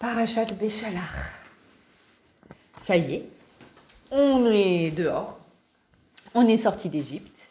Parachat 0.00 0.46
Béchalach. 0.58 1.34
Ça 2.80 2.96
y 2.96 3.16
est, 3.16 3.24
on 4.10 4.50
est 4.50 4.90
dehors, 4.92 5.38
on 6.32 6.48
est 6.48 6.56
sorti 6.56 6.88
d'Égypte, 6.88 7.50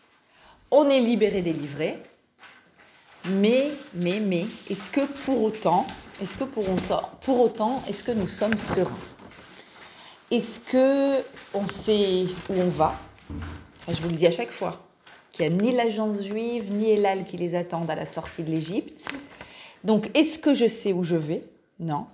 on 0.71 0.89
est 0.89 0.99
libéré, 0.99 1.43
délivré. 1.43 1.99
Mais, 3.29 3.70
mais, 3.93 4.20
mais, 4.20 4.47
est-ce 4.67 4.89
que 4.89 5.05
pour 5.05 5.43
autant, 5.43 5.85
est-ce 6.20 6.35
que 6.35 6.43
pour 6.43 7.40
autant, 7.40 7.83
est-ce 7.88 8.04
que 8.04 8.13
nous 8.13 8.28
sommes 8.28 8.58
sereins? 8.58 8.97
Est-ce 10.31 10.60
que 10.60 11.24
on 11.54 11.68
sait 11.68 12.26
où 12.50 12.54
on 12.54 12.70
va? 12.70 12.96
Je 13.88 14.02
vous 14.02 14.10
le 14.10 14.16
dis 14.16 14.26
à 14.26 14.31
chaque 14.31 14.52
fois, 14.52 14.81
qu'il 15.31 15.47
n'y 15.47 15.54
a 15.54 15.56
ni 15.56 15.72
l'agence 15.72 16.23
juive 16.23 16.73
ni 16.73 16.90
Elal 16.90 17.26
qui 17.26 17.38
les 17.38 17.54
attendent 17.54 17.91
à 17.91 17.95
la 17.95 18.08
sortie 18.08 18.41
de 18.41 18.50
l'Égypte. 18.50 19.08
Donc, 19.84 20.09
est-ce 20.18 20.40
que 20.40 20.55
je 20.55 20.66
sais 20.66 20.94
où 20.94 21.04
je 21.04 21.16
vais? 21.16 21.44
Non. 21.80 22.08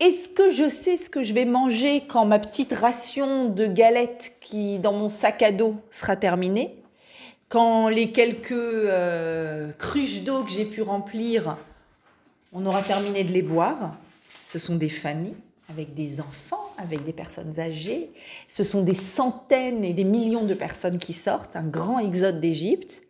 Est-ce 0.00 0.28
que 0.28 0.50
je 0.50 0.68
sais 0.68 0.96
ce 0.96 1.08
que 1.08 1.22
je 1.22 1.34
vais 1.34 1.44
manger 1.44 2.02
quand 2.06 2.26
ma 2.26 2.40
petite 2.40 2.72
ration 2.72 3.48
de 3.48 3.66
galettes 3.66 4.32
qui 4.40 4.80
dans 4.80 4.92
mon 4.92 5.08
sac 5.08 5.40
à 5.42 5.52
dos 5.52 5.76
sera 5.88 6.16
terminée? 6.16 6.74
Quand 7.48 7.88
les 7.88 8.10
quelques 8.10 8.50
euh, 8.50 9.70
cruches 9.78 10.22
d'eau 10.22 10.42
que 10.42 10.50
j'ai 10.50 10.64
pu 10.64 10.82
remplir, 10.82 11.56
on 12.52 12.66
aura 12.66 12.82
terminé 12.82 13.22
de 13.22 13.32
les 13.32 13.42
boire? 13.42 13.96
Ce 14.42 14.58
sont 14.58 14.74
des 14.74 14.88
familles 14.88 15.36
avec 15.68 15.94
des 15.94 16.20
enfants, 16.20 16.72
avec 16.76 17.04
des 17.04 17.12
personnes 17.12 17.60
âgées. 17.60 18.10
Ce 18.48 18.64
sont 18.64 18.82
des 18.82 18.94
centaines 18.94 19.84
et 19.84 19.92
des 19.92 20.04
millions 20.04 20.44
de 20.44 20.54
personnes 20.54 20.98
qui 20.98 21.12
sortent, 21.12 21.54
un 21.54 21.66
grand 21.66 22.00
exode 22.00 22.40
d'Égypte. 22.40 23.02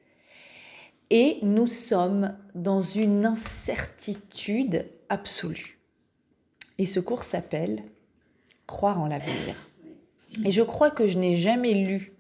Et 1.09 1.39
nous 1.43 1.67
sommes 1.67 2.37
dans 2.55 2.81
une 2.81 3.25
incertitude 3.25 4.87
absolue. 5.09 5.74
Et 6.79 6.87
ce 6.87 7.01
cours 7.01 7.23
s'appelle 7.23 7.83
Croire 8.67 9.01
en 9.01 9.07
l'avenir. 9.07 9.69
Et 10.45 10.51
je 10.51 10.63
crois 10.63 10.91
que 10.91 11.07
je 11.07 11.19
n'ai 11.19 11.37
jamais 11.37 11.75
lu 11.75 12.13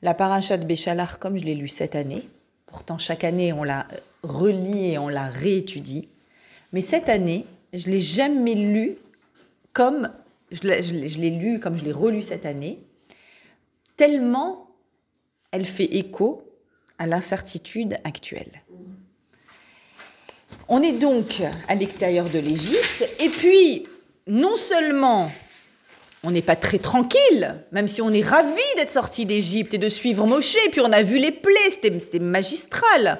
la 0.00 0.14
paracha 0.14 0.56
de 0.56 0.66
Béchalar 0.66 1.18
comme 1.18 1.36
je 1.36 1.44
l'ai 1.44 1.54
lu 1.54 1.68
cette 1.68 1.94
année. 1.94 2.28
Pourtant, 2.66 2.98
chaque 2.98 3.24
année, 3.24 3.52
on 3.52 3.62
la 3.62 3.86
relit 4.22 4.92
et 4.92 4.98
on 4.98 5.08
la 5.08 5.28
réétudie. 5.28 6.08
Mais 6.72 6.80
cette 6.80 7.08
année, 7.08 7.44
je 7.72 7.88
l'ai 7.90 8.00
jamais 8.00 8.54
lu 8.54 8.96
comme 9.72 10.10
je 10.50 10.68
l'ai 10.68 11.30
lu, 11.30 11.60
comme 11.60 11.78
je 11.78 11.84
l'ai 11.84 11.92
relu 11.92 12.22
cette 12.22 12.46
année, 12.46 12.78
tellement 13.96 14.68
elle 15.50 15.64
fait 15.64 15.84
écho 15.96 16.42
à 16.98 17.06
l'incertitude 17.06 17.96
actuelle. 18.04 18.62
On 20.68 20.82
est 20.82 20.98
donc 20.98 21.42
à 21.68 21.74
l'extérieur 21.74 22.28
de 22.28 22.38
l'Égypte, 22.38 23.08
et 23.20 23.28
puis 23.28 23.86
non 24.26 24.56
seulement 24.56 25.30
on 26.24 26.30
n'est 26.30 26.42
pas 26.42 26.56
très 26.56 26.78
tranquille, 26.78 27.56
même 27.72 27.88
si 27.88 28.00
on 28.00 28.12
est 28.12 28.24
ravi 28.24 28.62
d'être 28.76 28.92
sorti 28.92 29.26
d'Égypte 29.26 29.74
et 29.74 29.78
de 29.78 29.88
suivre 29.88 30.24
Moshe, 30.26 30.56
puis 30.70 30.80
on 30.80 30.92
a 30.92 31.02
vu 31.02 31.18
les 31.18 31.32
plaies, 31.32 31.70
c'était 31.70 32.18
magistral. 32.20 33.18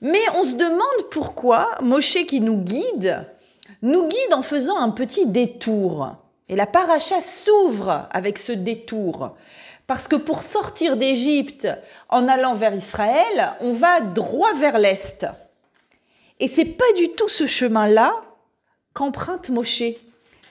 Mais 0.00 0.22
on 0.36 0.44
se 0.44 0.54
demande 0.54 1.10
pourquoi 1.10 1.68
Moshe 1.82 2.24
qui 2.26 2.40
nous 2.40 2.58
guide, 2.58 3.24
nous 3.82 4.06
guide 4.06 4.34
en 4.34 4.42
faisant 4.42 4.78
un 4.78 4.90
petit 4.90 5.26
détour. 5.26 6.14
Et 6.48 6.56
la 6.56 6.66
paracha 6.66 7.20
s'ouvre 7.20 8.08
avec 8.12 8.38
ce 8.38 8.52
détour. 8.52 9.36
Parce 9.86 10.06
que 10.06 10.16
pour 10.16 10.42
sortir 10.42 10.96
d'Égypte 10.96 11.68
en 12.08 12.28
allant 12.28 12.54
vers 12.54 12.74
Israël, 12.74 13.56
on 13.60 13.72
va 13.72 14.00
droit 14.00 14.52
vers 14.54 14.78
l'Est. 14.78 15.26
Et 16.38 16.46
c'est 16.46 16.64
pas 16.64 16.92
du 16.96 17.10
tout 17.10 17.28
ce 17.28 17.46
chemin-là 17.46 18.12
qu'emprunte 18.94 19.50
Moshe, 19.50 19.82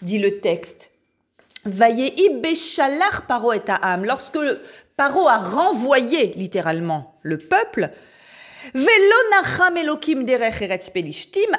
dit 0.02 0.20
le 0.20 0.40
texte. 0.40 0.92
Paro 3.28 3.54
et 3.54 3.62
Lorsque 4.04 4.40
Paro 4.95 5.28
a 5.28 5.38
renvoyé 5.38 6.33
littéralement 6.36 7.20
le 7.22 7.38
peuple, 7.38 7.92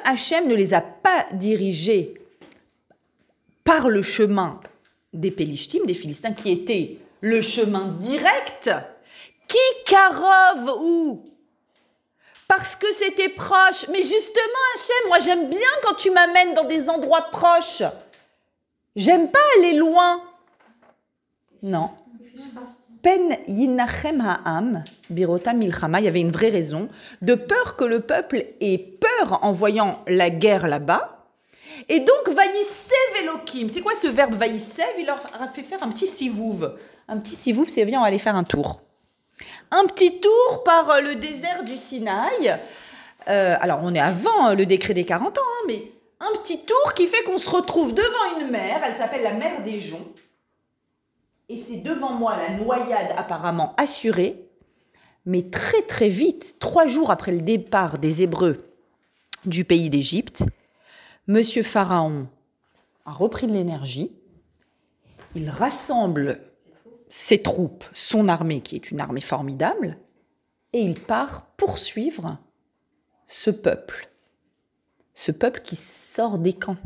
Hachem 0.04 0.48
ne 0.48 0.54
les 0.54 0.74
a 0.74 0.80
pas 0.80 1.26
dirigés 1.32 2.14
par 3.64 3.88
le 3.88 4.02
chemin 4.02 4.60
des 5.12 5.30
Pelishtim, 5.30 5.84
des 5.86 5.94
Philistins, 5.94 6.32
qui 6.32 6.50
était 6.52 6.98
le 7.20 7.40
chemin 7.42 7.86
direct. 8.00 8.70
Qui 9.48 9.58
Karov 9.86 10.76
ou 10.80 11.29
parce 12.50 12.74
que 12.74 12.92
c'était 12.92 13.28
proche. 13.28 13.86
Mais 13.92 14.02
justement, 14.02 14.64
Hachem, 14.74 15.08
moi 15.08 15.18
j'aime 15.20 15.48
bien 15.48 15.70
quand 15.84 15.94
tu 15.94 16.10
m'amènes 16.10 16.52
dans 16.54 16.64
des 16.64 16.90
endroits 16.90 17.28
proches. 17.30 17.84
J'aime 18.96 19.30
pas 19.30 19.38
aller 19.58 19.74
loin. 19.74 20.20
Non. 21.62 21.90
Pen 23.02 23.36
yinachem 23.46 24.20
ha'am, 24.20 24.82
birota 25.08 25.52
milchama, 25.52 26.00
il 26.00 26.06
y 26.06 26.08
avait 26.08 26.20
une 26.20 26.32
vraie 26.32 26.50
raison, 26.50 26.88
de 27.22 27.34
peur 27.34 27.76
que 27.76 27.84
le 27.84 28.00
peuple 28.00 28.44
ait 28.60 28.78
peur 28.78 29.38
en 29.42 29.52
voyant 29.52 30.02
la 30.08 30.28
guerre 30.28 30.66
là-bas. 30.66 31.28
Et 31.88 32.00
donc, 32.00 32.28
vaïsev 32.28 33.22
elokim, 33.22 33.70
c'est 33.72 33.80
quoi 33.80 33.94
ce 33.94 34.08
verbe 34.08 34.34
vaïsev 34.34 34.84
Il 34.98 35.06
leur 35.06 35.22
a 35.40 35.46
fait 35.46 35.62
faire 35.62 35.82
un 35.82 35.88
petit 35.88 36.08
sivouv. 36.08 36.76
Un 37.08 37.18
petit 37.20 37.36
sivouv, 37.36 37.68
c'est 37.68 37.84
viens, 37.84 38.00
on 38.00 38.02
va 38.02 38.08
aller 38.08 38.18
faire 38.18 38.36
un 38.36 38.44
tour 38.44 38.82
un 39.70 39.86
petit 39.86 40.20
tour 40.20 40.62
par 40.64 40.90
euh, 40.90 41.00
le 41.00 41.14
désert 41.16 41.64
du 41.64 41.76
Sinaï. 41.76 42.58
Euh, 43.28 43.56
alors, 43.60 43.80
on 43.82 43.94
est 43.94 44.00
avant 44.00 44.54
le 44.54 44.66
décret 44.66 44.94
des 44.94 45.04
40 45.04 45.38
ans, 45.38 45.40
hein, 45.40 45.64
mais 45.66 45.92
un 46.20 46.32
petit 46.38 46.64
tour 46.64 46.94
qui 46.94 47.06
fait 47.06 47.22
qu'on 47.24 47.38
se 47.38 47.50
retrouve 47.50 47.94
devant 47.94 48.40
une 48.40 48.50
mer, 48.50 48.80
elle 48.84 48.96
s'appelle 48.96 49.22
la 49.22 49.32
mer 49.32 49.62
des 49.62 49.80
Joncs. 49.80 50.16
Et 51.48 51.56
c'est 51.56 51.78
devant 51.78 52.12
moi 52.12 52.36
la 52.36 52.54
noyade 52.56 53.14
apparemment 53.16 53.74
assurée, 53.76 54.48
mais 55.26 55.50
très 55.50 55.82
très 55.82 56.08
vite, 56.08 56.56
trois 56.60 56.86
jours 56.86 57.10
après 57.10 57.32
le 57.32 57.40
départ 57.40 57.98
des 57.98 58.22
Hébreux 58.22 58.58
du 59.46 59.64
pays 59.64 59.90
d'Égypte, 59.90 60.44
Monsieur 61.26 61.62
Pharaon 61.62 62.28
a 63.04 63.12
repris 63.12 63.46
de 63.46 63.52
l'énergie, 63.52 64.12
il 65.34 65.48
rassemble 65.48 66.40
ses 67.10 67.42
troupes, 67.42 67.84
son 67.92 68.28
armée, 68.28 68.62
qui 68.62 68.76
est 68.76 68.90
une 68.90 69.00
armée 69.00 69.20
formidable, 69.20 69.98
et 70.72 70.80
il 70.80 70.94
part 70.94 71.46
poursuivre 71.56 72.38
ce 73.26 73.50
peuple, 73.50 74.08
ce 75.12 75.32
peuple 75.32 75.60
qui 75.60 75.76
sort 75.76 76.38
des 76.38 76.52
camps 76.52 76.78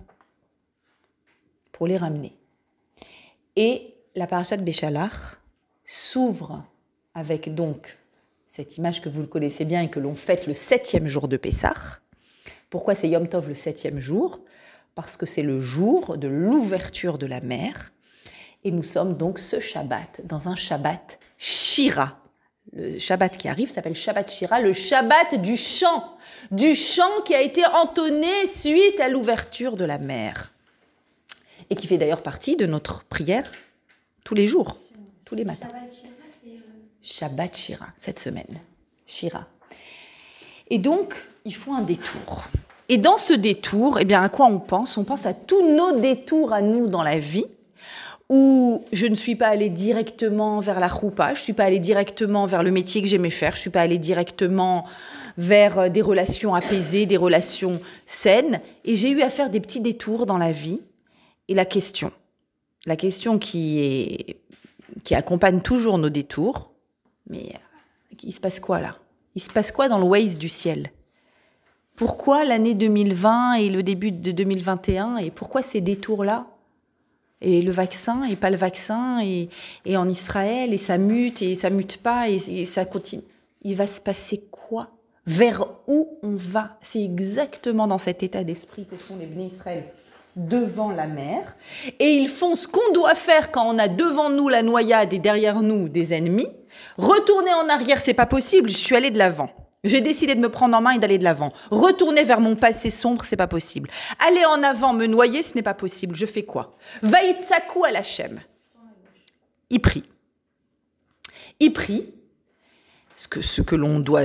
pour 1.71 1.87
les 1.87 1.99
ramener. 1.99 2.37
Et 3.57 3.95
la 4.15 4.27
parashat 4.27 4.57
Béchalach 4.57 5.39
s'ouvre 5.85 6.65
avec 7.15 7.55
donc 7.55 7.99
cette 8.47 8.79
image 8.79 9.03
que 9.03 9.09
vous 9.09 9.21
le 9.21 9.27
connaissez 9.27 9.65
bien 9.65 9.83
et 9.83 9.91
que 9.91 10.01
l'on 10.01 10.15
fête 10.15 10.47
le 10.47 10.55
septième 10.55 11.06
jour 11.06 11.29
de 11.29 11.37
Pessah. 11.37 12.01
Pourquoi 12.71 12.95
c'est 12.95 13.09
Yom 13.09 13.29
Tov 13.29 13.49
le 13.49 13.55
septième 13.55 14.01
jour? 14.01 14.41
Parce 14.95 15.17
que 15.17 15.27
c'est 15.27 15.43
le 15.43 15.61
jour 15.61 16.17
de 16.17 16.29
l'ouverture 16.29 17.19
de 17.19 17.27
la 17.27 17.41
mer 17.41 17.93
et 18.64 18.70
nous 18.70 18.82
sommes 18.82 19.16
donc 19.16 19.38
ce 19.38 19.60
Shabbat, 19.60 20.22
dans 20.25 20.48
un 20.48 20.54
Shabbat 20.54 21.19
Shira. 21.38 22.19
Le 22.72 22.98
Shabbat 22.98 23.36
qui 23.36 23.48
arrive 23.48 23.70
s'appelle 23.70 23.94
Shabbat 23.94 24.30
Shira, 24.30 24.60
le 24.60 24.72
Shabbat 24.72 25.41
du 25.41 25.56
chant, 25.56 26.16
du 26.50 26.75
chant 26.75 27.20
qui 27.25 27.34
a 27.34 27.42
été 27.42 27.62
entonné 27.66 28.47
suite 28.47 28.98
à 29.00 29.08
l'ouverture 29.08 29.76
de 29.76 29.84
la 29.84 29.98
mer. 29.98 30.52
Et 31.70 31.76
qui 31.76 31.86
fait 31.86 31.98
d'ailleurs 31.98 32.22
partie 32.22 32.56
de 32.56 32.66
notre 32.66 33.04
prière 33.04 33.50
tous 34.25 34.34
les 34.34 34.47
jours, 34.47 34.78
tous 35.26 35.34
les 35.34 35.44
matins. 35.44 35.69
Shabbat 35.69 35.92
Shira, 35.92 36.14
euh, 36.46 36.58
Shabbat 37.02 37.56
Shira, 37.56 37.86
cette 37.96 38.19
semaine. 38.19 38.60
Shira. 39.06 39.46
Et 40.69 40.78
donc, 40.78 41.14
il 41.44 41.54
faut 41.54 41.75
un 41.75 41.82
détour. 41.82 42.44
Et 42.88 42.96
dans 42.96 43.19
ce 43.19 43.34
détour, 43.34 43.98
eh 44.00 44.04
bien, 44.06 44.22
à 44.22 44.31
quoi 44.31 44.46
on 44.46 44.58
pense? 44.58 44.96
On 44.96 45.05
pense 45.05 45.26
à 45.26 45.34
tous 45.34 45.75
nos 45.75 46.00
détours 46.00 46.55
à 46.55 46.62
nous 46.62 46.87
dans 46.87 47.02
la 47.02 47.19
vie 47.19 47.46
où 48.31 48.85
je 48.93 49.06
ne 49.06 49.15
suis 49.15 49.37
pas 49.37 49.49
allée 49.49 49.69
directement 49.69 50.61
vers 50.61 50.81
la 50.81 50.88
roupa, 50.88 51.29
je 51.35 51.41
ne 51.41 51.44
suis 51.44 51.53
pas 51.53 51.65
allée 51.65 51.79
directement 51.79 52.47
vers 52.47 52.62
le 52.62 52.71
métier 52.71 53.03
que 53.03 53.09
j'aimais 53.09 53.31
faire, 53.31 53.53
je 53.53 53.59
ne 53.59 53.62
suis 53.62 53.71
pas 53.71 53.82
allée 53.82 53.99
directement 53.99 54.87
vers 55.37 55.79
euh, 55.79 55.88
des 55.88 56.03
relations 56.03 56.55
apaisées, 56.55 57.06
des 57.06 57.17
relations 57.17 57.81
saines, 58.06 58.61
et 58.85 58.97
j'ai 58.97 59.11
eu 59.11 59.23
à 59.23 59.31
faire 59.31 59.50
des 59.50 59.61
petits 59.61 59.81
détours 59.81 60.26
dans 60.26 60.38
la 60.38 60.53
vie. 60.53 60.81
Et 61.49 61.55
la 61.55 61.67
question, 61.67 62.12
la 62.87 62.97
question 62.97 63.38
qui, 63.38 64.37
accompagne 65.11 65.61
toujours 65.61 65.99
nos 65.99 66.09
détours, 66.09 66.73
mais 67.29 67.50
euh, 67.55 68.17
il 68.23 68.32
se 68.32 68.41
passe 68.41 68.61
quoi 68.61 68.81
là? 68.81 68.97
Il 69.35 69.43
se 69.43 69.50
passe 69.50 69.73
quoi 69.73 69.88
dans 69.88 69.99
le 69.99 70.05
Waze 70.05 70.38
du 70.38 70.49
ciel? 70.49 70.91
Pourquoi 71.97 72.44
l'année 72.44 72.75
2020 72.75 73.55
et 73.55 73.69
le 73.69 73.82
début 73.82 74.12
de 74.12 74.32
2021 74.32 75.17
et 75.19 75.31
pourquoi 75.31 75.62
ces 75.62 75.81
détours-là? 75.81 76.47
Et 77.40 77.62
le 77.62 77.72
vaccin 77.72 78.25
et 78.25 78.36
pas 78.36 78.50
le 78.50 78.56
vaccin 78.56 79.20
et, 79.22 79.48
en 79.96 80.08
Israël 80.08 80.72
et 80.72 80.78
ça 80.78 80.98
mute 80.98 81.42
et 81.42 81.54
ça 81.54 81.70
mute 81.70 81.98
pas 81.98 82.28
et, 82.28 82.38
ça 82.64 82.84
continue. 82.84 83.22
Il 83.62 83.76
va 83.76 83.86
se 83.86 84.00
passer 84.00 84.44
quoi? 84.50 84.90
Vers 85.26 85.66
où 85.86 86.19
on 86.22 86.34
va? 86.36 86.76
C'est 86.82 87.02
exactement 87.02 87.86
dans 87.86 87.98
cet 87.98 88.22
état 88.22 88.44
d'esprit 88.44 88.86
que 88.86 88.98
sont 88.98 89.16
les 89.16 89.26
bénis 89.26 89.46
Israël 89.46 89.84
devant 90.36 90.90
la 90.90 91.06
mer 91.06 91.56
et 91.98 92.08
ils 92.08 92.28
font 92.28 92.56
ce 92.56 92.66
qu'on 92.66 92.92
doit 92.92 93.14
faire 93.14 93.52
quand 93.52 93.66
on 93.66 93.78
a 93.78 93.88
devant 93.88 94.31
nous 94.31 94.48
la 94.48 94.62
noyade 94.62 95.14
et 95.14 95.19
derrière 95.19 95.62
nous 95.62 95.88
des 95.88 96.12
ennemis. 96.12 96.48
Retourner 96.98 97.52
en 97.54 97.69
arrière, 97.69 98.00
c'est 98.00 98.14
pas 98.14 98.26
possible, 98.26 98.69
je 98.69 98.76
suis 98.76 98.96
allé 98.96 99.10
de 99.10 99.19
l'avant. 99.19 99.50
J'ai 99.84 100.00
décidé 100.00 100.34
de 100.34 100.40
me 100.40 100.48
prendre 100.48 100.76
en 100.76 100.81
main 100.81 100.92
et 100.92 100.98
d'aller 100.98 101.19
de 101.19 101.25
l'avant. 101.25 101.52
Retourner 101.70 102.25
vers 102.25 102.40
mon 102.40 102.56
passé 102.56 102.90
sombre, 102.90 103.25
c'est 103.25 103.36
pas 103.36 103.46
possible. 103.46 103.90
Aller 104.26 104.44
en 104.46 104.62
avant, 104.62 104.94
me 104.94 105.06
noyer, 105.06 105.42
ce 105.42 105.54
n'est 105.54 105.62
pas 105.62 105.75
possible. 105.75 106.14
Je 106.14 106.26
fais 106.26 106.42
quoi? 106.42 106.75
Vaïtsakou 107.02 107.84
à 107.84 107.90
la 107.90 108.00
Il 109.70 109.81
prie. 109.81 110.04
Il 111.60 111.72
prie. 111.72 112.14
Ce 113.14 113.28
que, 113.28 113.42
ce 113.42 113.62
que 113.62 113.76
l'on 113.76 114.00
doit. 114.00 114.22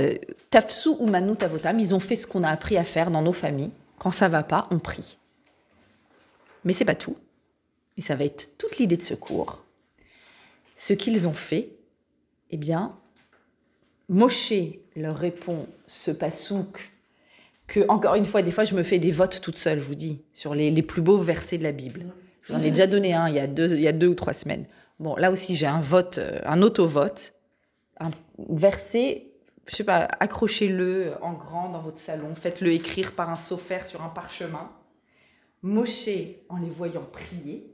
Tafsu 0.48 0.88
ou 0.98 1.06
manu 1.06 1.36
tavotam, 1.36 1.78
ils 1.78 1.94
ont 1.94 2.00
fait 2.00 2.16
ce 2.16 2.26
qu'on 2.26 2.42
a 2.42 2.50
appris 2.50 2.76
à 2.76 2.82
faire 2.82 3.10
dans 3.10 3.22
nos 3.22 3.32
familles. 3.32 3.70
Quand 3.98 4.10
ça 4.10 4.28
va 4.28 4.42
pas, 4.42 4.66
on 4.70 4.78
prie. 4.78 5.18
Mais 6.64 6.72
c'est 6.72 6.84
pas 6.84 6.94
tout. 6.94 7.16
Et 7.96 8.02
ça 8.02 8.16
va 8.16 8.24
être 8.24 8.56
toute 8.56 8.78
l'idée 8.78 8.96
de 8.96 9.02
secours. 9.02 9.62
Ce 10.74 10.94
qu'ils 10.94 11.28
ont 11.28 11.34
fait, 11.34 11.76
eh 12.50 12.56
bien, 12.56 12.98
Moshe 14.08 14.52
leur 15.00 15.16
répond 15.16 15.66
ce 15.86 16.10
pasouk 16.10 16.92
que, 17.66 17.80
encore 17.88 18.16
une 18.16 18.26
fois, 18.26 18.42
des 18.42 18.50
fois, 18.50 18.64
je 18.64 18.74
me 18.74 18.82
fais 18.82 18.98
des 18.98 19.12
votes 19.12 19.40
toute 19.40 19.58
seule, 19.58 19.78
je 19.78 19.84
vous 19.84 19.94
dis, 19.94 20.22
sur 20.32 20.54
les, 20.54 20.82
plus 20.82 21.02
beaux 21.02 21.18
versets 21.18 21.58
de 21.58 21.62
la 21.62 21.72
Bible. 21.72 22.06
Je 22.42 22.52
vous 22.52 22.58
en 22.58 22.62
ai 22.62 22.70
déjà 22.70 22.86
donné 22.86 23.14
un 23.14 23.28
il 23.28 23.36
y 23.36 23.38
a 23.38 23.46
deux, 23.46 23.72
il 23.72 23.80
y 23.80 23.88
a 23.88 23.92
deux 23.92 24.08
ou 24.08 24.14
trois 24.14 24.32
semaines. 24.32 24.66
Bon, 24.98 25.14
là 25.16 25.30
aussi, 25.30 25.54
j'ai 25.54 25.66
un 25.66 25.80
vote, 25.80 26.18
euh, 26.18 26.40
un 26.44 26.62
auto-vote, 26.62 27.34
un 28.00 28.10
verset, 28.48 29.28
je 29.66 29.76
sais 29.76 29.84
pas, 29.84 30.08
accrochez-le 30.18 31.14
en 31.22 31.32
grand 31.32 31.70
dans 31.70 31.80
votre 31.80 31.98
salon, 31.98 32.34
faites-le 32.34 32.72
écrire 32.72 33.12
par 33.12 33.30
un 33.30 33.36
sophère 33.36 33.86
sur 33.86 34.02
un 34.02 34.08
parchemin. 34.08 34.70
Moshe, 35.62 36.08
en 36.48 36.58
les 36.58 36.70
voyant 36.70 37.04
prier 37.04 37.72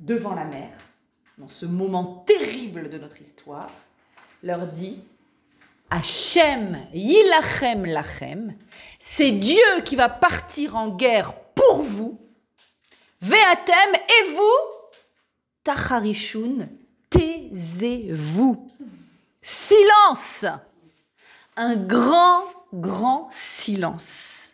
devant 0.00 0.34
la 0.34 0.44
mer, 0.44 0.70
dans 1.38 1.48
ce 1.48 1.66
moment 1.66 2.24
terrible 2.26 2.90
de 2.90 2.98
notre 2.98 3.20
histoire, 3.20 3.70
leur 4.42 4.66
dit 4.66 5.02
Hachem 5.90 6.86
yilachem 6.92 7.86
lachem, 7.86 8.54
c'est 8.98 9.30
Dieu 9.30 9.80
qui 9.84 9.96
va 9.96 10.08
partir 10.08 10.76
en 10.76 10.88
guerre 10.88 11.34
pour 11.54 11.82
vous. 11.82 12.20
Veatem 13.20 13.94
et 13.94 14.34
vous, 14.34 14.98
tacharishun, 15.64 16.68
taisez-vous. 17.10 18.66
Silence 19.40 20.44
Un 21.56 21.76
grand, 21.76 22.44
grand 22.74 23.28
silence. 23.30 24.52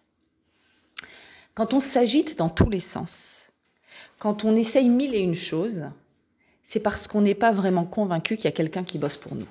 Quand 1.54 1.74
on 1.74 1.80
s'agite 1.80 2.38
dans 2.38 2.48
tous 2.48 2.70
les 2.70 2.80
sens, 2.80 3.48
quand 4.18 4.44
on 4.44 4.56
essaye 4.56 4.88
mille 4.88 5.14
et 5.14 5.20
une 5.20 5.34
choses, 5.34 5.84
c'est 6.62 6.80
parce 6.80 7.06
qu'on 7.06 7.20
n'est 7.20 7.34
pas 7.34 7.52
vraiment 7.52 7.84
convaincu 7.84 8.36
qu'il 8.36 8.46
y 8.46 8.48
a 8.48 8.52
quelqu'un 8.52 8.84
qui 8.84 8.98
bosse 8.98 9.18
pour 9.18 9.34
nous. 9.34 9.48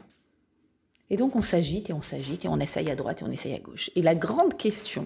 Et 1.13 1.15
donc 1.15 1.36
on 1.36 1.42
s'agite 1.42 1.92
et 1.92 1.94
on 1.94 2.01
s'agite 2.01 2.44
et 2.44 2.48
on 2.48 2.60
essaye 2.60 2.89
à 2.89 2.95
droite 2.95 3.21
et 3.21 3.24
on 3.24 3.30
essaye 3.30 3.54
à 3.54 3.60
gauche. 3.60 3.92
Et 3.95 4.01
la 4.01 4.15
grande 4.15 4.57
question, 4.57 5.06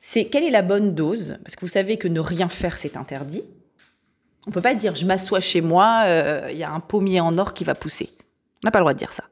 c'est 0.00 0.24
quelle 0.24 0.42
est 0.42 0.50
la 0.50 0.62
bonne 0.62 0.96
dose? 0.96 1.38
Parce 1.44 1.54
que 1.54 1.60
vous 1.60 1.70
savez 1.70 1.96
que 1.96 2.08
ne 2.08 2.18
rien 2.18 2.48
faire, 2.48 2.76
c'est 2.76 2.96
interdit. 2.96 3.44
On 4.48 4.50
ne 4.50 4.52
peut 4.52 4.60
pas 4.60 4.74
dire 4.74 4.96
je 4.96 5.06
m'assois 5.06 5.38
chez 5.38 5.60
moi, 5.60 6.02
euh, 6.06 6.48
il 6.50 6.58
y 6.58 6.64
a 6.64 6.72
un 6.72 6.80
pommier 6.80 7.20
en 7.20 7.38
or 7.38 7.54
qui 7.54 7.62
va 7.62 7.76
pousser. 7.76 8.10
On 8.64 8.66
n'a 8.66 8.72
pas 8.72 8.80
le 8.80 8.82
droit 8.82 8.94
de 8.94 8.98
dire 8.98 9.12
ça. 9.12 9.22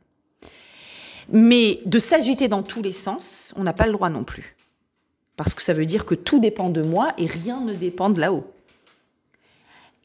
Mais 1.29 1.81
de 1.87 1.99
s'agiter 1.99 2.47
dans 2.47 2.63
tous 2.63 2.83
les 2.83 2.93
sens, 2.93 3.53
on 3.57 3.65
n'a 3.65 3.73
pas 3.73 3.87
le 3.87 3.93
droit 3.93 4.11
non 4.11 4.23
plus. 4.23 4.55
Parce 5.37 5.55
que 5.55 5.63
ça 5.63 5.73
veut 5.73 5.87
dire 5.87 6.07
que 6.07 6.15
tout 6.15 6.39
dépend 6.39 6.71
de 6.71 6.83
moi 6.83 7.15
et 7.19 7.27
rien 7.27 7.61
ne 7.63 7.75
dépend 7.75 8.11
de 8.11 8.21
là-haut. 8.21 8.49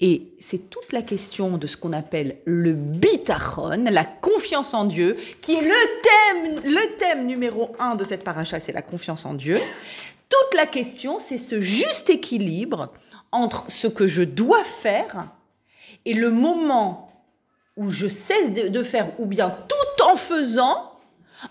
Et 0.02 0.34
c'est 0.40 0.70
toute 0.70 0.92
la 0.92 1.02
question 1.02 1.58
de 1.58 1.68
ce 1.68 1.78
qu'on 1.78 1.94
appelle 1.94 2.38
le 2.46 2.74
bitachon, 2.74 3.86
la 3.90 4.04
confiance 4.04 4.74
en 4.74 4.86
Dieu, 4.86 5.18
qui 5.42 5.56
est 5.56 5.62
le 5.62 5.74
thème, 6.04 6.62
le 6.66 6.98
thème 6.98 7.26
numéro 7.26 7.74
un 7.80 7.96
de 7.96 8.04
cette 8.04 8.24
paracha, 8.24 8.60
c'est 8.60 8.74
la 8.74 8.82
confiance 8.82 9.26
en 9.26 9.34
Dieu. 9.34 9.58
Toute 10.28 10.58
la 10.58 10.66
question, 10.66 11.18
c'est 11.18 11.38
ce 11.38 11.62
juste 11.62 12.10
équilibre 12.10 12.92
entre 13.32 13.64
ce 13.70 13.88
que 13.88 14.06
je 14.06 14.24
dois 14.24 14.64
faire 14.64 15.30
et 16.04 16.14
le 16.14 16.30
moment 16.30 17.12
où 17.78 17.90
je 17.90 18.08
cesse 18.08 18.54
de 18.54 18.84
faire, 18.84 19.12
ou 19.20 19.26
bien 19.26 19.50
tout 19.50 20.04
en 20.06 20.16
faisant, 20.16 20.95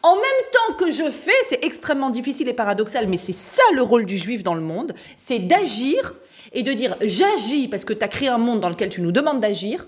en 0.02 0.14
même 0.14 0.22
temps 0.52 0.74
que 0.74 0.90
je 0.90 1.10
fais, 1.10 1.32
c'est 1.44 1.64
extrêmement 1.64 2.10
difficile 2.10 2.48
et 2.48 2.52
paradoxal, 2.52 3.06
mais 3.08 3.16
c'est 3.16 3.32
ça 3.34 3.62
le 3.74 3.82
rôle 3.82 4.06
du 4.06 4.18
juif 4.18 4.42
dans 4.42 4.54
le 4.54 4.60
monde, 4.60 4.94
c'est 5.16 5.38
d'agir 5.38 6.14
et 6.52 6.62
de 6.62 6.72
dire 6.72 6.96
j'agis 7.00 7.68
parce 7.68 7.84
que 7.84 7.92
tu 7.92 8.04
as 8.04 8.08
créé 8.08 8.28
un 8.28 8.38
monde 8.38 8.60
dans 8.60 8.68
lequel 8.68 8.88
tu 8.88 9.02
nous 9.02 9.12
demandes 9.12 9.40
d'agir, 9.40 9.86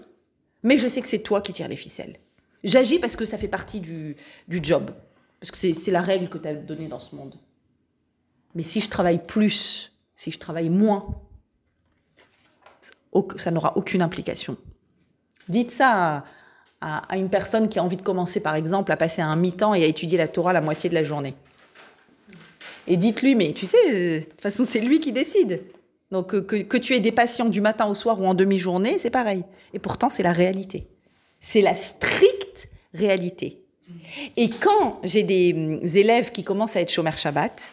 mais 0.63 0.79
je 0.79 0.89
sais 0.89 1.01
que 1.01 1.09
c'est 1.09 1.21
toi 1.21 1.41
qui 1.41 1.53
tires 1.53 1.69
les 1.69 1.77
ficelles. 1.77 2.19
J'agis 2.65 2.99
parce 2.99 3.17
que 3.17 3.25
ça 3.25 3.39
fait 3.39 3.49
partie 3.49 3.81
du, 3.81 4.17
job, 4.49 4.91
parce 5.41 5.51
que 5.51 5.73
c'est 5.73 5.91
la 5.91 6.01
règle 6.01 6.29
que 6.29 6.39
tu 6.39 6.49
as 6.49 6.55
donnée 6.55 6.89
dans 6.89 6.99
ce 6.99 7.15
monde. 7.15 7.37
Mais 8.55 8.63
si 8.63 8.81
je 8.81 8.89
travaille 8.89 9.25
plus, 9.25 9.93
si 10.15 10.31
je 10.31 10.39
travaille 10.39 10.71
moins, 10.71 11.07
ça 13.37 13.51
n'aura 13.51 13.77
aucune 13.77 14.03
implication. 14.03 14.57
Dites 15.49 15.71
ça 15.71 16.17
à, 16.17 16.25
une 16.83 17.31
personne 17.31 17.69
qui 17.69 17.79
a 17.79 17.85
envie 17.85 17.97
de 17.97 18.03
commencer, 18.03 18.41
par 18.41 18.55
exemple, 18.55 18.93
à 18.93 18.97
passer 18.97 19.23
un 19.23 19.37
mi-temps 19.37 19.75
et 19.75 19.85
à 19.85 19.87
étudier 19.87 20.19
la 20.19 20.29
Torah 20.29 20.53
la 20.53 20.61
moitié 20.61 20.89
de 20.91 20.95
la 20.95 21.03
journée. 21.03 21.35
Et 22.87 22.97
dites-lui, 22.97 23.35
mais 23.35 23.53
tu 23.53 23.67
sais, 23.67 24.21
de 24.21 24.25
toute 24.25 24.41
façon, 24.41 24.65
c'est 24.65 24.81
lui 24.81 25.01
qui 25.01 25.13
décide. 25.13 25.63
Donc, 26.13 26.29
que, 26.29 26.57
que, 26.57 26.77
tu 26.77 26.95
aies 26.95 27.01
des 27.01 27.13
patients 27.13 27.47
du 27.47 27.61
matin 27.61 27.87
au 27.87 27.95
soir 27.95 28.21
ou 28.21 28.27
en 28.27 28.35
demi-journée, 28.35 28.99
c'est 28.99 29.11
pareil. 29.11 29.43
Et 29.75 29.81
pourtant, 29.81 30.09
c'est 30.09 30.23
la 30.23 30.33
réalité. 30.33 30.87
C'est 31.41 31.63
la 31.63 31.75
stricte 31.75 32.69
réalité. 32.95 33.63
Et 34.37 34.49
quand 34.49 35.01
j'ai 35.05 35.23
des 35.23 35.53
hum, 35.53 35.81
élèves 35.83 36.31
qui 36.31 36.45
commencent 36.45 36.77
à 36.77 36.81
être 36.81 36.91
chômeurs 36.93 37.19
Shabbat, 37.19 37.73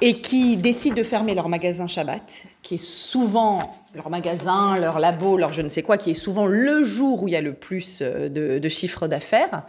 et 0.00 0.20
qui 0.20 0.56
décident 0.56 0.96
de 0.96 1.02
fermer 1.02 1.34
leur 1.34 1.48
magasin 1.48 1.86
Shabbat, 1.86 2.44
qui 2.62 2.76
est 2.76 2.84
souvent 2.84 3.76
leur 3.94 4.08
magasin, 4.10 4.78
leur 4.78 4.98
labo, 4.98 5.36
leur 5.36 5.52
je 5.52 5.62
ne 5.62 5.68
sais 5.68 5.82
quoi, 5.82 5.96
qui 5.96 6.10
est 6.10 6.14
souvent 6.14 6.46
le 6.46 6.84
jour 6.84 7.22
où 7.22 7.28
il 7.28 7.32
y 7.32 7.36
a 7.36 7.40
le 7.40 7.54
plus 7.54 8.00
euh, 8.00 8.28
de, 8.28 8.58
de 8.58 8.68
chiffre 8.68 9.08
d'affaires. 9.08 9.64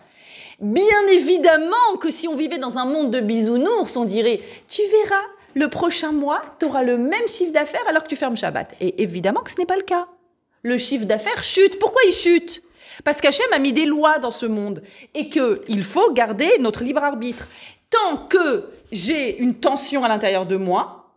Bien 0.60 1.08
évidemment 1.12 1.98
que 2.00 2.12
si 2.12 2.28
on 2.28 2.36
vivait 2.36 2.60
dans 2.60 2.78
un 2.78 2.86
monde 2.86 3.12
de 3.12 3.20
bisounours, 3.20 3.96
on 3.98 4.06
dirait, 4.06 4.40
tu 4.68 4.82
verras, 5.04 5.24
le 5.54 5.68
prochain 5.68 6.12
mois, 6.12 6.42
tu 6.60 6.66
auras 6.66 6.84
le 6.84 6.98
même 6.98 7.28
chiffre 7.28 7.52
d'affaires 7.52 7.86
alors 7.90 8.04
que 8.04 8.08
tu 8.08 8.16
fermes 8.16 8.38
Shabbat. 8.38 8.76
Et 8.80 9.02
évidemment 9.02 9.42
que 9.42 9.52
ce 9.52 9.58
n'est 9.58 9.66
pas 9.66 9.76
le 9.76 9.82
cas. 9.82 10.08
Le 10.64 10.78
chiffre 10.78 11.06
d'affaires 11.06 11.44
chute. 11.44 11.80
Pourquoi 11.80 12.02
il 12.08 12.14
chute? 12.14 12.64
Parce 13.04 13.22
qu'Hachem 13.22 13.48
a 13.54 13.60
mis 13.60 13.74
des 13.74 13.86
lois 13.86 14.20
dans 14.20 14.32
ce 14.32 14.46
monde 14.46 14.84
et 15.16 15.30
qu'il 15.30 15.84
faut 15.84 16.12
garder 16.14 16.50
notre 16.60 16.84
libre 16.84 17.04
arbitre. 17.04 17.48
Tant 17.90 18.18
que 18.28 18.66
j'ai 18.92 19.40
une 19.40 19.56
tension 19.56 20.04
à 20.04 20.08
l'intérieur 20.08 20.46
de 20.46 20.58
moi, 20.58 21.16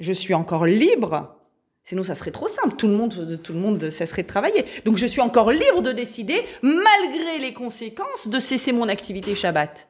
je 0.00 0.12
suis 0.12 0.34
encore 0.34 0.66
libre. 0.66 1.36
Sinon, 1.84 2.02
ça 2.02 2.14
serait 2.14 2.30
trop 2.30 2.48
simple. 2.48 2.76
Tout 2.76 2.86
le 2.86 2.94
monde, 2.94 3.40
tout 3.42 3.52
le 3.52 3.58
monde 3.58 3.90
cesserait 3.90 4.22
de 4.22 4.28
travailler. 4.28 4.64
Donc, 4.84 4.96
je 4.96 5.06
suis 5.06 5.20
encore 5.20 5.50
libre 5.50 5.82
de 5.82 5.92
décider, 5.92 6.40
malgré 6.62 7.38
les 7.40 7.52
conséquences, 7.52 8.28
de 8.28 8.38
cesser 8.38 8.72
mon 8.72 8.88
activité 8.88 9.34
Shabbat. 9.34 9.88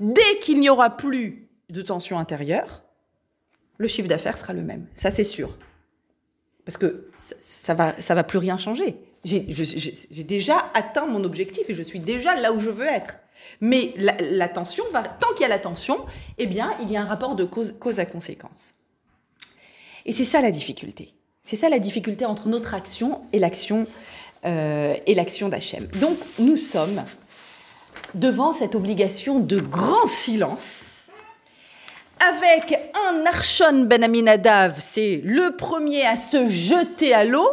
Dès 0.00 0.38
qu'il 0.40 0.60
n'y 0.60 0.68
aura 0.68 0.90
plus 0.96 1.48
de 1.70 1.80
tension 1.80 2.18
intérieure, 2.18 2.82
le 3.78 3.88
chiffre 3.88 4.08
d'affaires 4.08 4.36
sera 4.36 4.52
le 4.52 4.62
même. 4.62 4.86
Ça, 4.92 5.10
c'est 5.10 5.24
sûr. 5.24 5.58
Parce 6.64 6.76
que 6.76 7.08
ça, 7.38 7.74
va, 7.74 8.00
ça 8.00 8.14
va 8.14 8.24
plus 8.24 8.38
rien 8.38 8.56
changer. 8.56 8.96
J'ai 9.24 10.24
déjà 10.24 10.70
atteint 10.74 11.06
mon 11.06 11.24
objectif 11.24 11.68
et 11.68 11.74
je 11.74 11.82
suis 11.82 12.00
déjà 12.00 12.34
là 12.34 12.52
où 12.52 12.60
je 12.60 12.70
veux 12.70 12.86
être. 12.86 13.14
Mais 13.60 13.94
la, 13.96 14.48
tension 14.48 14.84
va, 14.92 15.02
tant 15.02 15.28
qu'il 15.34 15.42
y 15.42 15.44
a 15.44 15.48
la 15.48 15.58
tension, 15.58 16.04
eh 16.38 16.46
bien, 16.46 16.76
il 16.80 16.90
y 16.90 16.96
a 16.96 17.02
un 17.02 17.04
rapport 17.04 17.34
de 17.34 17.44
cause, 17.44 17.98
à 17.98 18.04
conséquence. 18.04 18.74
Et 20.06 20.12
c'est 20.12 20.24
ça 20.24 20.40
la 20.40 20.50
difficulté. 20.50 21.14
C'est 21.42 21.56
ça 21.56 21.68
la 21.68 21.78
difficulté 21.78 22.24
entre 22.24 22.48
notre 22.48 22.74
action 22.74 23.22
et 23.32 23.38
l'action 23.38 23.86
euh, 24.44 24.94
et 25.06 25.14
l'action 25.14 25.48
d'Hachem. 25.48 25.86
Donc, 26.00 26.18
nous 26.38 26.56
sommes 26.56 27.04
devant 28.14 28.52
cette 28.52 28.74
obligation 28.74 29.38
de 29.38 29.60
grand 29.60 30.06
silence 30.06 30.92
avec 32.28 32.78
un 33.10 33.26
Archon 33.26 33.84
Ben 33.86 34.04
Aminadav, 34.04 34.76
c'est 34.78 35.20
le 35.24 35.56
premier 35.56 36.06
à 36.06 36.16
se 36.16 36.48
jeter 36.48 37.12
à 37.14 37.24
l'eau. 37.24 37.48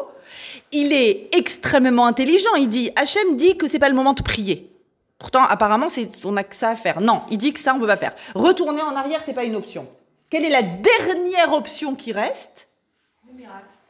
Il 0.72 0.94
est 0.94 1.36
extrêmement 1.36 2.06
intelligent. 2.06 2.54
Il 2.58 2.70
dit 2.70 2.92
Hachem 2.96 3.36
dit 3.36 3.58
que 3.58 3.68
c'est 3.68 3.80
pas 3.80 3.90
le 3.90 3.96
moment 3.96 4.14
de 4.14 4.22
prier. 4.22 4.70
Pourtant, 5.18 5.44
apparemment, 5.44 5.88
on 6.24 6.32
n'a 6.32 6.44
que 6.44 6.56
ça 6.56 6.70
à 6.70 6.76
faire. 6.76 7.02
Non, 7.02 7.24
il 7.30 7.38
dit 7.38 7.52
que 7.52 7.60
ça, 7.60 7.74
on 7.74 7.76
ne 7.76 7.82
peut 7.82 7.88
pas 7.88 7.98
faire. 7.98 8.16
Retourner 8.36 8.82
en 8.82 8.96
arrière, 8.96 9.22
c'est 9.26 9.34
pas 9.34 9.44
une 9.44 9.56
option. 9.56 9.88
Quelle 10.30 10.46
est 10.46 10.50
la 10.50 10.62
dernière 10.62 11.54
option 11.54 11.96
qui 11.96 12.14
reste 12.14 12.70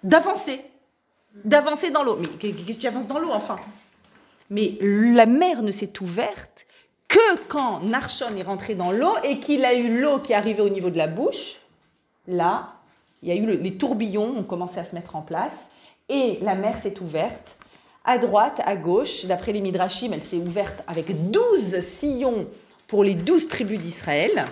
D'avancer. 0.04 0.62
D'avancer 1.46 1.92
dans 1.92 2.04
l'eau. 2.04 2.18
Mais 2.20 2.28
qu'est-ce 2.28 2.78
que 2.78 2.82
tu 2.82 2.88
avances 2.88 3.08
dans 3.08 3.20
l'eau, 3.20 3.32
enfin? 3.32 3.60
Mais 4.50 4.78
la 4.82 5.28
mer 5.28 5.62
ne 5.62 5.72
s'est 5.72 5.94
ouverte 6.02 6.66
que 7.08 7.38
quand 7.48 7.82
Narshon 7.82 8.36
est 8.36 8.44
rentré 8.44 8.74
dans 8.74 8.92
l'eau 8.92 9.14
et 9.24 9.40
qu'il 9.40 9.66
a 9.66 9.76
eu 9.76 10.02
l'eau 10.02 10.20
qui 10.20 10.34
arrivée 10.34 10.62
au 10.62 10.70
niveau 10.70 10.90
de 10.90 10.98
la 10.98 11.08
bouche. 11.08 11.58
Là, 12.28 12.74
il 13.22 13.30
y 13.30 13.32
a 13.32 13.36
eu 13.36 13.46
les 13.58 13.78
tourbillons 13.78 14.36
ont 14.38 14.44
commencé 14.44 14.80
à 14.80 14.86
se 14.86 14.96
mettre 14.96 15.16
en 15.16 15.22
place 15.22 15.70
et 16.10 16.40
la 16.42 16.56
mer 16.56 16.78
s'est 16.78 17.00
ouverte 17.00 17.58
à 18.04 18.18
droite, 18.18 18.62
à 18.66 18.76
gauche. 18.76 19.26
D'après 19.26 19.52
les 19.52 19.62
Midrashim, 19.62 20.12
elle 20.14 20.24
s'est 20.24 20.38
ouverte 20.38 20.84
avec 20.88 21.32
12 21.32 21.80
sillons 21.82 22.48
pour 22.88 23.04
les 23.04 23.16
12 23.16 23.48
tribus 23.48 23.80
d'Israël. 23.80 24.46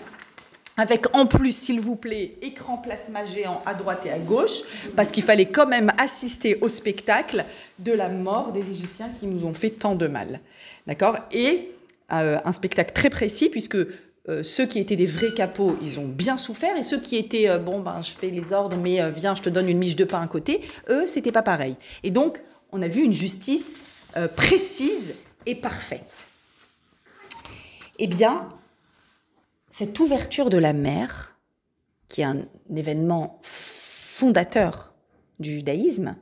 Avec 0.79 1.15
en 1.15 1.25
plus, 1.25 1.57
s'il 1.57 1.79
vous 1.79 1.95
plaît, 1.95 2.35
écran 2.43 2.77
plasma 2.77 3.25
géant 3.25 3.63
à 3.65 3.73
droite 3.73 4.05
et 4.05 4.11
à 4.11 4.19
gauche, 4.19 4.61
parce 4.95 5.11
qu'il 5.11 5.23
fallait 5.23 5.47
quand 5.47 5.65
même 5.65 5.91
assister 5.99 6.59
au 6.61 6.69
spectacle 6.69 7.45
de 7.79 7.93
la 7.93 8.09
mort 8.09 8.51
des 8.51 8.69
Égyptiens 8.69 9.09
qui 9.19 9.25
nous 9.25 9.47
ont 9.47 9.55
fait 9.55 9.71
tant 9.71 9.95
de 9.95 10.07
mal. 10.07 10.39
D'accord? 10.85 11.17
Et 11.31 11.71
euh, 12.13 12.37
un 12.45 12.51
spectacle 12.51 12.93
très 12.93 13.09
précis, 13.09 13.49
puisque 13.49 13.77
euh, 14.29 14.43
ceux 14.43 14.65
qui 14.65 14.79
étaient 14.79 14.97
des 14.97 15.05
vrais 15.05 15.33
capots, 15.33 15.77
ils 15.81 15.99
ont 15.99 16.07
bien 16.07 16.35
souffert, 16.35 16.75
et 16.75 16.83
ceux 16.83 16.99
qui 16.99 17.15
étaient, 17.15 17.49
euh, 17.49 17.59
bon, 17.59 17.79
ben, 17.79 18.01
je 18.01 18.11
fais 18.11 18.29
les 18.29 18.51
ordres, 18.51 18.75
mais 18.75 19.01
euh, 19.01 19.09
viens, 19.09 19.35
je 19.35 19.41
te 19.41 19.49
donne 19.49 19.69
une 19.69 19.77
miche 19.77 19.95
de 19.95 20.03
pain 20.03 20.21
à 20.21 20.27
côté, 20.27 20.61
eux, 20.89 21.07
c'était 21.07 21.31
pas 21.31 21.43
pareil. 21.43 21.77
Et 22.03 22.11
donc, 22.11 22.41
on 22.71 22.81
a 22.81 22.87
vu 22.87 23.03
une 23.03 23.13
justice 23.13 23.79
précise 24.35 25.13
et 25.45 25.53
parfaite. 25.53 26.25
Eh 27.99 28.07
bien, 28.07 28.49
cette 29.69 29.99
ouverture 29.99 30.49
de 30.49 30.57
la 30.57 30.73
mer, 30.73 31.37
qui 32.09 32.21
est 32.21 32.25
un 32.25 32.47
événement 32.75 33.39
fondateur 33.43 34.95
du 35.39 35.51
judaïsme, 35.51 36.15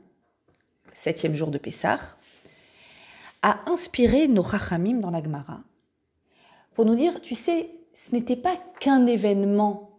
septième 0.92 1.34
jour 1.34 1.50
de 1.50 1.56
Pessah, 1.56 1.98
a 3.40 3.60
inspiré 3.70 4.28
nos 4.28 4.42
rachamim 4.42 5.00
dans 5.00 5.10
la 5.10 5.22
Gemara 5.22 5.62
pour 6.74 6.84
nous 6.84 6.94
dire, 6.94 7.22
tu 7.22 7.34
sais, 7.34 7.70
ce 7.96 8.14
n'était 8.14 8.36
pas 8.36 8.56
qu'un 8.78 9.06
événement 9.06 9.98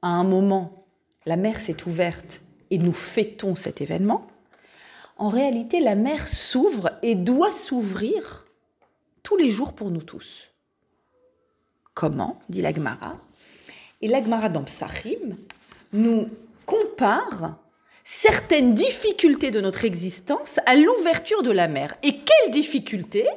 à 0.00 0.08
un 0.08 0.24
moment. 0.24 0.86
La 1.26 1.36
mer 1.36 1.60
s'est 1.60 1.86
ouverte 1.86 2.40
et 2.70 2.78
nous 2.78 2.94
fêtons 2.94 3.54
cet 3.54 3.82
événement. 3.82 4.26
En 5.18 5.28
réalité, 5.28 5.80
la 5.80 5.94
mer 5.94 6.26
s'ouvre 6.26 6.90
et 7.02 7.14
doit 7.14 7.52
s'ouvrir 7.52 8.46
tous 9.22 9.36
les 9.36 9.50
jours 9.50 9.74
pour 9.74 9.90
nous 9.90 10.02
tous. 10.02 10.48
Comment 11.92 12.40
dit 12.48 12.62
l'Agmara. 12.62 13.14
Et 14.00 14.08
l'Agmara 14.08 14.48
dans 14.48 14.64
Psachim 14.64 15.36
nous 15.92 16.28
compare 16.64 17.58
certaines 18.04 18.74
difficultés 18.74 19.50
de 19.50 19.60
notre 19.60 19.84
existence 19.84 20.60
à 20.64 20.76
l'ouverture 20.76 21.42
de 21.42 21.52
la 21.52 21.68
mer. 21.68 21.94
Et 22.02 22.16
quelles 22.16 22.52
difficultés? 22.52 23.28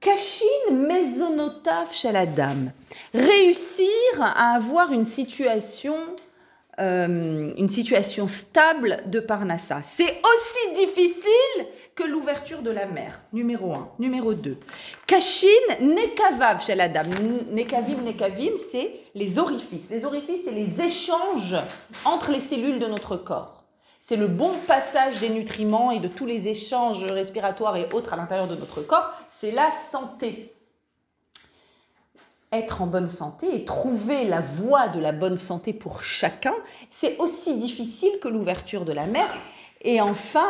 Kashin 0.00 0.70
mesonotav 0.70 1.88
dame. 2.34 2.72
Réussir 3.14 3.88
à 4.20 4.54
avoir 4.54 4.92
une 4.92 5.04
situation, 5.04 5.96
euh, 6.78 7.52
une 7.56 7.68
situation 7.68 8.28
stable 8.28 9.02
de 9.06 9.20
Parnassa. 9.20 9.80
C'est 9.82 10.04
aussi 10.04 10.84
difficile 10.86 11.66
que 11.94 12.04
l'ouverture 12.04 12.62
de 12.62 12.70
la 12.70 12.86
mer, 12.86 13.20
numéro 13.32 13.72
un. 13.72 13.88
Numéro 13.98 14.34
2. 14.34 14.58
Kashin 15.06 15.48
nekavav 15.80 16.58
dame. 16.92 17.14
Nekavim, 17.52 18.02
nekavim, 18.04 18.52
c'est 18.58 18.92
les 19.14 19.38
orifices. 19.38 19.88
Les 19.90 20.04
orifices, 20.04 20.42
c'est 20.44 20.52
les 20.52 20.82
échanges 20.82 21.56
entre 22.04 22.30
les 22.30 22.40
cellules 22.40 22.78
de 22.78 22.86
notre 22.86 23.16
corps. 23.16 23.64
C'est 23.98 24.16
le 24.16 24.28
bon 24.28 24.52
passage 24.68 25.18
des 25.18 25.30
nutriments 25.30 25.90
et 25.90 25.98
de 25.98 26.06
tous 26.06 26.26
les 26.26 26.46
échanges 26.46 27.02
respiratoires 27.06 27.76
et 27.76 27.88
autres 27.92 28.12
à 28.12 28.16
l'intérieur 28.16 28.46
de 28.46 28.54
notre 28.54 28.80
corps 28.80 29.10
c'est 29.38 29.50
la 29.50 29.70
santé. 29.90 30.52
Être 32.52 32.80
en 32.80 32.86
bonne 32.86 33.08
santé 33.08 33.54
et 33.54 33.64
trouver 33.64 34.24
la 34.24 34.40
voie 34.40 34.88
de 34.88 35.00
la 35.00 35.12
bonne 35.12 35.36
santé 35.36 35.72
pour 35.72 36.02
chacun, 36.02 36.54
c'est 36.90 37.18
aussi 37.18 37.58
difficile 37.58 38.18
que 38.20 38.28
l'ouverture 38.28 38.84
de 38.84 38.92
la 38.92 39.06
mer. 39.06 39.26
Et 39.82 40.00
enfin, 40.00 40.48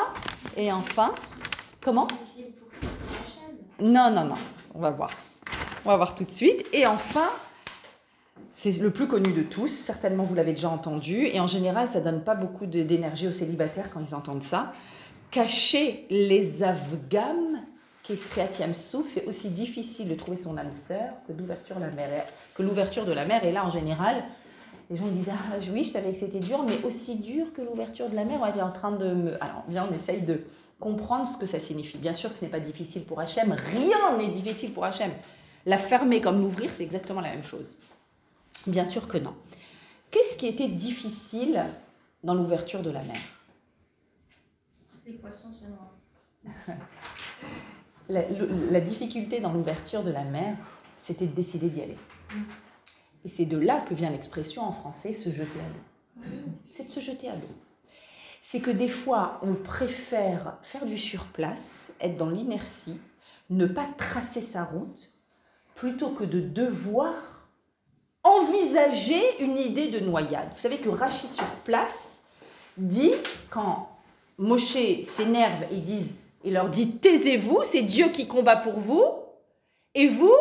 et 0.57 0.71
enfin, 0.71 1.15
comment? 1.81 2.07
Non, 3.81 4.11
non, 4.11 4.25
non, 4.25 4.37
on 4.75 4.81
va 4.81 4.91
voir. 4.91 5.11
On 5.85 5.89
va 5.89 5.97
voir 5.97 6.15
tout 6.15 6.25
de 6.25 6.31
suite. 6.31 6.65
Et 6.73 6.87
enfin, 6.87 7.29
c'est 8.51 8.79
le 8.79 8.91
plus 8.91 9.09
connu 9.09 9.33
de 9.33 9.43
tous, 9.43 9.69
certainement 9.69 10.25
vous 10.25 10.35
l'avez 10.35 10.53
déjà 10.53 10.69
entendu, 10.69 11.27
et 11.27 11.41
en 11.41 11.47
général 11.47 11.89
ça 11.89 12.01
donne 12.01 12.23
pas 12.23 12.35
beaucoup 12.35 12.67
d'énergie 12.67 13.27
aux 13.29 13.33
célibataires 13.33 13.91
quand 13.91 14.01
ils 14.01 14.15
entendent 14.15 14.43
ça. 14.43 14.73
Cacher 15.31 16.07
les 16.09 16.63
Afghans 16.63 17.56
souffle, 18.75 19.09
c'est 19.09 19.27
aussi 19.27 19.51
difficile 19.51 20.09
de 20.09 20.15
trouver 20.15 20.37
son 20.37 20.57
âme 20.57 20.73
sœur 20.73 21.15
que 21.27 21.33
d'ouverture 21.33 21.79
la 21.79 21.91
mer, 21.91 22.25
que 22.55 22.63
l'ouverture 22.63 23.05
de 23.05 23.13
la 23.13 23.25
mer. 23.25 23.45
Et 23.45 23.53
là, 23.53 23.65
en 23.65 23.71
général, 23.71 24.25
les 24.91 24.97
gens 24.97 25.07
disent 25.07 25.31
ah 25.31 25.57
oui, 25.73 25.85
je 25.85 25.91
savais 25.91 26.11
que 26.11 26.17
c'était 26.17 26.39
dur, 26.39 26.63
mais 26.65 26.83
aussi 26.85 27.17
dur 27.17 27.53
que 27.53 27.63
l'ouverture 27.63 28.09
de 28.09 28.15
la 28.15 28.25
mer. 28.25 28.39
On 28.43 28.47
était 28.47 28.63
en 28.63 28.71
train 28.71 28.93
de 28.93 29.13
me. 29.13 29.43
Alors, 29.43 29.65
bien, 29.69 29.87
on 29.91 29.95
essaye 29.95 30.23
de 30.23 30.45
comprendre 30.79 31.27
ce 31.27 31.37
que 31.37 31.47
ça 31.47 31.59
signifie. 31.59 31.99
Bien 31.99 32.15
sûr 32.15 32.31
que 32.31 32.39
ce 32.39 32.45
n'est 32.45 32.51
pas 32.51 32.61
difficile 32.61 33.05
pour 33.05 33.21
Hachem. 33.21 33.53
Rien 33.53 34.17
n'est 34.19 34.29
difficile 34.29 34.73
pour 34.73 34.85
Hachem. 34.85 35.11
La 35.65 35.79
fermer 35.79 36.21
comme 36.21 36.41
l'ouvrir, 36.41 36.73
c'est 36.73 36.85
exactement 36.85 37.21
la 37.21 37.31
même 37.31 37.43
chose. 37.43 37.77
Bien 38.67 38.85
sûr 38.85 39.09
que 39.09 39.19
non. 39.19 39.35
Qu'est-ce 40.11 40.37
qui 40.39 40.47
était 40.47 40.69
difficile 40.69 41.65
dans 42.23 42.35
l'ouverture 42.35 42.83
de 42.83 42.91
la 42.91 43.03
mer? 43.03 43.17
Les 45.05 45.13
poissons 45.15 45.49
se 45.53 45.67
la, 48.09 48.81
difficulté 48.81 49.41
dans 49.41 49.53
l'ouverture 49.53 50.03
de 50.03 50.11
la 50.11 50.25
mer, 50.25 50.57
c'était 50.97 51.27
de 51.27 51.35
décider 51.35 51.69
d'y 51.69 51.83
aller. 51.83 51.99
Et 53.25 53.29
c'est 53.29 53.45
de 53.45 53.59
là 53.59 53.81
que 53.81 53.95
vient 53.95 54.11
l'expression 54.11 54.63
en 54.63 54.73
français 54.73 55.13
se 55.13 55.31
jeter 55.31 55.59
à 55.59 55.69
l'eau. 55.69 56.25
C'est 56.73 56.85
de 56.85 56.91
se 56.91 57.01
jeter 57.01 57.29
à 57.29 57.35
l'eau. 57.35 57.57
C'est 58.43 58.61
que 58.61 58.71
des 58.71 58.89
fois, 58.89 59.41
on 59.43 59.55
préfère 59.55 60.59
faire 60.63 60.87
du 60.87 60.97
surplace, 60.97 61.95
être 62.01 62.17
dans 62.17 62.31
l'inertie, 62.31 62.99
ne 63.51 63.67
pas 63.67 63.87
tracer 63.99 64.41
sa 64.41 64.65
route, 64.65 65.11
plutôt 65.75 66.11
que 66.11 66.25
de 66.25 66.41
devoir 66.41 67.15
envisager 68.23 69.43
une 69.43 69.57
idée 69.57 69.89
de 69.89 70.01
noyade. 70.01 70.49
Vous 70.55 70.61
savez 70.61 70.79
que 70.79 70.89
Rachid 70.89 71.31
sur 71.31 71.47
place 71.65 72.23
dit, 72.77 73.13
quand 73.51 73.89
Moshe 74.39 75.03
s'énerve 75.03 75.65
et 75.71 75.79
dit 75.79 76.13
il 76.45 76.55
leur 76.55 76.71
dit 76.71 76.99
Taisez-vous, 76.99 77.63
c'est 77.65 77.83
Dieu 77.83 78.09
qui 78.09 78.27
combat 78.27 78.57
pour 78.57 78.79
vous. 78.79 79.05
Et 79.95 80.07
vous, 80.09 80.35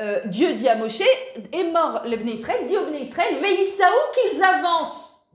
euh, 0.00 0.20
Dieu 0.26 0.54
dit 0.54 0.68
à 0.68 0.76
Moshe 0.76 1.00
Est 1.00 1.72
mort 1.72 2.02
le 2.04 2.16
Israël, 2.28 2.66
dit 2.66 2.76
au 2.76 2.86
Bnei 2.86 3.02
Israël 3.02 3.34
Veïsaou 3.36 3.92
qu'ils 4.14 4.42
avancent. 4.42 5.26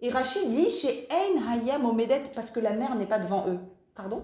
Et 0.00 0.10
Rachid 0.10 0.48
dit 0.50 0.70
Chez 0.70 1.06
En 1.10 1.52
Hayam 1.52 1.84
Omedet, 1.84 2.24
parce 2.34 2.50
que 2.50 2.60
la 2.60 2.72
mer 2.72 2.94
n'est 2.94 3.06
pas 3.06 3.18
devant 3.18 3.46
eux. 3.48 3.58
Pardon? 3.94 4.22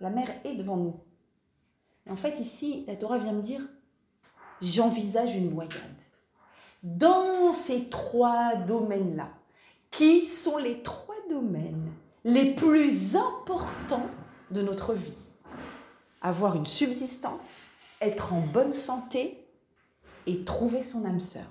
La 0.00 0.10
mer 0.10 0.28
est 0.44 0.54
devant 0.54 0.76
nous. 0.76 1.00
En 2.08 2.16
fait, 2.16 2.38
ici, 2.38 2.84
la 2.86 2.96
Torah 2.96 3.18
vient 3.18 3.32
me 3.32 3.42
dire 3.42 3.62
J'envisage 4.60 5.34
une 5.34 5.50
noyade. 5.50 5.72
Dans 6.82 7.52
ces 7.52 7.88
trois 7.88 8.54
domaines-là, 8.54 9.28
qui 9.90 10.22
sont 10.22 10.58
les 10.58 10.82
trois 10.82 11.16
domaines 11.30 11.90
les 12.26 12.54
plus 12.54 13.14
importants 13.14 14.10
de 14.50 14.60
notre 14.60 14.94
vie. 14.94 15.16
Avoir 16.20 16.56
une 16.56 16.66
subsistance, 16.66 17.70
être 18.00 18.32
en 18.32 18.40
bonne 18.40 18.72
santé 18.72 19.48
et 20.26 20.42
trouver 20.44 20.82
son 20.82 21.04
âme 21.04 21.20
sœur. 21.20 21.46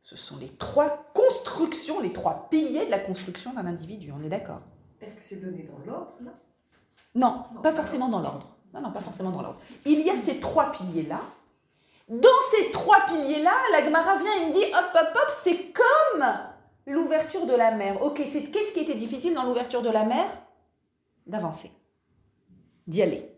Ce 0.00 0.16
sont 0.16 0.38
les 0.38 0.48
trois 0.48 1.04
constructions, 1.12 2.00
les 2.00 2.14
trois 2.14 2.48
piliers 2.48 2.86
de 2.86 2.90
la 2.90 2.98
construction 2.98 3.52
d'un 3.52 3.66
individu, 3.66 4.10
on 4.10 4.24
est 4.24 4.30
d'accord? 4.30 4.60
Est-ce 5.02 5.16
que 5.16 5.22
c'est 5.22 5.44
donné 5.44 5.64
dans 5.64 5.84
l'ordre 5.84 6.14
là? 6.24 6.30
Non, 7.14 7.44
pas 7.62 7.72
forcément 7.72 8.08
dans 8.08 8.20
l'ordre. 8.20 8.56
Non, 8.72 8.80
non, 8.80 8.92
pas 8.92 9.00
forcément 9.00 9.32
dans 9.32 9.42
l'ordre. 9.42 9.60
Il 9.84 10.00
y 10.00 10.08
a 10.08 10.16
ces 10.16 10.40
trois 10.40 10.72
piliers-là. 10.72 11.20
Dans 12.08 12.28
ces 12.54 12.70
trois 12.70 13.04
piliers-là, 13.06 13.52
la 13.72 13.84
Gemara 13.84 14.16
vient 14.16 14.34
et 14.34 14.46
me 14.46 14.52
dit, 14.52 14.64
hop, 14.64 14.94
hop, 14.94 15.08
hop, 15.14 15.32
c'est 15.44 15.72
comme 15.72 16.24
l'ouverture 16.86 17.46
de 17.46 17.54
la 17.54 17.72
mer. 17.72 18.02
Ok, 18.02 18.22
c'est 18.30 18.44
qu'est-ce 18.44 18.72
qui 18.72 18.80
était 18.80 18.94
difficile 18.94 19.34
dans 19.34 19.44
l'ouverture 19.44 19.82
de 19.82 19.90
la 19.90 20.04
mer? 20.04 20.24
D'avancer, 21.26 21.72
d'y 22.86 23.02
aller. 23.02 23.28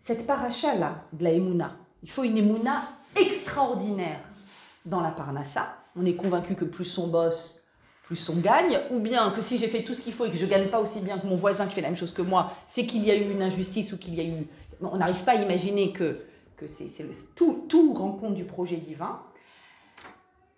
Cette 0.00 0.26
paracha-là, 0.26 0.96
de 1.12 1.24
la 1.24 1.30
Emouna, 1.30 1.76
il 2.02 2.10
faut 2.10 2.24
une 2.24 2.36
Emouna 2.36 2.82
extraordinaire 3.16 4.18
dans 4.84 5.00
la 5.00 5.10
Parnassa. 5.10 5.76
On 5.96 6.04
est 6.04 6.16
convaincu 6.16 6.56
que 6.56 6.64
plus 6.64 6.98
on 6.98 7.06
bosse, 7.06 7.62
plus 8.02 8.28
on 8.28 8.36
gagne, 8.36 8.78
ou 8.90 8.98
bien 8.98 9.30
que 9.30 9.40
si 9.40 9.56
j'ai 9.56 9.68
fait 9.68 9.84
tout 9.84 9.94
ce 9.94 10.02
qu'il 10.02 10.12
faut 10.12 10.26
et 10.26 10.30
que 10.30 10.36
je 10.36 10.44
ne 10.44 10.50
gagne 10.50 10.68
pas 10.68 10.80
aussi 10.80 11.00
bien 11.00 11.18
que 11.18 11.26
mon 11.26 11.36
voisin 11.36 11.66
qui 11.66 11.74
fait 11.74 11.80
la 11.80 11.88
même 11.88 11.96
chose 11.96 12.12
que 12.12 12.22
moi, 12.22 12.52
c'est 12.66 12.84
qu'il 12.84 13.04
y 13.04 13.10
a 13.10 13.16
eu 13.16 13.30
une 13.30 13.40
injustice 13.40 13.92
ou 13.92 13.98
qu'il 13.98 14.14
y 14.14 14.20
a 14.20 14.24
eu... 14.24 14.46
On 14.82 14.96
n'arrive 14.96 15.22
pas 15.22 15.32
à 15.32 15.36
imaginer 15.36 15.92
que, 15.92 16.18
que 16.56 16.66
c'est, 16.66 16.90
tout, 17.36 17.64
tout 17.68 17.94
rencontre 17.94 18.34
du 18.34 18.44
projet 18.44 18.76
divin 18.76 19.22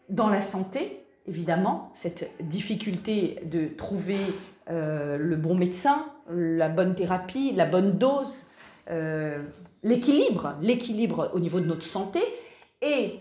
dans 0.09 0.29
la 0.29 0.41
santé, 0.41 1.05
évidemment, 1.27 1.91
cette 1.95 2.31
difficulté 2.47 3.41
de 3.45 3.67
trouver 3.67 4.19
euh, 4.71 5.17
le 5.19 5.37
bon 5.37 5.55
médecin, 5.55 6.07
la 6.31 6.69
bonne 6.69 6.95
thérapie, 6.95 7.53
la 7.53 7.67
bonne 7.67 7.99
dose, 7.99 8.45
euh, 8.91 9.43
l'équilibre, 9.83 10.55
l'équilibre 10.63 11.31
au 11.35 11.41
niveau 11.41 11.61
de 11.61 11.67
notre 11.67 11.85
santé. 11.85 12.21
Et 12.83 13.21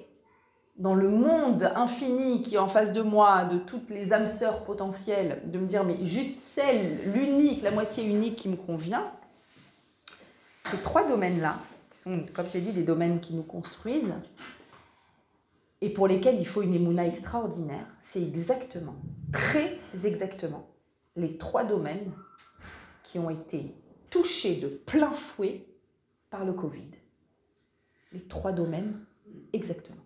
dans 0.77 0.93
le 0.93 1.09
monde 1.09 1.71
infini 1.75 2.41
qui 2.41 2.55
est 2.55 2.59
en 2.59 2.67
face 2.67 2.93
de 2.93 3.01
moi, 3.01 3.45
de 3.45 3.57
toutes 3.57 3.89
les 3.89 4.11
âmes 4.13 4.27
sœurs 4.27 4.63
potentielles, 4.63 5.41
de 5.45 5.57
me 5.57 5.65
dire, 5.65 5.83
mais 5.83 5.97
juste 6.03 6.39
celle, 6.39 6.99
l'unique, 7.13 7.61
la 7.61 7.71
moitié 7.71 8.05
unique 8.05 8.35
qui 8.35 8.49
me 8.49 8.57
convient, 8.57 9.03
ces 10.71 10.77
trois 10.77 11.07
domaines-là, 11.07 11.55
qui 11.91 11.99
sont, 11.99 12.25
comme 12.33 12.45
j'ai 12.51 12.59
dit, 12.59 12.71
des 12.71 12.83
domaines 12.83 13.19
qui 13.19 13.33
nous 13.33 13.43
construisent, 13.43 14.13
et 15.85 15.89
pour 15.91 16.07
lesquels 16.07 16.39
il 16.39 16.47
faut 16.47 16.63
une 16.63 16.73
émouna 16.73 17.05
extraordinaire, 17.05 17.85
c'est 17.99 18.23
exactement, 18.23 18.95
très 19.31 19.77
exactement, 20.03 20.67
les 21.15 21.37
trois 21.37 21.63
domaines 21.63 22.11
qui 23.03 23.19
ont 23.19 23.29
été 23.29 23.75
touchés 24.09 24.55
de 24.55 24.67
plein 24.67 25.11
fouet 25.11 25.63
par 26.31 26.43
le 26.43 26.53
Covid. 26.53 26.89
Les 28.13 28.21
trois 28.21 28.51
domaines 28.51 28.99
exactement. 29.53 30.01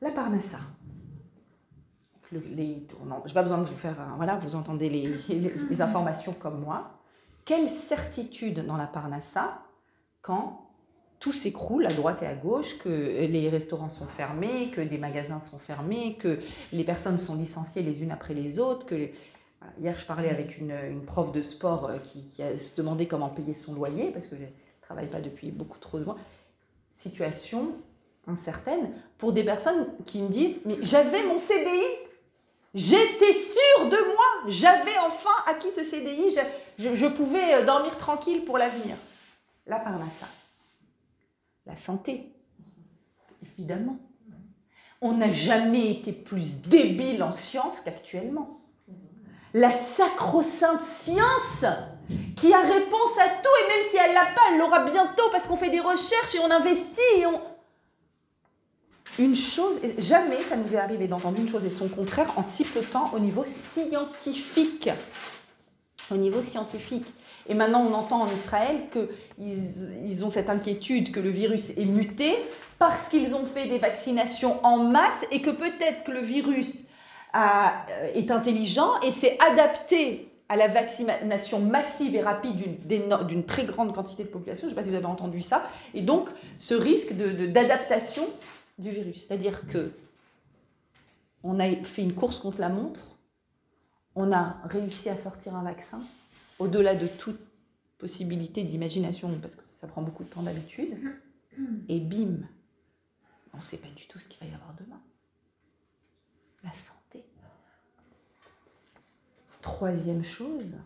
La 0.00 0.12
Parnassa. 0.12 0.60
Le, 2.30 2.38
les, 2.38 2.86
je 3.24 3.28
n'ai 3.28 3.34
pas 3.34 3.42
besoin 3.42 3.58
de 3.58 3.64
vous 3.64 3.74
faire, 3.74 4.00
un, 4.00 4.14
voilà, 4.14 4.36
vous 4.36 4.54
entendez 4.54 4.88
les, 4.88 5.18
les, 5.30 5.52
les, 5.68 5.80
informations 5.82 6.32
comme 6.32 6.60
moi. 6.60 6.92
Quelle 7.44 7.68
certitude 7.68 8.64
dans 8.64 8.76
la 8.76 8.86
Parnassa 8.86 9.64
quand 10.22 10.67
tout 11.20 11.32
s'écroule 11.32 11.86
à 11.86 11.92
droite 11.92 12.22
et 12.22 12.26
à 12.26 12.34
gauche, 12.34 12.78
que 12.78 12.88
les 12.88 13.48
restaurants 13.48 13.90
sont 13.90 14.06
fermés, 14.06 14.70
que 14.70 14.80
des 14.80 14.98
magasins 14.98 15.40
sont 15.40 15.58
fermés, 15.58 16.16
que 16.18 16.38
les 16.72 16.84
personnes 16.84 17.18
sont 17.18 17.34
licenciées 17.34 17.82
les 17.82 18.02
unes 18.02 18.12
après 18.12 18.34
les 18.34 18.58
autres. 18.58 18.86
Hier, 19.80 19.96
je 19.96 20.06
parlais 20.06 20.30
avec 20.30 20.58
une, 20.58 21.02
prof 21.06 21.32
de 21.32 21.42
sport 21.42 21.90
qui, 22.02 22.28
qui, 22.28 22.42
a 22.42 22.56
se 22.56 22.76
demandé 22.76 23.08
comment 23.08 23.30
payer 23.30 23.54
son 23.54 23.74
loyer, 23.74 24.10
parce 24.10 24.26
que 24.26 24.36
je 24.36 24.42
ne 24.42 24.48
travaille 24.82 25.08
pas 25.08 25.20
depuis 25.20 25.50
beaucoup 25.50 25.78
trop 25.78 25.98
de 25.98 26.04
mois. 26.04 26.16
Situation 26.94 27.72
incertaine 28.28 28.90
pour 29.16 29.32
des 29.32 29.42
personnes 29.42 29.88
qui 30.04 30.22
me 30.22 30.28
disent 30.28 30.60
Mais 30.64 30.76
j'avais 30.82 31.24
mon 31.24 31.38
CDI, 31.38 31.84
j'étais 32.74 33.32
sûre 33.32 33.88
de 33.88 33.96
moi, 33.96 34.48
j'avais 34.48 34.98
enfin 35.06 35.30
acquis 35.46 35.70
ce 35.70 35.84
CDI, 35.84 36.36
je, 36.78 37.06
pouvais 37.06 37.64
dormir 37.64 37.96
tranquille 37.96 38.44
pour 38.44 38.58
l'avenir. 38.58 38.96
La 39.66 39.78
Parnassa 39.78 40.26
la 41.68 41.76
santé, 41.76 42.32
évidemment. 43.42 43.98
On 45.00 45.12
n'a 45.12 45.30
jamais 45.30 45.92
été 45.92 46.12
plus 46.12 46.62
débile 46.62 47.22
en 47.22 47.30
science 47.30 47.80
qu'actuellement. 47.80 48.60
La 49.54 49.70
sacro-sainte 49.70 50.82
science 50.82 51.64
qui 52.36 52.52
a 52.52 52.60
réponse 52.60 53.18
à 53.20 53.28
tout, 53.28 53.48
et 53.64 53.68
même 53.68 53.90
si 53.90 53.96
elle 53.96 54.14
l'a 54.14 54.26
pas, 54.34 54.40
elle 54.50 54.58
l'aura 54.58 54.84
bientôt 54.84 55.30
parce 55.30 55.46
qu'on 55.46 55.56
fait 55.56 55.70
des 55.70 55.80
recherches 55.80 56.34
et 56.34 56.40
on 56.40 56.50
investit. 56.50 57.24
Une 59.18 59.36
chose, 59.36 59.80
jamais 59.98 60.42
ça 60.44 60.56
nous 60.56 60.74
est 60.74 60.78
arrivé 60.78 61.08
d'entendre 61.08 61.38
une 61.38 61.48
chose 61.48 61.64
et 61.64 61.70
son 61.70 61.88
contraire 61.88 62.32
en 62.36 62.42
si 62.42 62.66
au 63.12 63.18
niveau 63.18 63.44
scientifique. 63.74 64.90
Au 66.10 66.16
niveau 66.16 66.40
scientifique. 66.40 67.06
Et 67.48 67.54
maintenant, 67.54 67.84
on 67.88 67.94
entend 67.94 68.22
en 68.22 68.28
Israël 68.28 68.76
qu'ils 68.92 70.06
ils 70.06 70.24
ont 70.24 70.30
cette 70.30 70.50
inquiétude 70.50 71.12
que 71.12 71.20
le 71.20 71.30
virus 71.30 71.70
est 71.70 71.84
muté 71.84 72.34
parce 72.78 73.08
qu'ils 73.08 73.34
ont 73.34 73.46
fait 73.46 73.66
des 73.66 73.78
vaccinations 73.78 74.64
en 74.64 74.78
masse 74.78 75.24
et 75.30 75.40
que 75.40 75.50
peut-être 75.50 76.04
que 76.04 76.12
le 76.12 76.20
virus 76.20 76.84
a, 77.32 77.86
est 78.14 78.30
intelligent 78.30 79.00
et 79.00 79.10
s'est 79.10 79.38
adapté 79.50 80.28
à 80.48 80.56
la 80.56 80.66
vaccination 80.66 81.60
massive 81.60 82.14
et 82.14 82.20
rapide 82.20 82.86
d'une 82.86 83.44
très 83.44 83.64
grande 83.64 83.94
quantité 83.94 84.24
de 84.24 84.28
population. 84.28 84.66
Je 84.66 84.72
ne 84.72 84.74
sais 84.74 84.80
pas 84.80 84.84
si 84.84 84.90
vous 84.90 84.96
avez 84.96 85.06
entendu 85.06 85.42
ça. 85.42 85.64
Et 85.94 86.00
donc, 86.00 86.28
ce 86.56 86.74
risque 86.74 87.12
d'adaptation 87.12 88.24
de, 88.78 88.84
du 88.84 88.90
virus. 88.90 89.26
C'est-à-dire 89.26 89.66
que 89.66 89.92
on 91.44 91.60
a 91.60 91.70
fait 91.84 92.02
une 92.02 92.14
course 92.14 92.40
contre 92.40 92.60
la 92.60 92.68
montre, 92.68 93.00
on 94.14 94.32
a 94.32 94.56
réussi 94.64 95.08
à 95.08 95.16
sortir 95.16 95.54
un 95.54 95.62
vaccin, 95.62 96.00
au-delà 96.58 96.94
de 96.94 97.06
toute 97.06 97.40
possibilité 97.98 98.64
d'imagination, 98.64 99.36
parce 99.40 99.56
que 99.56 99.62
ça 99.80 99.86
prend 99.86 100.02
beaucoup 100.02 100.24
de 100.24 100.28
temps 100.28 100.42
d'habitude, 100.42 100.96
et 101.88 102.00
bim, 102.00 102.38
on 103.52 103.58
ne 103.58 103.62
sait 103.62 103.78
pas 103.78 103.88
du 103.88 104.06
tout 104.06 104.18
ce 104.18 104.28
qu'il 104.28 104.38
va 104.40 104.52
y 104.52 104.54
avoir 104.54 104.74
demain. 104.74 105.00
La 106.64 106.70
santé. 106.70 107.24
Troisième 109.60 110.24
chose, 110.24 110.76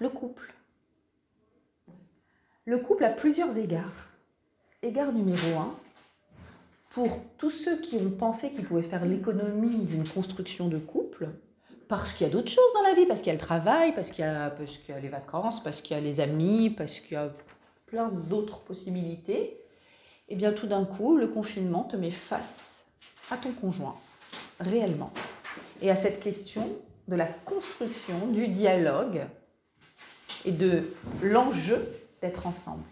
le 0.00 0.08
couple. 0.08 0.54
Le 2.66 2.78
couple 2.78 3.04
a 3.04 3.10
plusieurs 3.10 3.56
égards. 3.58 4.08
Égard 4.82 5.12
numéro 5.12 5.58
un, 5.58 5.74
pour 6.90 7.20
tous 7.38 7.50
ceux 7.50 7.78
qui 7.80 7.96
ont 7.96 8.10
pensé 8.10 8.50
qu'ils 8.52 8.64
pouvaient 8.64 8.82
faire 8.82 9.04
l'économie 9.04 9.84
d'une 9.84 10.08
construction 10.08 10.68
de 10.68 10.78
couple, 10.78 11.28
parce 11.88 12.14
qu'il 12.14 12.26
y 12.26 12.30
a 12.30 12.32
d'autres 12.32 12.50
choses 12.50 12.72
dans 12.74 12.82
la 12.82 12.94
vie, 12.94 13.06
parce 13.06 13.20
qu'il 13.20 13.28
y 13.28 13.30
a 13.30 13.34
le 13.34 13.44
travail, 13.44 13.94
parce 13.94 14.10
qu'il 14.10 14.24
y, 14.24 14.28
y, 14.28 14.92
a 14.92 15.00
les 15.00 15.08
vacances, 15.08 15.62
parce 15.62 15.82
qu'il 15.82 15.96
y 15.96 16.00
a 16.00 16.02
les 16.02 16.20
amis, 16.20 16.70
parce 16.70 17.00
qu'il 17.00 17.12
y 17.12 17.16
a 17.16 17.30
plein 17.86 18.08
d'autres 18.08 18.60
possibilités, 18.60 19.60
et 20.28 20.32
eh 20.32 20.36
bien 20.36 20.52
tout 20.52 20.66
d'un 20.66 20.84
coup, 20.84 21.16
le 21.16 21.28
confinement 21.28 21.82
te 21.82 21.96
met 21.96 22.10
face 22.10 22.86
à 23.30 23.36
ton 23.36 23.52
conjoint, 23.52 23.96
réellement, 24.58 25.12
et 25.82 25.90
à 25.90 25.96
cette 25.96 26.20
question 26.20 26.70
de 27.08 27.16
la 27.16 27.26
construction, 27.26 28.28
du 28.28 28.48
dialogue 28.48 29.26
et 30.44 30.52
de 30.52 30.84
l'enjeu 31.22 31.86
d'être 32.22 32.46
ensemble. 32.46 32.84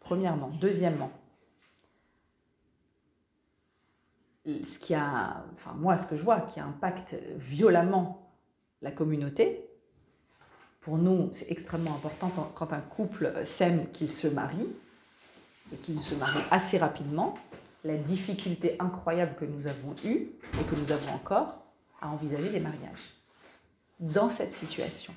Premièrement. 0.00 0.50
Deuxièmement, 0.60 1.10
ce 4.46 4.78
qui 4.78 4.94
a, 4.94 5.44
enfin 5.54 5.74
moi, 5.78 5.98
ce 5.98 6.06
que 6.06 6.16
je 6.16 6.22
vois, 6.22 6.40
qui 6.40 6.60
impacte 6.60 7.16
violemment 7.36 8.30
la 8.80 8.90
communauté. 8.90 9.68
Pour 10.80 10.98
nous, 10.98 11.30
c'est 11.32 11.50
extrêmement 11.50 11.94
important 11.94 12.32
quand 12.54 12.72
un 12.72 12.80
couple 12.80 13.32
s'aime 13.44 13.88
qu'il 13.92 14.10
se 14.10 14.26
marie 14.26 14.68
et 15.72 15.76
qu'il 15.76 16.00
se 16.02 16.14
marie 16.16 16.42
assez 16.50 16.78
rapidement. 16.78 17.38
La 17.84 17.96
difficulté 17.96 18.76
incroyable 18.78 19.34
que 19.38 19.44
nous 19.44 19.66
avons 19.66 19.94
eue 20.04 20.28
et 20.60 20.64
que 20.70 20.76
nous 20.76 20.92
avons 20.92 21.12
encore 21.12 21.64
à 22.00 22.08
envisager 22.08 22.48
des 22.50 22.60
mariages 22.60 23.14
dans 24.00 24.28
cette 24.28 24.54
situation 24.54 25.12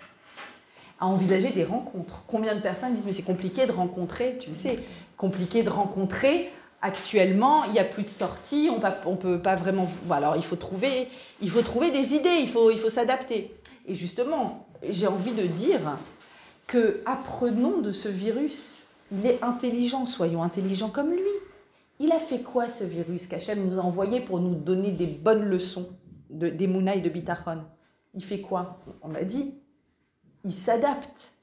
à 1.00 1.08
envisager 1.08 1.52
des 1.52 1.64
rencontres. 1.64 2.24
Combien 2.28 2.56
de 2.56 2.62
personnes 2.62 2.96
disent 2.96 3.06
mais 3.06 3.14
c'est 3.14 3.24
compliqué 3.24 3.66
de 3.66 3.72
rencontrer, 3.72 4.38
tu 4.40 4.50
le 4.50 4.56
sais, 4.56 4.80
compliqué 5.18 5.64
de 5.64 5.70
rencontrer 5.70 6.52
actuellement, 6.86 7.64
il 7.66 7.72
n'y 7.72 7.80
a 7.80 7.84
plus 7.84 8.04
de 8.04 8.10
sortie, 8.10 8.70
on 8.72 9.12
ne 9.12 9.18
peut 9.18 9.40
pas 9.40 9.56
vraiment... 9.56 9.88
Alors, 10.12 10.36
il 10.36 10.44
faut 10.44 10.56
trouver, 10.56 11.08
il 11.42 11.50
faut 11.50 11.64
trouver 11.64 11.90
des 11.90 12.14
idées, 12.14 12.38
il 12.40 12.48
faut, 12.48 12.72
s'adapter. 12.90 13.56
Et 13.88 13.96
justement, 13.96 14.68
j'ai 14.88 15.08
envie 15.08 15.34
de 15.34 15.48
dire 15.48 15.98
que 16.68 17.02
apprenons 17.06 17.80
de 17.80 17.92
ce 17.92 18.08
virus. 18.08 18.84
Il 19.12 19.26
est 19.26 19.44
intelligent, 19.44 20.06
soyons 20.06 20.44
intelligents 20.44 20.90
comme 20.90 21.10
lui. 21.10 21.36
Il 22.00 22.12
a 22.12 22.20
fait 22.20 22.42
quoi 22.42 22.70
ce 22.70 22.84
virus 22.84 23.26
qu'Hachem 23.26 23.68
nous 23.68 23.80
a 23.80 23.82
envoyé 23.82 24.20
pour 24.20 24.40
nous 24.40 24.54
donner 24.54 24.92
des 24.92 25.08
bonnes 25.08 25.46
leçons 25.46 25.90
de, 26.30 26.50
d'Emouna 26.50 26.96
et 26.96 27.02
de 27.02 27.10
Bitachon? 27.10 27.64
Il 28.14 28.24
fait 28.24 28.42
quoi? 28.42 28.80
On 29.02 29.14
a 29.16 29.24
dit, 29.24 29.56
il 30.44 30.54
s'adapte 30.54 31.35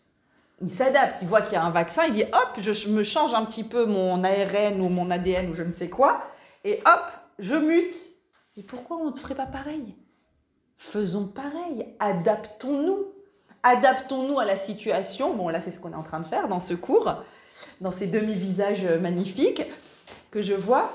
il 0.63 0.71
s'adapte, 0.71 1.23
il 1.23 1.29
voit 1.29 1.43
qu'il 1.43 1.55
y 1.55 1.57
a 1.57 1.65
un 1.65 1.71
vaccin, 1.71 2.05
il 2.07 2.13
dit 2.13 2.23
hop, 2.25 2.59
je 2.59 2.89
me 2.89 3.03
change 3.03 3.35
un 3.35 3.45
petit 3.45 3.65
peu 3.65 3.85
mon 3.85 4.23
ARN 4.25 4.81
ou 4.81 4.89
mon 4.89 5.11
ADN 5.11 5.51
ou 5.51 5.55
je 5.55 5.63
ne 5.63 5.73
sais 5.73 5.89
quoi, 5.89 6.23
et 6.65 6.81
hop, 6.87 7.05
je 7.39 7.55
mute. 7.55 7.97
Et 8.57 8.63
pourquoi 8.63 8.99
on 8.99 9.11
ne 9.11 9.17
ferait 9.17 9.35
pas 9.35 9.47
pareil? 9.47 9.95
Faisons 10.77 11.27
pareil, 11.27 11.87
adaptons-nous. 11.99 13.13
Adaptons-nous 13.63 14.41
à 14.41 14.45
la 14.45 14.57
situation. 14.57 15.35
Bon, 15.35 15.49
là, 15.49 15.61
c'est 15.61 15.71
ce 15.71 15.79
qu'on 15.79 15.93
est 15.93 15.97
en 15.97 16.03
train 16.03 16.21
de 16.21 16.27
faire 16.27 16.49
dans 16.49 16.59
ce 16.59 16.75
cours, 16.75 17.15
dans 17.81 17.93
ces 17.93 18.09
demi-visages 18.09 18.85
magnifiques 19.01 19.63
que 20.31 20.43
je 20.43 20.55
vois 20.55 20.93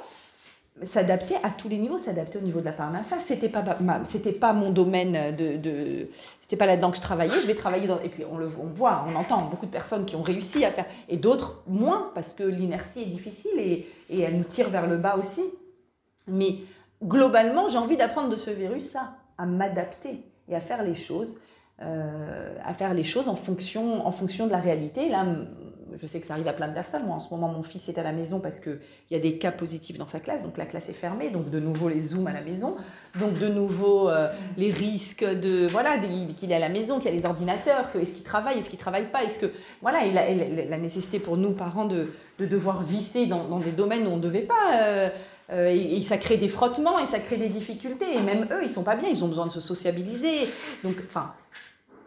s'adapter 0.83 1.35
à 1.43 1.49
tous 1.49 1.69
les 1.69 1.77
niveaux, 1.77 1.97
s'adapter 1.97 2.37
au 2.37 2.41
niveau 2.41 2.59
de 2.59 2.65
la 2.65 2.71
parnassa. 2.71 3.15
C'était 3.25 3.49
pas 3.49 3.63
c'était 4.05 4.31
pas 4.31 4.53
mon 4.53 4.69
domaine 4.71 5.35
de, 5.35 6.07
c'était 6.41 6.55
pas 6.55 6.65
là-dedans 6.65 6.91
que 6.91 6.97
je 6.97 7.01
travaillais. 7.01 7.39
Je 7.41 7.47
vais 7.47 7.55
travailler 7.55 7.87
dans 7.87 7.99
et 7.99 8.09
puis 8.09 8.23
on 8.29 8.37
le 8.37 8.45
voit, 8.45 9.05
on 9.07 9.15
entend 9.15 9.41
beaucoup 9.49 9.65
de 9.65 9.71
personnes 9.71 10.05
qui 10.05 10.15
ont 10.15 10.21
réussi 10.21 10.65
à 10.65 10.71
faire 10.71 10.85
et 11.09 11.17
d'autres 11.17 11.63
moins 11.67 12.11
parce 12.13 12.33
que 12.33 12.43
l'inertie 12.43 13.01
est 13.01 13.07
difficile 13.07 13.57
et, 13.57 13.87
et 14.09 14.21
elle 14.21 14.37
nous 14.37 14.43
tire 14.43 14.69
vers 14.69 14.87
le 14.87 14.97
bas 14.97 15.15
aussi. 15.17 15.43
Mais 16.27 16.57
globalement, 17.03 17.69
j'ai 17.69 17.77
envie 17.77 17.97
d'apprendre 17.97 18.29
de 18.29 18.35
ce 18.35 18.49
virus 18.49 18.89
ça, 18.89 19.15
à 19.37 19.45
m'adapter 19.45 20.23
et 20.47 20.55
à 20.55 20.59
faire 20.59 20.83
les 20.83 20.95
choses, 20.95 21.37
euh, 21.81 22.55
à 22.65 22.73
faire 22.73 22.93
les 22.93 23.03
choses 23.03 23.29
en 23.29 23.35
fonction 23.35 24.05
en 24.05 24.11
fonction 24.11 24.47
de 24.47 24.51
la 24.51 24.59
réalité. 24.59 25.09
Là, 25.09 25.25
je 26.01 26.07
sais 26.07 26.19
que 26.19 26.27
ça 26.27 26.33
arrive 26.33 26.47
à 26.47 26.53
plein 26.53 26.67
de 26.67 26.73
personnes. 26.73 27.05
Moi, 27.05 27.15
en 27.15 27.19
ce 27.19 27.29
moment, 27.29 27.47
mon 27.47 27.63
fils 27.63 27.87
est 27.89 27.97
à 27.97 28.03
la 28.03 28.11
maison 28.11 28.39
parce 28.39 28.59
qu'il 28.59 28.79
y 29.11 29.15
a 29.15 29.19
des 29.19 29.37
cas 29.37 29.51
positifs 29.51 29.97
dans 29.97 30.07
sa 30.07 30.19
classe, 30.19 30.43
donc 30.43 30.57
la 30.57 30.65
classe 30.65 30.89
est 30.89 30.93
fermée, 30.93 31.29
donc 31.29 31.49
de 31.49 31.59
nouveau 31.59 31.89
les 31.89 32.01
zooms 32.01 32.27
à 32.27 32.33
la 32.33 32.41
maison, 32.41 32.77
donc 33.19 33.37
de 33.39 33.47
nouveau 33.47 34.09
euh, 34.09 34.29
les 34.57 34.71
risques 34.71 35.25
de 35.25 35.67
voilà 35.67 35.97
qu'il 35.97 36.51
est 36.51 36.55
à 36.55 36.59
la 36.59 36.69
maison, 36.69 36.99
qu'il 36.99 37.11
y 37.11 37.13
a 37.13 37.17
les 37.17 37.25
ordinateurs, 37.25 37.89
est-ce 37.99 38.13
qu'il 38.13 38.23
travaille, 38.23 38.59
est-ce 38.59 38.69
qu'il 38.69 38.79
travaille 38.79 39.09
pas, 39.11 39.23
est-ce 39.23 39.39
que 39.39 39.51
voilà, 39.81 39.99
la 40.05 40.77
nécessité 40.77 41.19
pour 41.19 41.37
nous 41.37 41.51
parents 41.51 41.85
de, 41.85 42.07
de 42.39 42.45
devoir 42.45 42.83
visser 42.83 43.25
dans, 43.25 43.45
dans, 43.45 43.59
des 43.59 43.71
domaines 43.71 44.07
où 44.07 44.11
on 44.11 44.17
ne 44.17 44.21
devait 44.21 44.41
pas. 44.41 44.81
Euh, 44.81 45.09
euh, 45.49 45.69
et, 45.69 46.01
ça 46.01 46.17
crée 46.17 46.37
des 46.37 46.49
frottements 46.49 46.99
et 46.99 47.05
ça 47.05 47.19
crée 47.19 47.37
des 47.37 47.49
difficultés. 47.49 48.15
Et 48.15 48.21
même 48.21 48.47
eux, 48.51 48.63
ils 48.63 48.69
sont 48.69 48.83
pas 48.83 48.95
bien, 48.95 49.09
ils 49.09 49.23
ont 49.23 49.27
besoin 49.27 49.47
de 49.47 49.51
se 49.51 49.61
sociabiliser. 49.61 50.47
Donc, 50.83 50.95
enfin, 51.07 51.33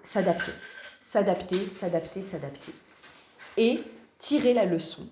s'adapter, 0.03 0.53
s'adapter, 1.01 1.57
s'adapter, 1.79 2.23
s'adapter 2.23 2.73
et 3.57 3.81
tirer 4.19 4.55
la 4.55 4.65
leçon 4.65 5.07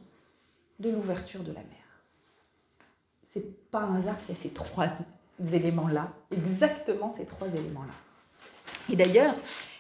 de 0.79 0.91
l'ouverture 0.91 1.43
de 1.43 1.53
la 1.53 1.61
mer. 1.61 1.67
C'est 3.23 3.71
pas 3.71 3.81
un 3.81 3.97
hasard 3.97 4.21
s'il 4.21 4.35
y 4.35 4.39
a 4.39 4.41
ces 4.41 4.51
trois 4.51 4.89
éléments-là, 5.53 6.13
exactement 6.31 7.11
ces 7.11 7.27
trois 7.27 7.49
éléments-là. 7.49 7.93
Et 8.91 8.97
d'ailleurs, 8.97 9.35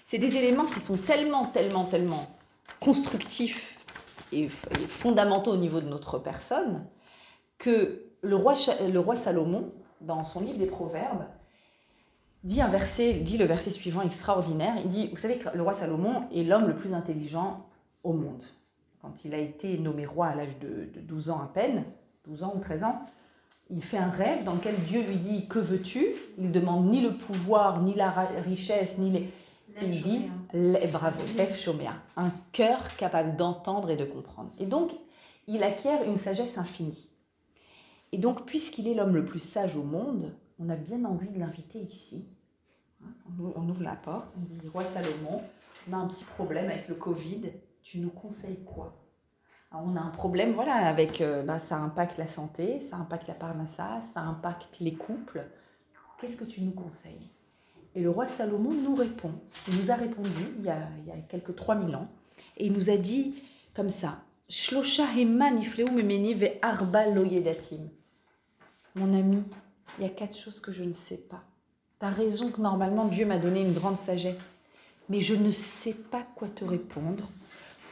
c'est 0.06 0.18
des 0.18 0.36
éléments 0.36 0.64
qui 0.64 0.80
sont 0.80 0.96
tellement, 0.96 1.46
tellement, 1.46 1.84
tellement 1.84 2.26
constructifs 2.80 3.84
et, 4.32 4.48
fondamentaux 4.48 5.52
au 5.52 5.56
niveau 5.56 5.80
de 5.80 5.88
notre 5.88 6.18
personne 6.18 6.86
que 7.58 8.04
le 8.20 8.36
roi, 8.36 8.54
le 8.88 8.98
roi 8.98 9.16
Salomon, 9.16 9.72
dans 10.00 10.24
son 10.24 10.40
livre 10.40 10.58
des 10.58 10.66
Proverbes, 10.66 11.26
dit 12.44 12.60
un 12.60 12.68
verset, 12.68 13.14
dit 13.14 13.36
le 13.36 13.44
verset 13.44 13.70
suivant 13.70 14.02
extraordinaire. 14.02 14.74
Il 14.84 14.88
dit, 14.88 15.08
vous 15.08 15.16
savez 15.16 15.38
que 15.38 15.48
le 15.54 15.62
roi 15.62 15.72
Salomon 15.72 16.28
est 16.32 16.44
l'homme 16.44 16.68
le 16.68 16.76
plus 16.76 16.94
intelligent 16.94 17.66
au 18.08 18.14
monde 18.14 18.42
quand 19.02 19.24
il 19.24 19.34
a 19.34 19.38
été 19.38 19.78
nommé 19.78 20.06
roi 20.06 20.26
à 20.26 20.34
l'âge 20.34 20.58
de, 20.58 20.88
12 21.00 21.30
ans 21.30 21.40
à 21.40 21.46
peine, 21.46 21.84
12 22.26 22.42
ans 22.42 22.52
ou 22.56 22.60
13 22.60 22.84
ans, 22.84 23.02
il 23.70 23.82
fait 23.82 23.98
un 23.98 24.10
rêve 24.10 24.44
dans 24.44 24.54
lequel 24.54 24.76
Dieu 24.84 25.02
lui 25.02 25.16
dit 25.16 25.46
Que 25.46 25.58
veux-tu? 25.58 26.06
Il 26.38 26.52
demande 26.52 26.90
ni 26.90 27.00
le 27.00 27.12
pouvoir, 27.12 27.82
ni 27.82 27.94
la 27.94 28.10
richesse, 28.10 28.98
ni 28.98 29.10
les. 29.10 29.30
Il 29.80 30.02
dit 30.02 30.28
Bravo, 30.90 31.22
lève 31.36 31.54
choméa, 31.54 31.94
un 32.16 32.30
cœur 32.52 32.96
capable 32.96 33.36
d'entendre 33.36 33.90
et 33.90 33.96
de 33.96 34.04
comprendre. 34.04 34.50
Et 34.58 34.66
donc, 34.66 34.90
il 35.46 35.62
acquiert 35.62 36.02
une 36.02 36.16
sagesse 36.16 36.58
infinie. 36.58 37.10
Et 38.10 38.18
donc, 38.18 38.46
puisqu'il 38.46 38.88
est 38.88 38.94
l'homme 38.94 39.14
le 39.14 39.24
plus 39.24 39.38
sage 39.38 39.76
au 39.76 39.84
monde, 39.84 40.34
on 40.58 40.68
a 40.70 40.76
bien 40.76 41.04
envie 41.04 41.28
de 41.28 41.38
l'inviter 41.38 41.78
ici. 41.78 42.26
Hein, 43.04 43.12
on 43.54 43.68
ouvre 43.68 43.82
la 43.82 43.94
porte, 43.94 44.34
on 44.36 44.40
dit 44.40 44.66
Roi 44.68 44.82
Salomon, 44.82 45.42
on 45.88 45.92
a 45.92 45.96
un 45.98 46.08
petit 46.08 46.24
problème 46.24 46.70
avec 46.70 46.88
le 46.88 46.96
Covid, 46.96 47.52
tu 47.82 47.98
nous 47.98 48.10
conseilles 48.10 48.62
quoi? 48.64 48.94
On 49.72 49.96
a 49.96 50.00
un 50.00 50.10
problème, 50.10 50.52
voilà, 50.54 50.74
avec, 50.74 51.20
euh, 51.20 51.42
bah, 51.42 51.58
ça 51.58 51.76
impacte 51.76 52.16
la 52.16 52.26
santé, 52.26 52.80
ça 52.80 52.96
impacte 52.96 53.28
la 53.28 53.34
parnassa, 53.34 54.00
ça 54.00 54.20
impacte 54.20 54.80
les 54.80 54.94
couples. 54.94 55.44
Qu'est-ce 56.18 56.38
que 56.38 56.44
tu 56.44 56.62
nous 56.62 56.72
conseilles? 56.72 57.28
Et 57.94 58.00
le 58.00 58.08
roi 58.08 58.26
Salomon 58.26 58.72
nous 58.72 58.94
répond. 58.94 59.32
Il 59.68 59.76
nous 59.76 59.90
a 59.90 59.94
répondu 59.94 60.30
il 60.58 60.64
y 60.64 60.70
a, 60.70 60.88
il 61.00 61.08
y 61.08 61.12
a 61.12 61.20
quelques 61.28 61.54
3000 61.54 61.96
ans. 61.96 62.08
Et 62.56 62.66
il 62.66 62.72
nous 62.72 62.90
a 62.90 62.96
dit 62.96 63.42
comme 63.74 63.88
ça 63.88 64.18
Shlosha 64.48 65.04
ve 65.04 66.58
arba 66.62 67.04
Mon 68.96 69.12
ami, 69.14 69.42
il 69.98 70.04
y 70.04 70.06
a 70.06 70.10
quatre 70.10 70.36
choses 70.36 70.60
que 70.60 70.72
je 70.72 70.84
ne 70.84 70.92
sais 70.94 71.18
pas. 71.18 71.42
Tu 72.00 72.06
as 72.06 72.10
raison 72.10 72.50
que 72.50 72.60
normalement 72.60 73.04
Dieu 73.04 73.26
m'a 73.26 73.38
donné 73.38 73.62
une 73.62 73.74
grande 73.74 73.98
sagesse, 73.98 74.58
mais 75.08 75.20
je 75.20 75.34
ne 75.34 75.52
sais 75.52 75.94
pas 75.94 76.26
quoi 76.34 76.48
te 76.48 76.64
répondre 76.64 77.28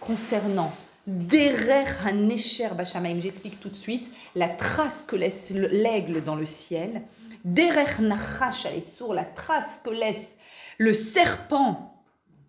concernant 0.06 0.72
Derer 1.06 1.84
Hanesher 2.04 2.70
Bashamaim, 2.76 3.20
j'explique 3.20 3.60
tout 3.60 3.68
de 3.68 3.76
suite, 3.76 4.10
la 4.34 4.48
trace 4.48 5.02
que 5.02 5.16
laisse 5.16 5.50
l'aigle 5.50 6.22
dans 6.22 6.36
le 6.36 6.46
ciel, 6.46 7.02
Derer 7.44 8.02
Nachash 8.02 8.66
la 9.12 9.24
trace 9.24 9.80
que 9.84 9.90
laisse 9.90 10.36
le 10.78 10.94
serpent 10.94 12.04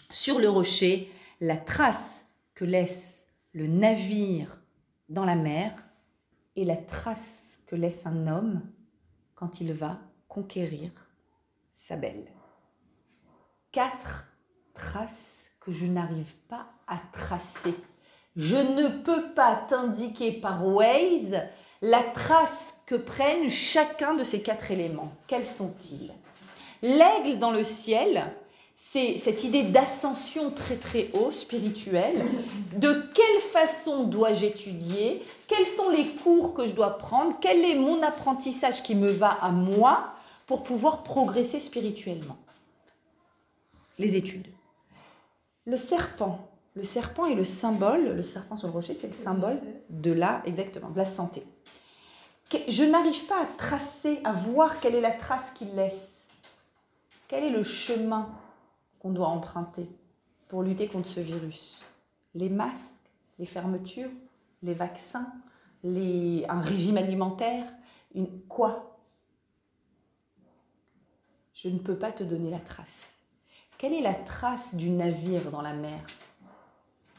sur 0.09 0.39
le 0.39 0.49
rocher, 0.49 1.11
la 1.39 1.57
trace 1.57 2.25
que 2.55 2.65
laisse 2.65 3.27
le 3.53 3.67
navire 3.67 4.59
dans 5.09 5.25
la 5.25 5.35
mer 5.35 5.71
et 6.55 6.65
la 6.65 6.77
trace 6.77 7.59
que 7.67 7.75
laisse 7.75 8.05
un 8.05 8.27
homme 8.27 8.61
quand 9.35 9.61
il 9.61 9.73
va 9.73 9.99
conquérir 10.27 10.91
sa 11.75 11.95
belle. 11.95 12.25
Quatre 13.71 14.27
traces 14.73 15.37
je 15.67 15.86
n'arrive 15.86 16.36
pas 16.49 16.65
à 16.88 16.97
tracer. 17.13 17.73
Je 18.36 18.56
ne 18.56 18.88
peux 18.88 19.34
pas 19.34 19.56
t'indiquer 19.67 20.32
par 20.32 20.65
Waze 20.65 21.41
la 21.82 22.03
trace 22.03 22.75
que 22.86 22.95
prennent 22.95 23.49
chacun 23.49 24.13
de 24.13 24.23
ces 24.23 24.41
quatre 24.41 24.71
éléments. 24.71 25.12
Quels 25.27 25.45
sont-ils? 25.45 26.12
L'aigle 26.82 27.39
dans 27.39 27.51
le 27.51 27.63
ciel, 27.63 28.25
c'est 28.75 29.17
cette 29.17 29.43
idée 29.43 29.63
d'ascension 29.63 30.51
très 30.51 30.75
très 30.75 31.10
haut, 31.13 31.32
spirituelle. 31.32 32.23
De 32.75 32.93
quelle 33.13 33.41
façon 33.41 34.03
dois-je 34.03 34.45
étudier? 34.45 35.23
Quels 35.47 35.65
sont 35.65 35.89
les 35.89 36.08
cours 36.08 36.53
que 36.53 36.67
je 36.67 36.73
dois 36.73 36.97
prendre? 36.97 37.36
Quel 37.41 37.65
est 37.65 37.75
mon 37.75 38.01
apprentissage 38.03 38.84
qui 38.84 38.95
me 38.95 39.12
va 39.12 39.32
à 39.41 39.49
moi 39.51 40.13
pour 40.45 40.63
pouvoir 40.63 41.03
progresser 41.03 41.60
spirituellement? 41.60 42.38
Les 43.97 44.15
études. 44.15 44.47
Le 45.67 45.75
serpent. 45.75 46.49
Le 46.75 46.84
serpent 46.84 47.25
est 47.25 47.36
le 47.36 47.43
symbole, 47.43 48.15
le 48.15 48.21
serpent 48.21 48.56
sur 48.56 48.69
le 48.69 48.73
rocher, 48.73 48.93
c'est 48.93 49.08
le 49.08 49.13
symbole 49.13 49.58
de 49.89 50.12
la, 50.12 50.41
exactement, 50.45 50.89
de 50.89 50.97
la 50.97 51.06
santé. 51.06 51.45
Je 52.69 52.84
n'arrive 52.86 53.25
pas 53.25 53.41
à 53.41 53.45
tracer, 53.58 54.21
à 54.23 54.32
voir 54.32 54.80
quelle 54.80 54.95
est 54.95 55.01
la 55.01 55.12
trace 55.12 55.51
qu'il 55.51 55.75
laisse. 55.75 56.21
Quel 57.27 57.43
est 57.43 57.49
le 57.49 57.63
chemin 57.63 58.30
qu'on 58.99 59.12
doit 59.12 59.27
emprunter 59.27 59.89
pour 60.47 60.63
lutter 60.63 60.88
contre 60.88 61.10
ce 61.10 61.19
virus? 61.19 61.84
Les 62.34 62.47
masques, 62.47 63.12
les 63.38 63.45
fermetures, 63.45 64.12
les 64.63 64.73
vaccins, 64.73 65.34
les, 65.84 66.45
un 66.47 66.62
régime 66.62 66.97
alimentaire, 66.97 67.65
une, 68.15 68.39
quoi? 68.43 68.97
Je 71.53 71.67
ne 71.67 71.80
peux 71.80 71.97
pas 71.97 72.13
te 72.13 72.23
donner 72.23 72.51
la 72.51 72.60
trace. 72.60 73.16
Quelle 73.77 73.93
est 73.93 74.01
la 74.01 74.15
trace 74.15 74.73
du 74.73 74.89
navire 74.89 75.51
dans 75.51 75.61
la 75.61 75.73
mer? 75.73 75.99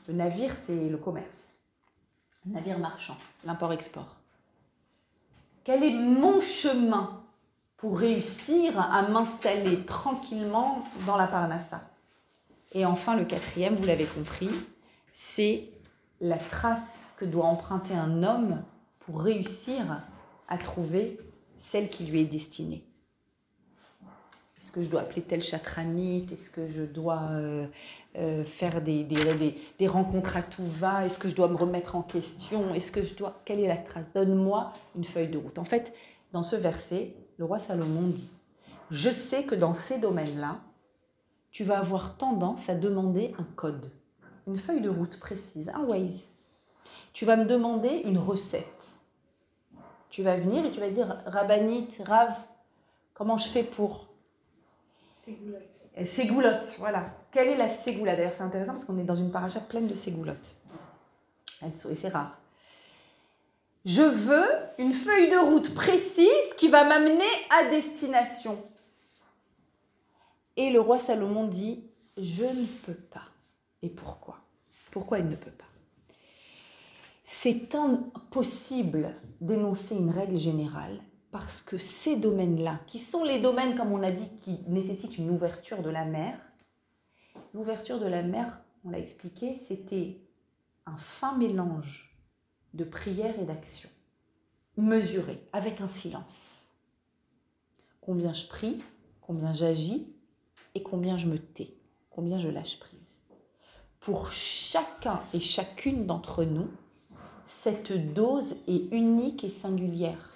Le 0.09 0.14
navire, 0.14 0.57
c'est 0.57 0.88
le 0.88 0.97
commerce. 0.97 1.59
Le 2.44 2.55
navire 2.55 2.81
marchand, 2.81 3.16
l'import-export. 3.44 4.16
Quel 5.62 5.85
est 5.85 5.94
mon 5.94 6.40
chemin 6.40 7.23
pour 7.77 7.97
réussir 8.01 8.81
à 8.81 9.03
m'installer 9.03 9.85
tranquillement 9.85 10.85
dans 11.07 11.16
la 11.16 11.29
Parnassa? 11.29 11.81
Et 12.73 12.85
enfin, 12.85 13.14
le 13.14 13.25
quatrième, 13.25 13.77
vous 13.77 13.87
l'avez 13.87 14.07
compris, 14.07 14.51
c'est 15.14 15.71
la 16.21 16.38
trace 16.38 17.14
que 17.18 17.25
doit 17.25 17.47
emprunter 17.47 17.94
un 17.94 18.25
homme 18.25 18.64
pour 18.99 19.21
réussir 19.21 20.03
à 20.49 20.59
trouver 20.59 21.21
celle 21.61 21.88
qui 21.88 22.07
lui 22.07 22.23
est 22.23 22.25
destinée. 22.25 22.85
Est-ce 24.59 24.73
que 24.73 24.83
je 24.83 24.88
dois 24.88 25.03
appeler 25.03 25.23
tel 25.23 25.40
chatranite? 25.40 26.33
Est-ce 26.33 26.51
que 26.51 26.66
je 26.68 26.83
dois 26.83 27.29
euh, 27.31 27.66
euh, 28.16 28.42
faire 28.42 28.83
des, 28.83 29.05
des, 29.05 29.57
des, 29.79 29.87
rencontres 29.87 30.37
à 30.37 30.42
tout 30.42 30.66
va? 30.66 31.07
Est-ce 31.07 31.21
que 31.21 31.29
je 31.29 31.37
dois 31.37 31.47
me 31.47 31.55
remettre 31.55 31.94
en 31.94 32.03
question? 32.03 32.75
Est-ce 32.75 32.90
que 32.90 33.03
je 33.03 33.14
dois 33.14 33.40
Quelle 33.44 33.61
est 33.61 33.68
la 33.68 33.77
trace? 33.77 34.07
Donne-moi 34.12 34.73
une 34.97 35.05
feuille 35.05 35.29
de 35.29 35.38
route. 35.38 35.61
En 35.61 35.64
fait, 35.64 35.94
dans 36.33 36.42
ce 36.42 36.57
verset, 36.57 37.14
le 37.37 37.44
roi 37.44 37.61
Salomon 37.61 38.09
dit 38.09 38.33
Je 38.90 39.11
sais 39.11 39.44
que 39.44 39.55
dans 39.55 39.75
ces 39.75 39.99
domaines-là, 39.99 40.59
tu 41.53 41.62
vas 41.62 41.79
avoir 41.79 42.16
tendance 42.16 42.68
à 42.68 42.75
demander 42.75 43.37
un 43.38 43.47
code, 43.55 43.92
une 44.49 44.59
feuille 44.59 44.81
de 44.81 44.90
route 44.90 45.21
précise, 45.21 45.71
un 45.73 45.85
Waze. 45.85 46.25
Tu 47.12 47.25
vas 47.25 47.37
me 47.37 47.44
demander 47.44 48.03
une 48.05 48.18
recette. 48.18 48.94
Tu 50.11 50.25
vas 50.25 50.37
venir 50.37 50.66
et 50.66 50.73
tu 50.73 50.81
vas 50.81 50.90
dire 50.90 51.23
Rabbanite, 51.27 52.03
Rav, 52.09 52.33
comment 53.14 53.38
je 53.38 53.49
fais 53.49 53.62
pour 53.62 54.08
Ségoulotte. 56.05 56.77
voilà. 56.79 57.11
Quelle 57.31 57.49
est 57.49 57.57
la 57.57 57.69
ségoula 57.69 58.17
D'ailleurs, 58.17 58.35
c'est 58.35 58.43
intéressant 58.43 58.73
parce 58.73 58.85
qu'on 58.85 58.99
est 58.99 59.05
dans 59.05 59.14
une 59.14 59.31
paracha 59.31 59.61
pleine 59.61 59.87
de 59.87 59.95
ségoulottes. 59.95 60.55
Et 61.62 61.95
c'est 61.95 62.09
rare. 62.09 62.38
Je 63.85 64.03
veux 64.03 64.49
une 64.79 64.93
feuille 64.93 65.31
de 65.31 65.37
route 65.37 65.75
précise 65.75 66.55
qui 66.57 66.69
va 66.69 66.85
m'amener 66.85 67.25
à 67.51 67.71
destination. 67.71 68.59
Et 70.57 70.71
le 70.71 70.81
roi 70.81 70.99
Salomon 70.99 71.47
dit, 71.47 71.85
je 72.17 72.43
ne 72.45 72.67
peux 72.85 72.95
pas. 72.95 73.23
Et 73.83 73.88
pourquoi? 73.88 74.38
Pourquoi 74.91 75.19
il 75.21 75.27
ne 75.27 75.37
peut 75.37 75.51
pas? 75.51 75.64
C'est 77.25 77.75
impossible 77.75 79.14
d'énoncer 79.41 79.95
une 79.95 80.11
règle 80.11 80.38
générale 80.38 81.01
parce 81.31 81.61
que 81.61 81.79
ces 81.79 82.17
domaines-là, 82.17 82.81
qui 82.87 82.99
sont 82.99 83.25
les 83.25 83.41
domaines, 83.41 83.77
comme 83.77 83.93
on 83.93 84.03
a 84.03 84.11
dit, 84.11 84.29
qui 84.41 84.59
nécessitent 84.67 85.19
une 85.19 85.31
ouverture 85.31 85.83
de 85.83 85.91
la 85.91 86.05
mer, 86.05 86.38
l'ouverture 87.55 88.01
de 88.01 88.07
la 88.07 88.23
mer, 88.23 88.61
on 88.85 88.91
l'a 88.91 88.99
expliqué, 88.99 89.61
c'était 89.67 90.21
un 90.87 90.97
fin 90.97 91.37
mélange 91.37 92.17
de 92.75 92.85
prière 92.85 93.38
et 93.38 93.45
d'action, 93.45 93.91
mesuré, 94.77 95.43
avec 95.53 95.81
un 95.81 95.88
silence. 95.88 96.69
Combien 98.01 98.33
je 98.33 98.47
prie, 98.47 98.79
combien 99.21 99.53
j'agis 99.53 100.14
et 100.75 100.83
combien 100.83 101.17
je 101.17 101.27
me 101.27 101.38
tais, 101.38 101.75
combien 102.11 102.38
je 102.38 102.49
lâche 102.49 102.79
prise. 102.79 103.19
Pour 104.01 104.33
chacun 104.33 105.21
et 105.35 105.41
chacune 105.41 106.07
d'entre 106.07 106.45
nous, 106.45 106.71
cette 107.47 107.93
dose 108.14 108.57
est 108.67 108.93
unique 108.93 109.45
et 109.45 109.49
singulière. 109.49 110.28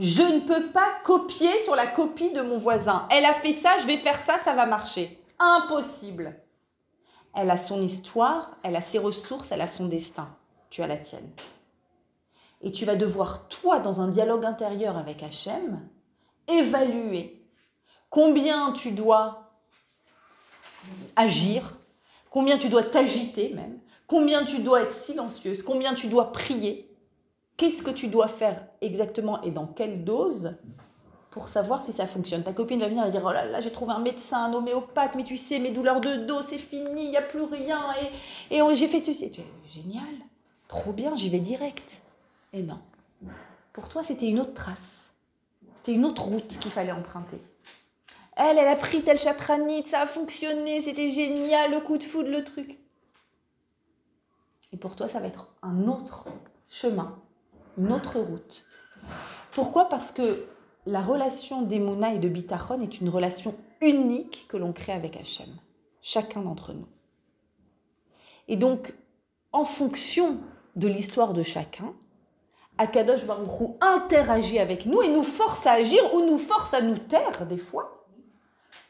Je 0.00 0.22
ne 0.22 0.40
peux 0.40 0.68
pas 0.68 0.88
copier 1.04 1.50
sur 1.62 1.76
la 1.76 1.86
copie 1.86 2.32
de 2.32 2.40
mon 2.40 2.56
voisin. 2.56 3.06
Elle 3.10 3.26
a 3.26 3.34
fait 3.34 3.52
ça, 3.52 3.76
je 3.76 3.86
vais 3.86 3.98
faire 3.98 4.18
ça, 4.18 4.38
ça 4.38 4.54
va 4.54 4.64
marcher. 4.64 5.22
Impossible. 5.38 6.40
Elle 7.34 7.50
a 7.50 7.58
son 7.58 7.82
histoire, 7.82 8.56
elle 8.62 8.76
a 8.76 8.80
ses 8.80 8.98
ressources, 8.98 9.52
elle 9.52 9.60
a 9.60 9.66
son 9.66 9.88
destin. 9.88 10.34
Tu 10.70 10.82
as 10.82 10.86
la 10.86 10.96
tienne. 10.96 11.30
Et 12.62 12.72
tu 12.72 12.86
vas 12.86 12.96
devoir, 12.96 13.46
toi, 13.48 13.78
dans 13.78 14.00
un 14.00 14.08
dialogue 14.08 14.46
intérieur 14.46 14.96
avec 14.96 15.22
Hachem, 15.22 15.86
évaluer 16.48 17.44
combien 18.08 18.72
tu 18.72 18.92
dois 18.92 19.52
agir, 21.14 21.76
combien 22.30 22.56
tu 22.56 22.70
dois 22.70 22.84
t'agiter 22.84 23.52
même, 23.52 23.78
combien 24.06 24.46
tu 24.46 24.60
dois 24.60 24.80
être 24.80 24.94
silencieuse, 24.94 25.62
combien 25.62 25.92
tu 25.92 26.06
dois 26.06 26.32
prier, 26.32 26.89
qu'est-ce 27.60 27.82
que 27.82 27.90
tu 27.90 28.08
dois 28.08 28.26
faire 28.26 28.64
exactement 28.80 29.42
et 29.42 29.50
dans 29.50 29.66
quelle 29.66 30.02
dose 30.02 30.56
pour 31.30 31.48
savoir 31.48 31.82
si 31.82 31.92
ça 31.92 32.06
fonctionne. 32.06 32.42
Ta 32.42 32.54
copine 32.54 32.80
va 32.80 32.88
venir 32.88 33.04
et 33.04 33.10
dire 33.10 33.20
Oh 33.22 33.32
là 33.32 33.44
là, 33.44 33.60
j'ai 33.60 33.70
trouvé 33.70 33.92
un 33.92 33.98
médecin, 33.98 34.46
un 34.46 34.54
homéopathe, 34.54 35.14
mais 35.14 35.24
tu 35.24 35.36
sais, 35.36 35.58
mes 35.58 35.70
douleurs 35.70 36.00
de 36.00 36.16
dos, 36.16 36.40
c'est 36.40 36.56
fini, 36.56 37.04
il 37.04 37.10
n'y 37.10 37.18
a 37.18 37.22
plus 37.22 37.42
rien, 37.42 37.84
et, 38.50 38.56
et 38.56 38.76
j'ai 38.76 38.88
fait 38.88 39.00
ceci. 39.00 39.30
Tu 39.30 39.42
Génial, 39.70 40.02
trop 40.68 40.94
bien, 40.94 41.14
j'y 41.16 41.28
vais 41.28 41.38
direct. 41.38 42.00
Et 42.54 42.62
non. 42.62 42.78
Pour 43.74 43.90
toi, 43.90 44.02
c'était 44.02 44.26
une 44.26 44.40
autre 44.40 44.54
trace. 44.54 45.12
C'était 45.76 45.92
une 45.92 46.06
autre 46.06 46.22
route 46.22 46.58
qu'il 46.60 46.70
fallait 46.70 46.92
emprunter. 46.92 47.42
Elle, 48.36 48.56
elle 48.56 48.68
a 48.68 48.76
pris 48.76 49.02
tel 49.02 49.18
chatranite, 49.18 49.86
ça 49.86 50.00
a 50.00 50.06
fonctionné, 50.06 50.80
c'était 50.80 51.10
génial, 51.10 51.72
le 51.72 51.80
coup 51.80 51.98
de 51.98 52.04
foudre, 52.04 52.30
le 52.30 52.42
truc. 52.42 52.78
Et 54.72 54.78
pour 54.78 54.96
toi, 54.96 55.08
ça 55.08 55.20
va 55.20 55.26
être 55.26 55.54
un 55.62 55.88
autre 55.88 56.24
chemin 56.70 57.20
une 57.78 57.92
autre 57.92 58.18
route. 58.18 58.64
Pourquoi? 59.52 59.88
Parce 59.88 60.12
que 60.12 60.46
la 60.86 61.00
relation 61.00 61.62
d'Emouna 61.62 62.14
et 62.14 62.18
de 62.18 62.28
Bitachon 62.28 62.80
est 62.80 63.00
une 63.00 63.08
relation 63.08 63.54
unique 63.80 64.46
que 64.48 64.56
l'on 64.56 64.72
crée 64.72 64.92
avec 64.92 65.16
Hachem, 65.16 65.48
chacun 66.02 66.42
d'entre 66.42 66.72
nous. 66.72 66.88
Et 68.48 68.56
donc, 68.56 68.94
en 69.52 69.64
fonction 69.64 70.38
de 70.76 70.88
l'histoire 70.88 71.34
de 71.34 71.42
chacun, 71.42 71.92
Akadosh 72.78 73.26
Baruch 73.26 73.76
interagit 73.80 74.58
avec 74.58 74.86
nous 74.86 75.02
et 75.02 75.08
nous 75.08 75.24
force 75.24 75.66
à 75.66 75.72
agir 75.72 76.02
ou 76.14 76.24
nous 76.24 76.38
force 76.38 76.72
à 76.72 76.80
nous 76.80 76.98
taire 76.98 77.46
des 77.46 77.58
fois 77.58 78.06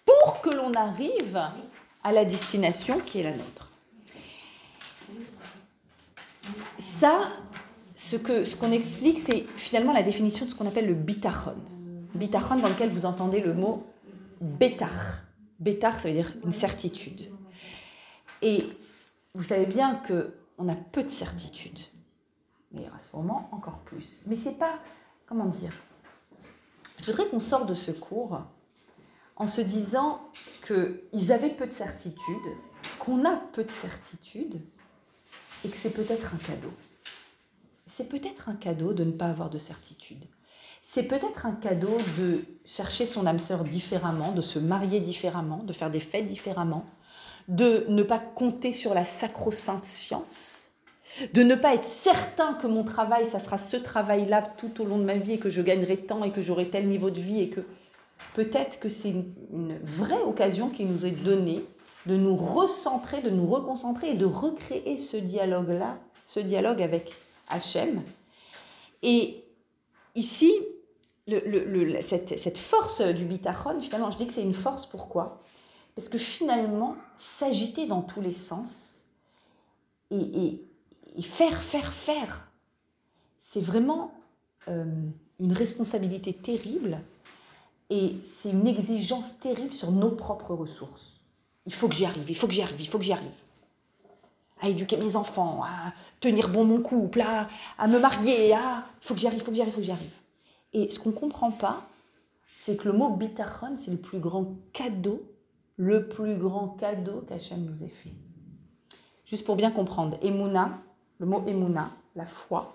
pour 0.04 0.40
que 0.40 0.50
l'on 0.50 0.72
arrive 0.74 1.42
à 2.04 2.12
la 2.12 2.24
destination 2.24 3.00
qui 3.00 3.20
est 3.20 3.24
la 3.24 3.32
nôtre. 3.32 3.70
Ça, 6.78 7.20
ce 8.00 8.16
qu'on 8.16 8.44
ce 8.44 8.72
explique, 8.72 9.18
c'est 9.18 9.46
finalement 9.56 9.92
la 9.92 10.02
définition 10.02 10.46
de 10.46 10.50
ce 10.50 10.54
qu'on 10.54 10.66
appelle 10.66 10.86
le 10.86 10.94
bitachon. 10.94 11.56
Bitachon 12.14 12.56
dans 12.56 12.68
lequel 12.68 12.90
vous 12.90 13.04
entendez 13.04 13.40
le 13.40 13.52
mot 13.52 13.86
bétar. 14.40 15.22
Bétar, 15.58 16.00
ça 16.00 16.08
veut 16.08 16.14
dire 16.14 16.32
une 16.44 16.52
certitude. 16.52 17.30
Et 18.40 18.64
vous 19.34 19.42
savez 19.42 19.66
bien 19.66 19.96
que 19.96 20.34
on 20.56 20.68
a 20.68 20.74
peu 20.74 21.02
de 21.02 21.10
certitude. 21.10 21.78
Mais 22.72 22.86
à 22.94 22.98
ce 22.98 23.14
moment, 23.16 23.48
encore 23.52 23.80
plus. 23.80 24.24
Mais 24.28 24.36
c'est 24.36 24.58
pas, 24.58 24.78
comment 25.26 25.46
dire, 25.46 25.72
je 27.00 27.06
voudrais 27.06 27.28
qu'on 27.28 27.40
sorte 27.40 27.68
de 27.68 27.74
ce 27.74 27.90
cours 27.90 28.40
en 29.36 29.46
se 29.46 29.60
disant 29.60 30.22
qu'ils 30.66 31.32
avaient 31.32 31.54
peu 31.54 31.66
de 31.66 31.72
certitude, 31.72 32.16
qu'on 32.98 33.24
a 33.26 33.36
peu 33.52 33.64
de 33.64 33.70
certitude, 33.70 34.60
et 35.64 35.68
que 35.68 35.76
c'est 35.76 35.90
peut-être 35.90 36.34
un 36.34 36.38
cadeau 36.38 36.72
c'est 37.90 38.08
peut-être 38.08 38.48
un 38.48 38.54
cadeau 38.54 38.92
de 38.92 39.04
ne 39.04 39.10
pas 39.10 39.26
avoir 39.26 39.50
de 39.50 39.58
certitude. 39.58 40.24
C'est 40.82 41.04
peut-être 41.04 41.46
un 41.46 41.52
cadeau 41.52 41.96
de 42.18 42.44
chercher 42.64 43.06
son 43.06 43.26
âme 43.26 43.38
sœur 43.38 43.64
différemment, 43.64 44.32
de 44.32 44.40
se 44.40 44.58
marier 44.58 45.00
différemment, 45.00 45.62
de 45.64 45.72
faire 45.72 45.90
des 45.90 46.00
fêtes 46.00 46.26
différemment, 46.26 46.84
de 47.48 47.84
ne 47.88 48.02
pas 48.02 48.18
compter 48.18 48.72
sur 48.72 48.94
la 48.94 49.04
sacro-sainte 49.04 49.84
science, 49.84 50.70
de 51.34 51.42
ne 51.42 51.54
pas 51.54 51.74
être 51.74 51.84
certain 51.84 52.54
que 52.54 52.66
mon 52.66 52.84
travail, 52.84 53.26
ça 53.26 53.40
sera 53.40 53.58
ce 53.58 53.76
travail-là 53.76 54.42
tout 54.56 54.80
au 54.80 54.84
long 54.84 54.98
de 54.98 55.04
ma 55.04 55.16
vie 55.16 55.32
et 55.32 55.38
que 55.38 55.50
je 55.50 55.62
gagnerai 55.62 55.98
tant 55.98 56.22
et 56.24 56.30
que 56.30 56.42
j'aurai 56.42 56.70
tel 56.70 56.88
niveau 56.88 57.10
de 57.10 57.20
vie 57.20 57.40
et 57.40 57.50
que 57.50 57.60
peut-être 58.34 58.78
que 58.78 58.88
c'est 58.88 59.10
une, 59.10 59.32
une 59.52 59.78
vraie 59.82 60.22
occasion 60.22 60.68
qui 60.68 60.84
nous 60.84 61.06
est 61.06 61.22
donnée 61.24 61.64
de 62.06 62.16
nous 62.16 62.36
recentrer, 62.36 63.20
de 63.20 63.30
nous 63.30 63.46
reconcentrer 63.46 64.12
et 64.12 64.14
de 64.14 64.24
recréer 64.24 64.96
ce 64.96 65.16
dialogue-là, 65.16 65.98
ce 66.24 66.40
dialogue 66.40 66.82
avec 66.82 67.12
Hachem. 67.50 68.02
Et 69.02 69.44
ici, 70.14 70.52
cette, 71.28 72.58
force 72.58 73.00
du 73.00 73.24
bitachon, 73.24 73.80
finalement, 73.80 74.10
je 74.10 74.16
dis 74.16 74.26
que 74.26 74.32
c'est 74.32 74.42
une 74.42 74.54
force, 74.54 74.86
pourquoi? 74.86 75.40
Parce 75.94 76.08
que 76.08 76.18
finalement, 76.18 76.96
s'agiter 77.16 77.86
dans 77.86 78.02
tous 78.02 78.20
les 78.20 78.32
sens 78.32 79.04
et, 80.10 80.62
faire, 81.22 81.62
faire, 81.62 81.92
faire, 81.92 82.50
c'est 83.40 83.60
vraiment 83.60 84.12
euh, 84.68 84.84
une 85.38 85.52
responsabilité 85.52 86.32
terrible 86.32 87.00
et 87.90 88.16
c'est 88.24 88.50
une 88.50 88.66
exigence 88.66 89.38
terrible 89.40 89.74
sur 89.74 89.90
nos 89.90 90.10
propres 90.10 90.54
ressources. 90.54 91.20
Il 91.66 91.74
faut 91.74 91.88
que 91.88 91.94
j'y 91.94 92.04
arrive, 92.04 92.28
il 92.28 92.36
faut 92.36 92.46
que 92.46 92.52
j'y 92.52 92.62
arrive, 92.62 92.80
il 92.80 92.88
faut 92.88 92.98
que 92.98 93.04
j'y 93.04 93.12
arrive 93.12 93.30
à 94.60 94.68
éduquer 94.68 94.96
mes 94.96 95.16
enfants, 95.16 95.62
à 95.64 95.92
tenir 96.20 96.48
bon 96.50 96.64
mon 96.64 96.80
couple, 96.80 97.22
à, 97.22 97.48
me 97.86 97.98
marier, 97.98 98.52
à... 98.52 98.84
Il 99.02 99.06
faut 99.06 99.14
que 99.14 99.20
j'y 99.20 99.26
arrive, 99.26 99.40
il 99.40 99.44
faut 99.44 99.50
que 99.50 99.56
j'y 99.56 99.62
arrive, 99.62 99.72
il 99.72 99.74
faut 99.74 99.80
que 99.80 99.86
j'y 99.86 99.92
arrive. 99.92 100.14
Et 100.72 100.88
ce 100.90 100.98
qu'on 100.98 101.10
ne 101.10 101.14
comprend 101.14 101.50
pas, 101.50 101.82
c'est 102.62 102.76
que 102.76 102.88
le 102.88 102.96
mot 102.96 103.10
bitachon, 103.10 103.76
c'est 103.78 103.90
le 103.90 103.96
plus 103.96 104.18
grand 104.18 104.54
cadeau, 104.72 105.22
le 105.76 106.08
plus 106.08 106.36
grand 106.36 106.68
cadeau 106.68 107.24
qu'Hachem 107.26 107.64
nous 107.64 107.82
ait 107.82 107.88
fait. 107.88 108.12
Juste 109.24 109.46
pour 109.46 109.56
bien 109.56 109.70
comprendre, 109.70 110.18
Emouna, 110.22 110.78
le 111.18 111.26
mot 111.26 111.42
Emouna, 111.46 111.90
la 112.14 112.26
foi, 112.26 112.74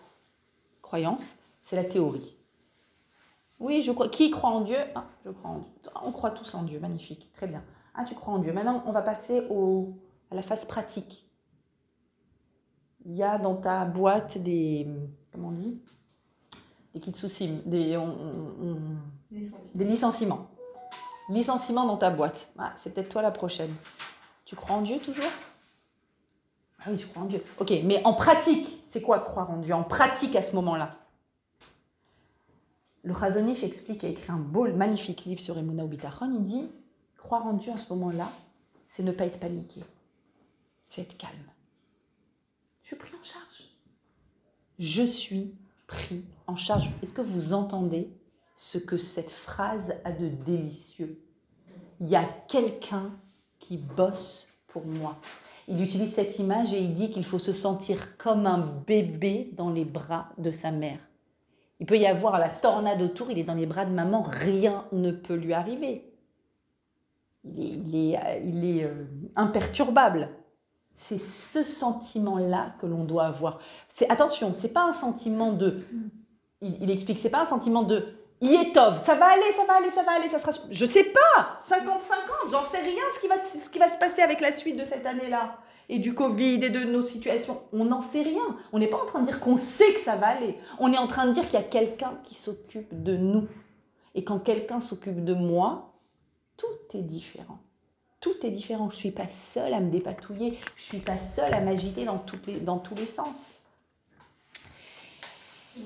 croyance, 0.81 1.35
c'est 1.63 1.75
la 1.75 1.83
théorie. 1.83 2.35
Oui, 3.59 3.81
je 3.81 3.91
crois. 3.91 4.09
Qui 4.09 4.31
croit 4.31 4.49
en 4.49 4.61
Dieu? 4.61 4.77
Ah, 4.95 5.05
Je 5.25 5.31
crois 5.31 5.51
en 5.51 5.57
Dieu. 5.59 5.91
On 6.03 6.11
croit 6.11 6.31
tous 6.31 6.53
en 6.55 6.63
Dieu, 6.63 6.79
magnifique, 6.79 7.29
très 7.33 7.47
bien. 7.47 7.63
Ah, 7.93 8.03
tu 8.03 8.15
crois 8.15 8.33
en 8.33 8.39
Dieu. 8.39 8.51
Maintenant, 8.51 8.83
on 8.85 8.91
va 8.91 9.01
passer 9.01 9.45
au, 9.49 9.93
à 10.31 10.35
la 10.35 10.41
phase 10.41 10.65
pratique 10.65 11.24
il 13.05 13.15
y 13.15 13.23
a 13.23 13.37
dans 13.37 13.55
ta 13.55 13.85
boîte 13.85 14.37
des. 14.37 14.87
Comment 15.31 15.49
on 15.49 15.51
dit? 15.51 15.79
Des 16.93 16.99
kitsusim, 16.99 17.61
des, 17.65 17.99
des 19.75 19.85
licenciements. 19.85 20.47
Licenciements 21.29 21.85
dans 21.85 21.97
ta 21.97 22.09
boîte. 22.09 22.49
Ah, 22.57 22.73
c'est 22.77 22.93
peut-être 22.93 23.09
toi 23.09 23.21
la 23.21 23.31
prochaine. 23.31 23.73
Tu 24.45 24.55
crois 24.55 24.75
en 24.77 24.81
Dieu 24.81 24.99
toujours? 24.99 25.31
Ah 26.79 26.89
oui, 26.89 26.97
je 26.97 27.05
crois 27.07 27.23
en 27.23 27.25
Dieu. 27.25 27.43
Ok, 27.59 27.73
mais 27.83 28.01
en 28.05 28.13
pratique, 28.13 28.81
c'est 28.89 29.01
quoi 29.01 29.19
croire 29.19 29.49
en 29.51 29.57
Dieu? 29.57 29.73
En 29.73 29.83
pratique 29.83 30.35
à 30.35 30.41
ce 30.41 30.55
moment-là? 30.55 30.95
Le 33.03 33.13
Razonich 33.13 33.63
explique, 33.63 34.03
a 34.03 34.07
écrit 34.07 34.31
un 34.31 34.37
beau, 34.37 34.67
magnifique 34.73 35.25
livre 35.25 35.41
sur 35.41 35.57
Emuna 35.57 35.85
Bitachon. 35.85 36.33
Il 36.37 36.43
dit 36.43 36.69
croire 37.17 37.45
en 37.45 37.53
Dieu 37.53 37.71
à 37.71 37.77
ce 37.77 37.91
moment-là, 37.93 38.29
c'est 38.87 39.03
ne 39.03 39.11
pas 39.11 39.25
être 39.25 39.39
paniqué, 39.39 39.83
c'est 40.83 41.01
être 41.01 41.17
calme 41.17 41.33
je 42.85 42.89
suis 42.89 42.97
pris 42.97 43.15
en 43.19 43.23
charge. 43.23 43.63
Je 44.77 45.01
suis 45.01 45.55
pris 45.87 46.23
en 46.45 46.55
charge. 46.55 46.91
Est-ce 47.01 47.15
que 47.15 47.21
vous 47.21 47.53
entendez 47.53 48.11
ce 48.55 48.77
que 48.77 48.97
cette 48.97 49.31
phrase 49.31 49.95
a 50.03 50.11
de 50.11 50.27
délicieux? 50.27 51.19
Il 51.99 52.07
y 52.07 52.15
a 52.15 52.23
quelqu'un 52.47 53.11
qui 53.57 53.77
bosse 53.77 54.49
pour 54.67 54.85
moi. 54.85 55.17
Il 55.67 55.81
utilise 55.81 56.13
cette 56.13 56.37
image 56.37 56.75
et 56.75 56.79
il 56.79 56.93
dit 56.93 57.09
qu'il 57.09 57.25
faut 57.25 57.39
se 57.39 57.53
sentir 57.53 58.17
comme 58.17 58.45
un 58.45 58.59
bébé 58.59 59.49
dans 59.53 59.71
les 59.71 59.85
bras 59.85 60.29
de 60.37 60.51
sa 60.51 60.69
mère. 60.69 60.99
Il 61.79 61.87
peut 61.87 61.97
y 61.97 62.05
avoir 62.05 62.37
la 62.37 62.49
tornade 62.49 63.01
autour, 63.01 63.31
il 63.31 63.39
est 63.39 63.43
dans 63.43 63.55
les 63.55 63.65
bras 63.65 63.85
de 63.85 63.93
maman, 63.93 64.21
rien 64.21 64.85
ne 64.91 65.09
peut 65.09 65.33
lui 65.33 65.53
arriver. 65.53 66.13
Il 67.45 67.95
est, 67.95 68.11
est, 68.11 68.83
euh, 68.83 69.05
imperturbable. 69.35 70.29
C'est 70.97 71.19
ce 71.19 71.63
sentiment-là 71.63 72.73
que 72.79 72.85
l'on 72.85 73.03
doit 73.03 73.25
avoir. 73.25 73.59
C'est 73.93 74.09
attention, 74.09 74.53
c'est 74.53 74.73
pas 74.73 74.83
un 74.83 74.93
sentiment 74.93 75.51
de. 75.51 75.83
Il, 76.61 76.81
il 76.81 76.91
explique, 76.91 77.19
c'est 77.19 77.29
pas 77.29 77.41
un 77.41 77.45
sentiment 77.45 77.83
de. 77.83 78.05
Yétov, 78.41 78.99
ça 78.99 79.15
va 79.15 79.27
aller, 79.27 79.51
ça 79.55 79.63
va 79.65 79.75
aller, 79.77 79.89
ça 79.89 80.03
va 80.03 80.11
aller, 80.13 80.29
ça 80.29 80.39
sera. 80.39 80.51
Je 80.69 80.85
sais 80.85 81.05
pas, 81.05 81.61
50-50, 81.69 82.51
j'en 82.51 82.69
sais 82.69 82.81
rien 82.81 83.03
ce 83.15 83.21
qui, 83.21 83.27
va, 83.27 83.37
ce 83.37 83.69
qui 83.69 83.79
va 83.79 83.89
se 83.89 83.97
passer 83.97 84.21
avec 84.21 84.41
la 84.41 84.51
suite 84.51 84.77
de 84.77 84.85
cette 84.85 85.05
année-là. 85.05 85.57
et 85.89 85.99
du 85.99 86.13
Covid 86.13 86.63
et 86.63 86.69
de 86.69 86.79
nos 86.79 87.01
situations. 87.01 87.61
On 87.71 87.85
n'en 87.85 88.01
sait 88.01 88.23
rien. 88.23 88.57
On 88.73 88.79
n'est 88.79 88.87
pas 88.87 89.01
en 89.01 89.05
train 89.05 89.21
de 89.21 89.25
dire 89.25 89.39
qu'on 89.39 89.57
sait 89.57 89.93
que 89.93 89.99
ça 89.99 90.15
va 90.15 90.27
aller. 90.27 90.57
On 90.79 90.91
est 90.91 90.97
en 90.97 91.07
train 91.07 91.27
de 91.27 91.31
dire 91.31 91.43
qu'il 91.43 91.59
y 91.59 91.63
a 91.63 91.63
quelqu'un 91.63 92.19
qui 92.25 92.35
s'occupe 92.35 93.03
de 93.03 93.15
nous. 93.15 93.47
Et 94.15 94.23
quand 94.23 94.39
quelqu'un 94.39 94.79
s'occupe 94.79 95.23
de 95.23 95.33
moi, 95.33 95.93
tout 96.57 96.97
est 96.97 97.01
différent. 97.01 97.59
Tout 98.25 98.35
est 98.43 98.49
différent. 98.49 98.89
Je 98.89 98.95
ne 98.95 98.99
suis 98.99 99.11
pas 99.11 99.27
seule 99.27 99.75
à 99.75 99.79
me 99.79 99.91
dépatouiller. 99.91 100.57
Je 100.77 100.81
ne 100.81 100.85
suis 100.87 100.97
pas 100.97 101.19
seule 101.19 101.53
à 101.53 101.61
m'agiter 101.61 102.05
dans, 102.05 102.25
les, 102.47 102.59
dans 102.59 102.79
tous 102.79 102.95
les 102.95 103.05
sens. 103.05 103.53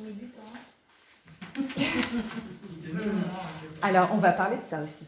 Alors, 3.82 4.08
on 4.14 4.20
va 4.20 4.32
parler 4.32 4.56
de 4.56 4.64
ça 4.66 4.82
aussi. 4.82 5.04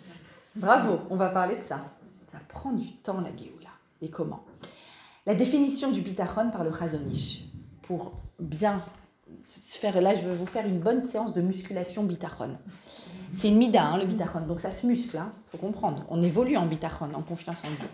Bravo, 0.58 1.00
on 1.10 1.15
va 1.15 1.30
parler 1.30 1.56
de 1.56 1.63
ça. 1.63 1.80
Ça 2.30 2.39
prend 2.50 2.74
du 2.74 2.91
temps, 2.91 3.22
la 3.22 3.30
Géoula. 3.30 3.70
Et 4.02 4.10
comment? 4.10 4.44
La 5.26 5.34
définition 5.34 5.89
du 5.89 6.02
bitachon 6.02 6.52
par 6.52 6.65
le 6.65 6.70
Razonish. 6.70 7.44
Pour 7.84 8.12
bien 8.39 8.82
là, 9.84 10.15
je 10.15 10.28
vais 10.28 10.36
vous 10.36 10.46
faire 10.46 10.65
une 10.65 10.80
bonne 10.80 11.02
séance 11.02 11.34
de 11.34 11.41
musculation 11.41 12.04
bitachon. 12.04 12.54
C'est 13.34 13.48
une 13.48 13.58
mida, 13.58 13.84
hein, 13.84 13.98
le 13.98 14.06
bitachon, 14.06 14.41
donc 14.41 14.60
ça 14.60 14.72
se 14.72 14.86
muscle, 14.88 15.15
il 15.15 15.20
hein, 15.20 15.34
faut 15.48 15.58
comprendre. 15.58 16.06
On 16.10 16.22
évolue 16.22 16.58
en 16.58 16.65
bitachon, 16.65 17.13
en 17.13 17.22
confiance 17.22 17.63
en 17.63 17.70
Dieu. 17.70 17.89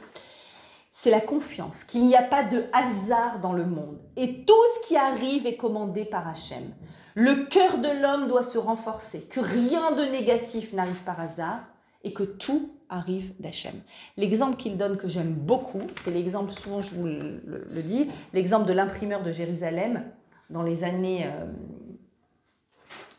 C'est 0.93 1.11
la 1.11 1.21
confiance, 1.21 1.83
qu'il 1.83 2.07
n'y 2.07 2.15
a 2.15 2.23
pas 2.23 2.43
de 2.43 2.65
hasard 2.73 3.39
dans 3.39 3.53
le 3.53 3.65
monde. 3.65 3.99
Et 4.15 4.45
tout 4.45 4.53
ce 4.75 4.87
qui 4.87 4.97
arrive 4.97 5.45
est 5.45 5.55
commandé 5.55 6.05
par 6.05 6.27
Hachem. 6.27 6.73
Le 7.13 7.45
cœur 7.45 7.77
de 7.77 8.01
l'homme 8.01 8.27
doit 8.27 8.43
se 8.43 8.57
renforcer, 8.57 9.21
que 9.21 9.39
rien 9.39 9.91
de 9.91 10.03
négatif 10.11 10.73
n'arrive 10.73 11.03
par 11.03 11.19
hasard 11.19 11.61
et 12.03 12.13
que 12.13 12.23
tout 12.23 12.71
arrive 12.89 13.33
d'Hachem. 13.39 13.73
L'exemple 14.15 14.57
qu'il 14.57 14.77
donne 14.77 14.97
que 14.97 15.07
j'aime 15.07 15.33
beaucoup, 15.33 15.81
c'est 16.03 16.11
l'exemple, 16.11 16.53
souvent 16.53 16.81
je 16.81 16.95
vous 16.95 17.05
le, 17.05 17.81
dis, 17.83 18.09
l'exemple 18.33 18.65
de 18.65 18.73
l'imprimeur 18.73 19.23
de 19.23 19.31
Jérusalem 19.31 20.03
dans 20.49 20.63
les 20.63 20.83
années 20.83 21.25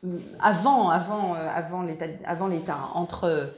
euh, 0.05 0.19
avant, 0.41 0.91
avant, 0.91 1.35
euh, 1.35 1.49
avant 2.25 2.47
l'État, 2.47 2.79
entre 2.95 3.53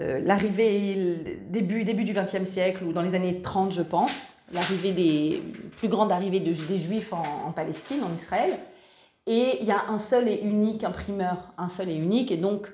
euh, 0.00 0.20
l'arrivée, 0.20 1.36
début, 1.50 1.84
début 1.84 2.04
du 2.04 2.14
XXe 2.14 2.48
siècle 2.48 2.84
ou 2.84 2.92
dans 2.92 3.02
les 3.02 3.14
années 3.14 3.42
30, 3.42 3.72
je 3.72 3.82
pense, 3.82 4.38
l'arrivée 4.52 4.92
des 4.92 5.42
plus 5.76 5.88
grande 5.88 6.10
arrivée 6.10 6.40
de, 6.40 6.52
des 6.52 6.78
Juifs 6.78 7.12
en, 7.12 7.52
Palestine, 7.52 8.02
en 8.02 8.14
Israël, 8.14 8.52
et 9.26 9.58
il 9.60 9.66
y 9.66 9.72
a 9.72 9.88
un 9.88 9.98
seul 9.98 10.28
et 10.28 10.40
unique 10.40 10.84
imprimeur, 10.84 11.52
un 11.58 11.68
seul 11.68 11.88
et 11.88 11.96
unique, 11.96 12.30
et 12.30 12.36
donc 12.36 12.68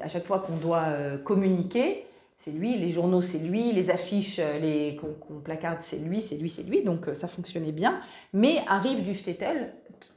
à 0.00 0.08
chaque 0.08 0.24
fois 0.24 0.38
qu'on 0.40 0.56
doit 0.56 0.86
communiquer, 1.24 2.06
c'est 2.38 2.52
lui, 2.52 2.78
les 2.78 2.92
journaux 2.92 3.22
c'est 3.22 3.38
lui, 3.38 3.72
les 3.72 3.90
affiches 3.90 4.38
euh, 4.38 4.58
les, 4.58 4.96
qu'on, 4.96 5.40
placarde 5.40 5.78
c'est 5.82 5.98
lui, 5.98 6.22
c'est 6.22 6.36
lui, 6.36 6.48
c'est 6.48 6.62
lui, 6.62 6.82
donc 6.82 7.08
euh, 7.08 7.14
ça 7.14 7.28
fonctionnait 7.28 7.72
bien. 7.72 8.00
Mais 8.32 8.62
arrive 8.66 9.02
du 9.02 9.14
Stettel 9.14 9.74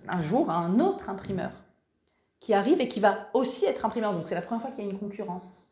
un 0.08 0.22
jour 0.22 0.50
un 0.50 0.80
autre 0.80 1.10
imprimeur 1.10 1.52
qui 2.40 2.54
arrive 2.54 2.82
et 2.82 2.88
qui 2.88 3.00
va 3.00 3.30
aussi 3.34 3.66
être 3.66 3.86
imprimeur. 3.86 4.14
Donc 4.14 4.28
c'est 4.28 4.36
la 4.36 4.42
première 4.42 4.62
fois 4.62 4.72
qu'il 4.72 4.84
y 4.84 4.88
a 4.88 4.90
une 4.90 4.98
concurrence. 4.98 5.68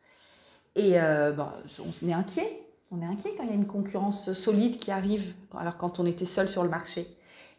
Et 0.76 1.00
on 1.00 2.08
est 2.08 2.12
inquiet, 2.12 2.62
on 2.92 3.02
est 3.02 3.04
inquiet 3.04 3.34
quand 3.36 3.42
il 3.42 3.48
y 3.48 3.52
a 3.52 3.56
une 3.56 3.66
concurrence 3.66 4.32
solide 4.34 4.76
qui 4.76 4.92
arrive, 4.92 5.34
alors 5.56 5.76
quand 5.76 5.98
on 5.98 6.06
était 6.06 6.24
seul 6.24 6.48
sur 6.48 6.62
le 6.62 6.68
marché. 6.68 7.08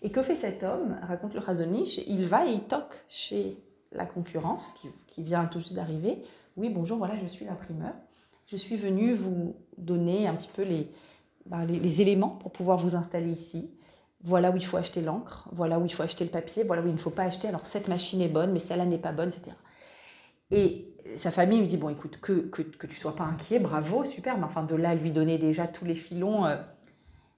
Et 0.01 0.11
que 0.11 0.23
fait 0.23 0.35
cet 0.35 0.63
homme? 0.63 0.97
Raconte 1.07 1.33
le 1.33 1.39
Razonich, 1.39 2.01
il 2.07 2.25
va 2.25 2.45
et 2.45 2.53
il 2.53 2.61
toque 2.61 3.03
chez 3.07 3.57
la 3.91 4.05
concurrence 4.05 4.73
qui, 4.73 5.21
vient 5.21 5.45
tout 5.45 5.59
juste 5.59 5.73
d'arriver. 5.73 6.23
Oui, 6.57 6.69
bonjour, 6.69 6.97
voilà, 6.97 7.15
je 7.17 7.27
suis 7.27 7.45
l'imprimeur. 7.45 7.93
Je 8.51 8.57
suis 8.57 8.75
venu 8.75 9.13
vous 9.13 9.55
donner 9.77 10.27
un 10.27 10.35
petit 10.35 10.49
peu 10.53 10.65
bah, 11.45 11.63
les, 11.65 11.79
les, 11.79 12.01
éléments 12.01 12.31
pour 12.31 12.51
pouvoir 12.51 12.77
vous 12.77 12.95
installer 12.95 13.31
ici. 13.31 13.71
Voilà 14.25 14.51
où 14.51 14.57
il 14.57 14.65
faut 14.65 14.75
acheter 14.75 14.99
l'encre, 14.99 15.47
voilà 15.53 15.79
où 15.79 15.85
il 15.85 15.93
faut 15.93 16.03
acheter 16.03 16.25
le 16.25 16.29
papier, 16.29 16.65
voilà 16.65 16.81
où 16.81 16.87
il 16.87 16.93
ne 16.93 16.99
faut 16.99 17.11
pas 17.11 17.23
acheter. 17.23 17.47
Alors 17.47 17.65
cette 17.65 17.87
machine 17.87 18.19
est 18.19 18.27
bonne, 18.27 18.51
mais 18.51 18.59
celle-là 18.59 18.85
n'est 18.85 18.97
pas 18.97 19.13
bonne, 19.13 19.29
etc. 19.29 19.55
Et 20.51 20.93
sa 21.15 21.31
famille 21.31 21.59
lui 21.59 21.67
dit 21.67 21.77
bon, 21.77 21.87
écoute, 21.87 22.19
que, 22.19 22.41
que, 22.41 22.61
que 22.61 22.87
tu 22.87 22.95
sois 22.95 23.15
pas 23.15 23.23
inquiet, 23.23 23.57
bravo, 23.59 24.03
super, 24.03 24.37
mais 24.37 24.43
enfin 24.43 24.63
de 24.63 24.75
là 24.75 24.95
lui 24.95 25.13
donner 25.13 25.37
déjà 25.37 25.65
tous 25.65 25.85
les 25.85 25.95
filons, 25.95 26.45
euh, 26.45 26.57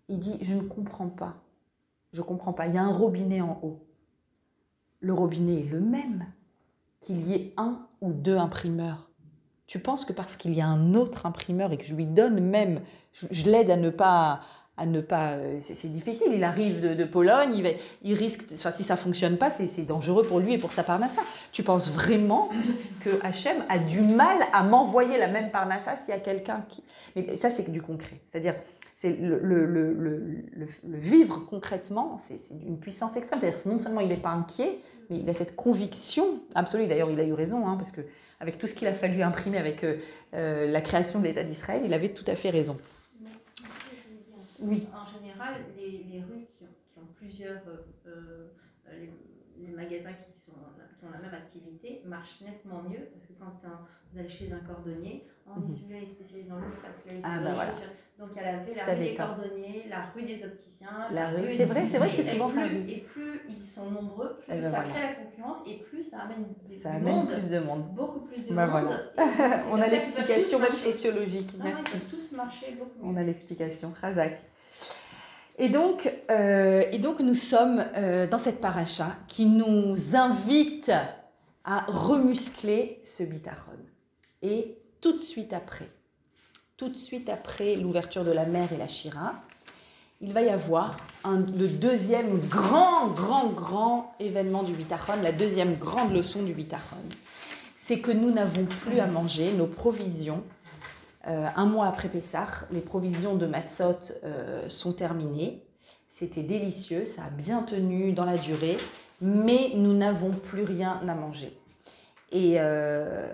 il 0.10 0.17
dit 0.17 0.39
je 0.41 0.56
ne 0.56 0.63
comprends 0.63 1.10
pas, 1.10 1.36
je 2.12 2.23
comprends 2.23 2.54
pas. 2.54 2.65
Il 2.65 2.73
y 2.73 2.78
a 2.80 2.84
un 2.84 2.91
robinet 2.91 3.41
en 3.41 3.60
haut. 3.62 3.86
Le 4.99 5.13
robinet 5.13 5.60
est 5.62 5.69
le 5.69 5.80
même 5.80 6.26
qu'il 7.02 7.21
y 7.28 7.36
ait 7.36 7.54
un 7.58 7.88
ou 8.02 8.13
deux 8.13 8.38
imprimeurs. 8.38 9.12
Tu 9.67 9.80
penses 9.80 10.06
que 10.06 10.13
parce 10.13 10.36
qu'il 10.36 10.54
y 10.54 10.62
a 10.62 10.67
un 10.67 10.93
autre 10.93 11.26
imprimeur 11.26 11.71
et 11.71 11.78
que 11.78 11.86
je 11.86 11.93
lui 11.93 12.06
donne 12.06 12.39
même, 12.39 12.82
je, 13.13 13.45
l'aide 13.45 13.71
à 13.71 13.78
ne 13.78 13.89
pas, 13.89 14.41
à 14.78 14.86
ne 14.86 15.02
pas, 15.02 15.32
euh, 15.32 15.60
c'est 15.62 15.91
difficile. 15.91 16.32
Il 16.34 16.43
arrive 16.43 16.95
de, 16.95 17.04
Pologne, 17.06 17.56
il, 17.56 17.63
va, 17.63 17.69
il 18.04 18.15
risque, 18.15 18.45
enfin, 18.54 18.71
si 18.71 18.84
ça 18.84 18.97
fonctionne 18.97 19.38
pas, 19.38 19.49
c'est 19.49 19.86
dangereux 19.86 20.23
pour 20.23 20.39
lui 20.39 20.54
et 20.54 20.58
pour 20.58 20.73
sa 20.73 20.84
parnassa. 20.84 21.21
Tu 21.52 21.63
penses 21.63 21.89
vraiment 21.89 22.49
que 23.02 23.10
Hachem 23.23 23.63
a 23.69 23.80
du 23.80 24.02
mal 24.02 24.38
à 24.52 24.63
m'envoyer 24.63 25.17
la 25.17 25.28
même 25.28 25.52
parnassa 25.52 25.95
s'il 25.95 26.10
y 26.10 26.17
a 26.17 26.19
quelqu'un 26.19 26.65
qui, 26.69 26.84
mais 27.15 27.36
ça 27.38 27.49
c'est 27.49 27.69
du 27.71 27.82
concret. 27.82 28.19
C'est-à-dire, 28.32 28.56
c'est 29.04 29.17
le, 29.19 30.43
vivre 30.86 31.45
concrètement, 31.49 32.17
c'est 32.17 32.38
une 32.65 32.80
puissance 32.80 33.17
extrême. 33.17 33.39
C'est-à-dire 33.39 33.60
non 33.65 33.78
seulement 33.78 33.99
il 33.99 34.08
n'est 34.08 34.15
pas 34.15 34.30
inquiet, 34.30 34.80
mais 35.10 35.19
il 35.19 35.30
a 35.30 35.34
cette 35.34 35.58
conviction 35.58 36.26
absolue. 36.56 36.88
D'ailleurs, 36.88 37.12
il 37.12 37.19
a 37.19 37.26
eu 37.26 37.34
raison, 37.34 37.67
hein, 37.67 37.76
parce 37.76 37.91
que 37.91 37.99
avec 38.43 38.58
tout 38.58 38.67
ce 38.67 38.75
qu'il 38.75 38.89
a 38.89 38.93
fallu 38.93 39.23
imprimer 39.23 39.58
avec 39.58 39.86
euh, 39.86 39.95
euh, 40.34 40.69
la 40.69 40.82
création 40.82 41.19
de 41.19 41.23
l'État 41.23 41.43
d'Israël, 41.43 41.82
il 41.86 41.93
avait 41.93 42.10
tout 42.10 42.25
à 42.27 42.36
fait 42.36 42.49
raison. 42.49 42.77
Oui. 44.60 44.86
Général, 45.43 45.62
les, 45.77 46.03
les 46.12 46.19
rues 46.21 46.47
qui 46.58 46.63
ont, 46.63 46.67
qui 46.93 46.99
ont 46.99 47.08
plusieurs 47.15 47.62
euh, 48.08 48.47
les 49.60 49.71
magasins 49.71 50.13
qui, 50.13 50.39
sont, 50.39 50.53
qui 50.99 51.06
ont 51.06 51.12
la 51.12 51.19
même 51.19 51.34
activité 51.34 52.01
marchent 52.06 52.41
nettement 52.41 52.82
mieux 52.84 53.10
parce 53.13 53.25
que 53.25 53.34
quand 53.39 53.69
vous 54.12 54.19
allez 54.19 54.29
chez 54.29 54.51
un 54.51 54.60
cordonnier, 54.60 55.27
on 55.47 55.62
est 55.62 55.71
celui-là 55.71 56.01
est 56.01 56.06
spécialisé 56.06 56.49
dans 56.49 56.60
le 56.60 56.69
sac, 56.69 56.91
ah, 57.23 57.39
bah 57.43 57.53
voilà. 57.53 57.71
Donc 58.17 58.29
il 58.32 58.38
y 58.38 58.39
a 58.39 58.43
la, 58.43 58.51
la 58.53 58.93
rue 58.93 58.99
des 58.99 59.15
cordonniers, 59.15 59.86
la 59.89 60.06
rue 60.13 60.23
des 60.23 60.43
opticiens. 60.43 61.10
La, 61.12 61.29
rue, 61.29 61.53
c'est 61.56 61.65
vrai, 61.65 61.84
c'est 61.89 61.97
vrai 61.97 62.10
que 62.10 62.15
c'est 62.15 62.32
souvent 62.32 62.49
ça. 62.49 62.65
Et 62.65 62.99
plus 62.99 63.41
ils 63.49 63.65
sont 63.65 63.91
nombreux, 63.91 64.38
plus 64.38 64.53
eh 64.56 64.62
ben 64.62 64.71
ça 64.71 64.84
crée 64.84 65.01
la 65.01 65.13
concurrence 65.13 65.58
et 65.67 65.77
plus 65.77 66.03
ça 66.03 66.21
amène 66.21 66.45
des 66.69 66.77
ça 66.77 66.93
amène 66.93 67.27
plus 67.27 67.49
de 67.49 67.60
monde. 67.60 67.84
Beaucoup 67.93 68.21
plus 68.21 68.45
de 68.45 68.53
bah 68.53 68.67
monde. 68.67 68.89
Voilà. 69.15 69.63
on 69.71 69.82
a 69.82 69.88
l'explication 69.88 70.60
même 70.60 70.73
sociologique. 70.73 71.58
Non, 71.58 71.65
ils 71.65 71.91
peuvent 71.91 72.10
tous 72.10 72.32
marcher 72.34 72.77
beaucoup. 72.77 72.99
On 73.03 73.15
a 73.17 73.23
l'explication. 73.23 73.93
Razak. 74.01 74.39
Et 75.60 75.70
donc, 75.70 76.12
euh, 76.32 76.84
et 76.92 76.98
donc 76.98 77.20
nous 77.20 77.36
sommes 77.36 77.86
euh, 77.96 78.26
dans 78.26 78.39
cette 78.39 78.60
paracha 78.60 79.16
qui 79.28 79.46
nous 79.46 79.96
invite 80.16 80.92
à 81.63 81.86
remuscler 81.88 83.00
ce 83.04 83.24
bitachon. 83.24 83.72
Et 84.42 84.78
tout 85.00 85.13
de 85.13 85.20
suite 85.20 85.54
après, 85.54 85.88
tout 86.76 86.89
de 86.89 86.96
suite 86.96 87.30
après 87.30 87.76
l'ouverture 87.76 88.26
de 88.26 88.32
la 88.32 88.46
mer 88.46 88.74
et 88.74 88.78
la 88.78 88.88
Shira, 88.88 89.36
il 90.22 90.34
va 90.34 90.42
y 90.42 90.50
avoir 90.50 90.98
le 91.24 91.68
deuxième 91.68 92.39
grand, 92.48 93.08
grand, 93.08 93.48
grand 93.50 94.16
événement 94.20 94.63
du 94.63 94.74
bitachon, 94.74 95.22
la 95.22 95.32
deuxième 95.32 95.76
grande 95.76 96.13
leçon 96.13 96.42
du 96.42 96.54
bitachon. 96.54 96.98
C'est 97.78 98.00
que 98.00 98.12
nous 98.12 98.32
n'avons 98.32 98.66
plus 98.66 99.00
à 99.00 99.08
manger, 99.08 99.52
nos 99.54 99.68
provisions 99.68 100.44
euh, 101.28 101.48
un 101.56 101.66
mois 101.66 101.88
après 101.88 102.10
Pessah, 102.10 102.48
les 102.72 102.82
provisions 102.82 103.36
de 103.36 103.46
Matzot 103.46 104.14
euh, 104.24 104.68
sont 104.68 104.92
terminées. 104.92 105.64
C'était 106.10 106.44
délicieux, 106.44 107.06
ça 107.06 107.24
a 107.24 107.30
bien 107.30 107.64
tenu 107.64 108.12
dans 108.12 108.26
la 108.26 108.38
durée, 108.38 108.78
mais 109.22 109.72
nous 109.76 109.94
n'avons 109.94 110.32
plus 110.32 110.64
rien 110.64 111.00
à 111.08 111.16
manger. 111.16 111.58
Et 112.32 112.56
euh, 112.58 113.32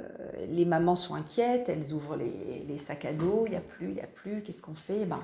les 0.49 0.65
mamans 0.65 0.95
sont 0.95 1.15
inquiètes, 1.15 1.67
elles 1.67 1.93
ouvrent 1.93 2.17
les, 2.17 2.77
sacs 2.77 3.05
à 3.05 3.13
dos, 3.13 3.43
il 3.47 3.51
n'y 3.51 3.57
a 3.57 3.61
plus, 3.61 3.87
il 3.87 3.93
n'y 3.95 4.01
a 4.01 4.07
plus, 4.07 4.43
qu'est-ce 4.43 4.61
qu'on 4.61 4.73
fait? 4.73 5.05
Ben, 5.05 5.19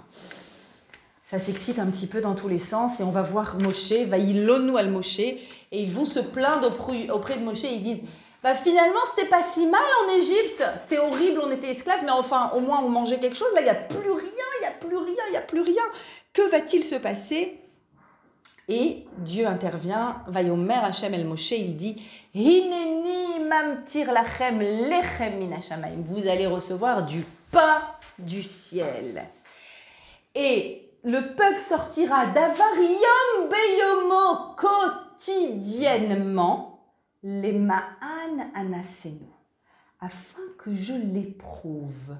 Ça 1.23 1.39
s'excite 1.39 1.78
un 1.78 1.88
petit 1.88 2.08
peu 2.08 2.19
dans 2.19 2.36
tous 2.36 2.47
les 2.47 2.60
sens 2.60 2.99
et 2.99 3.04
on 3.04 3.12
va 3.12 3.21
voir 3.21 3.58
Moshe, 3.60 3.93
va 4.08 4.17
y 4.17 4.39
al 4.39 4.89
Moshe, 4.89 5.19
et 5.19 5.39
ils 5.71 5.91
vont 5.91 6.06
se 6.06 6.19
plaindre 6.19 6.73
auprès 7.13 7.38
de 7.38 7.43
Moshe, 7.43 7.63
ils 7.63 7.82
disent 7.82 8.04
bah 8.45 8.53
finalement, 8.53 8.99
c'était 9.10 9.27
pas 9.27 9.41
si 9.41 9.65
mal 9.65 9.81
en 10.03 10.10
Égypte. 10.19 10.63
C'était 10.77 10.99
horrible, 10.99 11.41
on 11.43 11.49
était 11.49 11.71
esclaves, 11.71 12.03
mais 12.03 12.12
enfin, 12.12 12.51
au 12.55 12.60
moins, 12.60 12.79
on 12.84 12.89
mangeait 12.89 13.17
quelque 13.17 13.36
chose. 13.36 13.47
Là, 13.55 13.62
il 13.62 13.63
n'y 13.63 13.71
a 13.71 13.73
plus 13.73 14.12
rien, 14.12 14.21
il 14.21 14.60
n'y 14.60 14.67
a 14.67 14.71
plus 14.79 14.97
rien, 14.97 15.23
il 15.29 15.31
n'y 15.31 15.38
a 15.38 15.41
plus 15.41 15.62
rien. 15.62 15.81
Que 16.32 16.47
va-t-il 16.51 16.84
se 16.84 16.93
passer? 16.93 17.59
Et 18.69 19.07
Dieu 19.17 19.47
intervient, 19.47 20.22
Vayomer 20.28 20.76
Hashem 20.76 21.15
el 21.15 21.26
Moshe, 21.26 21.53
il 21.53 21.76
dit 21.76 21.95
Hineni 22.36 23.39
mamtir 23.49 24.13
lachem 24.13 24.59
lechem 24.59 25.39
min 25.39 25.49
Vous 26.05 26.28
allez 26.28 26.45
recevoir 26.45 27.03
du 27.03 27.26
pain 27.51 27.82
du 28.19 28.43
ciel. 28.43 29.26
Et 30.36 30.88
le 31.03 31.34
peuple 31.34 31.61
sortira 31.61 32.28
d'Avarium 32.28 33.49
Beyomo 33.49 34.53
quotidiennement 34.55 36.74
les 37.28 37.53
ma'an 37.53 38.51
anasenu, 38.53 39.26
afin 39.99 40.43
que 40.59 40.76
je 40.76 40.93
l'éprouve. 40.93 42.15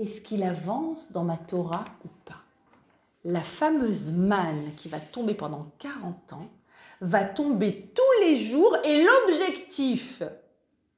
Est-ce 0.00 0.20
qu'il 0.20 0.42
avance 0.42 1.12
dans 1.12 1.22
ma 1.22 1.36
Torah 1.36 1.84
ou 2.04 2.08
pas? 2.24 2.42
La 3.24 3.42
fameuse 3.42 4.10
manne 4.10 4.74
qui 4.76 4.88
va 4.88 4.98
tomber 4.98 5.34
pendant 5.34 5.70
40 5.78 6.32
ans 6.32 6.48
va 7.00 7.22
tomber 7.22 7.92
tous 7.94 8.26
les 8.26 8.34
jours 8.34 8.76
et 8.84 9.04
l'objectif 9.04 10.24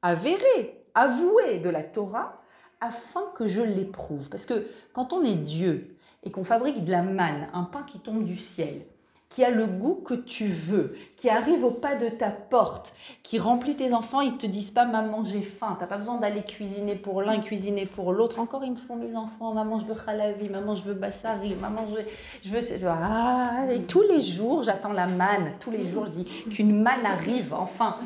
avéré, 0.01 0.87
avoué 0.95 1.59
de 1.59 1.69
la 1.69 1.83
Torah, 1.83 2.41
afin 2.81 3.25
que 3.35 3.47
je 3.47 3.61
l'éprouve. 3.61 4.31
Parce 4.31 4.47
que 4.47 4.67
quand 4.95 5.13
on 5.13 5.23
est 5.23 5.35
Dieu 5.35 5.99
et 6.23 6.31
qu'on 6.31 6.45
fabrique 6.45 6.87
de 6.87 6.91
la 6.91 7.03
manne, 7.03 7.49
un 7.53 7.65
pain 7.65 7.83
qui 7.83 7.99
tombe 7.99 8.25
du 8.25 8.37
ciel, 8.37 8.87
qui 9.33 9.43
a 9.45 9.51
le 9.51 9.67
goût 9.67 9.95
que 9.95 10.13
tu 10.13 10.45
veux, 10.45 10.95
qui 11.17 11.31
arrive 11.31 11.65
au 11.65 11.71
pas 11.71 11.95
de 11.95 12.11
ta 12.11 12.29
porte, 12.29 12.93
qui 13.23 13.39
remplit 13.39 13.75
tes 13.75 13.95
enfants, 13.95 14.21
ils 14.21 14.37
te 14.37 14.47
disent 14.47 14.71
pas 14.71 14.85
maman 14.85 15.25
j'ai 15.25 15.41
faim, 15.41 15.75
t'as 15.81 15.87
pas 15.87 15.97
besoin 15.97 16.19
d'aller 16.19 16.43
cuisiner 16.43 16.97
pour 16.97 17.23
l'un, 17.23 17.41
cuisiner 17.41 17.87
pour 17.87 18.13
l'autre. 18.13 18.41
Encore 18.41 18.63
ils 18.63 18.73
me 18.73 18.77
font 18.77 18.97
mes 18.97 19.17
enfants, 19.17 19.55
maman 19.55 19.79
je 19.79 19.87
veux 19.87 19.95
khalavi, 19.95 20.51
maman 20.51 20.75
je 20.75 20.85
veux 20.85 20.93
bassari, 20.93 21.55
maman 21.55 21.87
je 21.89 22.51
veux, 22.51 22.61
je 22.61 22.77
veux 22.77 22.91
ah, 22.91 23.65
et 23.71 23.81
tous 23.81 24.03
les 24.03 24.21
jours 24.21 24.65
j'attends 24.65 24.93
la 24.93 25.07
manne, 25.07 25.55
tous 25.61 25.71
les 25.71 25.87
jours 25.87 26.05
je 26.05 26.11
dis 26.11 26.25
qu'une 26.51 26.83
manne 26.83 27.07
arrive 27.07 27.55
enfin. 27.55 27.97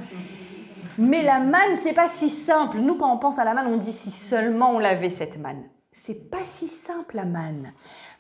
Mais 0.97 1.25
la 1.25 1.41
manne 1.41 1.77
c'est 1.83 1.93
pas 1.93 2.09
si 2.09 2.31
simple. 2.31 2.79
Nous 2.79 2.95
quand 2.95 3.13
on 3.13 3.19
pense 3.19 3.41
à 3.41 3.45
la 3.45 3.53
manne 3.53 3.67
on 3.67 3.79
dit 3.79 3.93
si 3.93 4.13
seulement 4.13 4.71
on 4.71 4.79
l'avait 4.79 5.11
cette 5.11 5.41
manne. 5.41 5.65
C'est 5.91 6.31
pas 6.31 6.45
si 6.45 6.69
simple 6.69 7.17
la 7.17 7.25
manne 7.25 7.73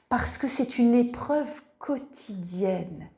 parce 0.09 0.39
que 0.39 0.49
c'est 0.49 0.79
une 0.79 0.95
épreuve 0.95 1.63
quotidienne. 1.79 3.09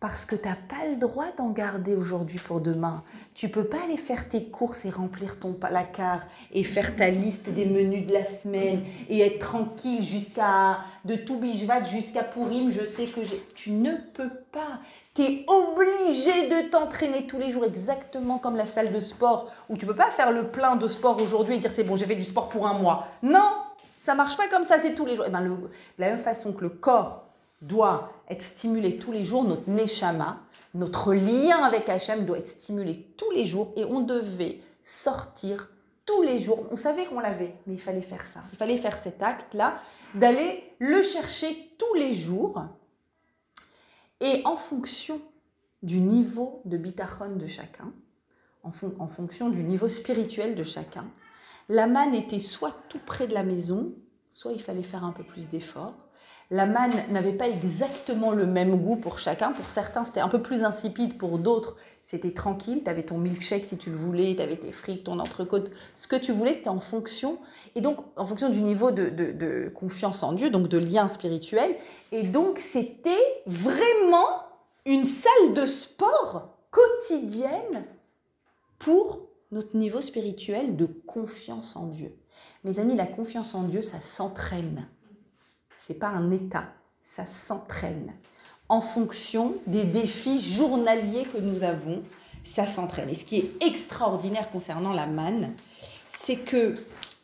Parce 0.00 0.24
que 0.24 0.34
tu 0.34 0.48
n'as 0.48 0.56
pas 0.56 0.84
le 0.90 0.96
droit 0.96 1.30
d'en 1.38 1.50
garder 1.50 1.94
aujourd'hui 1.94 2.40
pour 2.40 2.60
demain. 2.60 3.04
Tu 3.34 3.48
peux 3.48 3.62
pas 3.62 3.84
aller 3.84 3.96
faire 3.96 4.28
tes 4.28 4.46
courses 4.46 4.84
et 4.84 4.90
remplir 4.90 5.38
ton 5.38 5.52
placard 5.52 6.22
et 6.50 6.64
faire 6.64 6.96
ta 6.96 7.08
liste 7.08 7.48
des 7.50 7.66
menus 7.66 8.08
de 8.08 8.12
la 8.12 8.26
semaine 8.26 8.82
et 9.08 9.20
être 9.20 9.38
tranquille 9.38 10.04
jusqu'à 10.04 10.80
de 11.04 11.14
tout 11.14 11.38
bijvat 11.38 11.84
jusqu'à 11.84 12.24
Pourim. 12.24 12.72
Je 12.72 12.84
sais 12.84 13.06
que 13.06 13.20
tu 13.54 13.70
ne 13.70 13.92
peux 14.12 14.32
pas. 14.50 14.80
Tu 15.14 15.22
es 15.22 15.46
obligé 15.46 16.48
de 16.48 16.68
t'entraîner 16.70 17.28
tous 17.28 17.38
les 17.38 17.52
jours 17.52 17.64
exactement 17.64 18.38
comme 18.38 18.56
la 18.56 18.66
salle 18.66 18.92
de 18.92 18.98
sport 18.98 19.52
où 19.68 19.76
tu 19.76 19.86
peux 19.86 19.94
pas 19.94 20.10
faire 20.10 20.32
le 20.32 20.48
plein 20.48 20.74
de 20.74 20.88
sport 20.88 21.22
aujourd'hui 21.22 21.54
et 21.54 21.58
dire 21.58 21.70
c'est 21.70 21.84
bon, 21.84 21.94
j'ai 21.94 22.06
fait 22.06 22.16
du 22.16 22.24
sport 22.24 22.48
pour 22.48 22.66
un 22.66 22.74
mois. 22.74 23.06
Non, 23.22 23.52
ça 24.02 24.14
marche 24.14 24.36
pas 24.36 24.48
comme 24.48 24.66
ça, 24.66 24.80
c'est 24.80 24.94
tous 24.94 25.06
les 25.06 25.14
jours. 25.14 25.24
Eh 25.28 25.30
ben, 25.30 25.42
de 25.42 25.68
la 25.98 26.10
même 26.10 26.18
façon 26.18 26.52
que 26.52 26.62
le 26.62 26.70
corps 26.70 27.28
doit 27.60 28.12
être 28.28 28.42
stimulé 28.42 28.98
tous 28.98 29.12
les 29.12 29.24
jours, 29.24 29.44
notre 29.44 29.70
neshama, 29.70 30.40
notre 30.74 31.14
lien 31.14 31.62
avec 31.62 31.88
Hachem 31.88 32.24
doit 32.24 32.38
être 32.38 32.48
stimulé 32.48 33.06
tous 33.16 33.30
les 33.30 33.46
jours 33.46 33.72
et 33.76 33.84
on 33.84 34.00
devait 34.00 34.58
sortir 34.82 35.68
tous 36.04 36.22
les 36.22 36.40
jours. 36.40 36.66
On 36.72 36.76
savait 36.76 37.04
qu'on 37.04 37.20
l'avait, 37.20 37.54
mais 37.66 37.74
il 37.74 37.80
fallait 37.80 38.00
faire 38.00 38.26
ça. 38.26 38.40
Il 38.52 38.58
fallait 38.58 38.76
faire 38.76 38.96
cet 38.96 39.22
acte-là, 39.22 39.80
d'aller 40.14 40.64
le 40.80 41.02
chercher 41.02 41.70
tous 41.78 41.94
les 41.94 42.12
jours 42.12 42.64
et 44.20 44.42
en 44.44 44.56
fonction 44.56 45.20
du 45.82 46.00
niveau 46.00 46.60
de 46.64 46.76
bitachon 46.76 47.36
de 47.36 47.46
chacun, 47.46 47.92
en 48.64 48.72
fonction 49.08 49.48
du 49.48 49.62
niveau 49.62 49.88
spirituel 49.88 50.54
de 50.56 50.64
chacun, 50.64 51.04
la 51.72 51.86
manne 51.86 52.14
était 52.14 52.38
soit 52.38 52.76
tout 52.88 53.00
près 53.04 53.26
de 53.26 53.34
la 53.34 53.42
maison, 53.42 53.92
soit 54.30 54.52
il 54.52 54.62
fallait 54.62 54.82
faire 54.82 55.04
un 55.04 55.12
peu 55.12 55.24
plus 55.24 55.48
d'efforts 55.48 55.94
la 56.52 56.66
manne 56.66 56.92
n'avait 57.08 57.32
pas 57.32 57.48
exactement 57.48 58.30
le 58.30 58.44
même 58.44 58.76
goût 58.76 58.96
pour 58.96 59.18
chacun. 59.18 59.52
Pour 59.52 59.70
certains, 59.70 60.04
c'était 60.04 60.20
un 60.20 60.28
peu 60.28 60.42
plus 60.42 60.64
insipide. 60.64 61.16
Pour 61.16 61.38
d'autres, 61.38 61.76
c'était 62.04 62.34
tranquille. 62.34 62.82
Tu 62.84 62.90
avais 62.90 63.04
ton 63.04 63.16
milkshake 63.16 63.64
si 63.64 63.78
tu 63.78 63.88
le 63.88 63.96
voulais, 63.96 64.36
tu 64.36 64.42
avais 64.42 64.58
tes 64.58 64.70
frites, 64.70 65.04
ton 65.04 65.18
entrecôte. 65.18 65.70
Ce 65.94 66.06
que 66.06 66.16
tu 66.16 66.30
voulais, 66.30 66.52
c'était 66.52 66.68
en 66.68 66.78
fonction. 66.78 67.38
Et 67.74 67.80
donc, 67.80 67.96
en 68.16 68.26
fonction 68.26 68.50
du 68.50 68.60
niveau 68.60 68.90
de, 68.90 69.08
de 69.08 69.72
confiance 69.74 70.22
en 70.22 70.32
Dieu, 70.32 70.50
donc 70.50 70.68
de 70.68 70.76
lien 70.76 71.08
spirituel. 71.08 71.74
Et 72.12 72.22
donc, 72.22 72.58
c'était 72.58 73.42
vraiment 73.46 74.42
une 74.84 75.06
salle 75.06 75.54
de 75.54 75.64
sport 75.64 76.50
quotidienne 76.70 77.86
pour 78.78 79.20
notre 79.52 79.76
niveau 79.76 80.00
spirituel 80.00 80.76
de 80.76 80.86
confiance 80.86 81.76
en 81.76 81.86
Dieu. 81.86 82.16
Mes 82.64 82.78
amis, 82.78 82.96
la 82.96 83.06
confiance 83.06 83.54
en 83.54 83.62
Dieu, 83.64 83.82
ça 83.82 84.00
s'entraîne 84.00 84.86
c'est 85.86 85.94
pas 85.94 86.08
un 86.08 86.30
état, 86.30 86.64
ça 87.04 87.26
s'entraîne. 87.26 88.12
En 88.68 88.80
fonction 88.80 89.56
des 89.66 89.84
défis 89.84 90.40
journaliers 90.40 91.24
que 91.24 91.38
nous 91.38 91.64
avons, 91.64 92.02
ça 92.44 92.66
s'entraîne. 92.66 93.08
Et 93.10 93.14
ce 93.14 93.24
qui 93.24 93.38
est 93.38 93.66
extraordinaire 93.66 94.48
concernant 94.50 94.92
la 94.92 95.06
manne, 95.06 95.54
c'est 96.08 96.36
que 96.36 96.74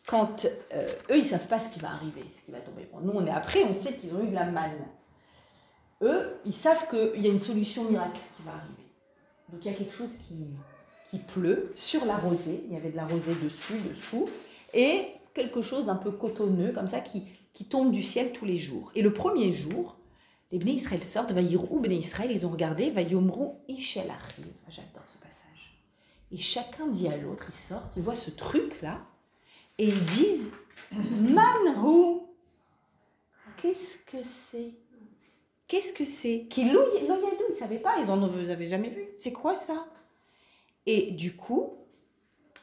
quand 0.06 0.46
euh, 0.74 0.88
eux, 1.10 1.18
ils 1.18 1.24
savent 1.24 1.46
pas 1.46 1.60
ce 1.60 1.68
qui 1.68 1.78
va 1.78 1.90
arriver, 1.90 2.24
ce 2.36 2.44
qui 2.44 2.50
va 2.50 2.58
tomber. 2.60 2.88
nous, 3.02 3.12
on 3.12 3.26
est 3.26 3.30
après, 3.30 3.64
on 3.64 3.72
sait 3.72 3.94
qu'ils 3.94 4.14
ont 4.14 4.22
eu 4.22 4.28
de 4.28 4.34
la 4.34 4.46
manne. 4.46 4.86
Eux, 6.02 6.38
ils 6.44 6.52
savent 6.52 6.88
qu'il 6.88 7.22
y 7.22 7.28
a 7.28 7.30
une 7.30 7.38
solution 7.38 7.84
miracle 7.84 8.20
qui 8.36 8.42
va 8.42 8.52
arriver. 8.52 8.92
Donc 9.50 9.64
il 9.64 9.70
y 9.70 9.74
a 9.74 9.76
quelque 9.76 9.94
chose 9.94 10.18
qui, 10.26 10.34
qui 11.10 11.18
pleut 11.18 11.72
sur 11.76 12.04
la 12.04 12.16
rosée. 12.16 12.64
Il 12.66 12.72
y 12.72 12.76
avait 12.76 12.90
de 12.90 12.96
la 12.96 13.06
rosée 13.06 13.34
dessus, 13.42 13.74
dessous, 13.90 14.28
et 14.74 15.06
quelque 15.34 15.62
chose 15.62 15.86
d'un 15.86 15.96
peu 15.96 16.10
cotonneux, 16.10 16.72
comme 16.72 16.88
ça, 16.88 17.00
qui 17.00 17.24
qui 17.58 17.64
tombe 17.64 17.90
du 17.90 18.04
ciel 18.04 18.30
tous 18.30 18.44
les 18.44 18.56
jours. 18.56 18.92
Et 18.94 19.02
le 19.02 19.12
premier 19.12 19.50
jour, 19.50 19.96
les 20.52 20.60
Bnei 20.60 20.74
Israël 20.74 21.02
sortent, 21.02 21.32
Vaïrou 21.32 21.80
Bnei 21.80 21.96
Israël, 21.96 22.30
ils 22.30 22.46
ont 22.46 22.50
regardé, 22.50 22.88
Vaïomrou 22.88 23.56
Ishel 23.66 24.08
arrive. 24.08 24.52
J'adore 24.68 25.02
ce 25.06 25.18
passage. 25.18 25.82
Et 26.30 26.38
chacun 26.38 26.86
dit 26.86 27.08
à 27.08 27.16
l'autre, 27.16 27.46
ils 27.48 27.56
sortent, 27.56 27.96
ils 27.96 28.02
voient 28.04 28.14
ce 28.14 28.30
truc-là, 28.30 29.00
et 29.78 29.88
ils 29.88 30.04
disent 30.04 30.52
Manhu 30.92 32.20
Qu'est-ce 33.60 34.04
que 34.06 34.22
c'est? 34.22 34.70
Qu'est-ce 35.66 35.92
que 35.92 36.04
c'est? 36.04 36.46
Qui 36.48 36.60
Ils 36.62 36.72
ne 36.72 37.54
savaient 37.56 37.80
pas, 37.80 37.96
ils 37.98 38.08
en 38.08 38.22
avaient 38.22 38.66
jamais 38.66 38.90
vu. 38.90 39.04
C'est 39.16 39.32
quoi 39.32 39.56
ça? 39.56 39.88
Et 40.90 41.10
du 41.10 41.36
coup, 41.36 41.74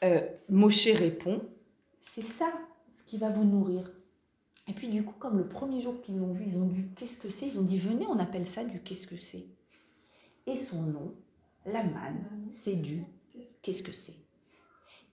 euh, 0.04 0.20
Moshe 0.50 0.88
répond 0.88 1.48
C'est 2.02 2.24
ça 2.24 2.52
ce 2.92 3.04
qui 3.04 3.20
va 3.20 3.30
vous 3.30 3.46
nourrir. 3.46 3.88
Et 4.68 4.74
puis 4.74 4.88
du 4.88 5.04
coup, 5.04 5.14
comme 5.20 5.38
le 5.38 5.48
premier 5.48 5.80
jour 5.80 6.02
qu'ils 6.02 6.18
l'ont 6.18 6.32
vu, 6.32 6.46
ils 6.48 6.58
ont 6.58 6.66
dit 6.66 6.88
qu'est-ce 6.96 7.20
que 7.20 7.30
c'est? 7.30 7.46
Ils 7.46 7.60
ont 7.60 7.62
dit 7.62 7.78
venez, 7.78 8.08
on 8.08 8.18
appelle 8.18 8.48
ça 8.48 8.64
du 8.64 8.82
qu'est-ce 8.82 9.06
que 9.06 9.16
c'est. 9.16 9.46
Et 10.48 10.58
son 10.58 10.82
nom, 10.82 11.14
la 11.68 11.84
manne, 11.84 12.26
c'est 12.50 12.74
du 12.76 13.04
qu'est-ce 13.62 13.84
que 13.84 13.94
c'est. 13.94 14.18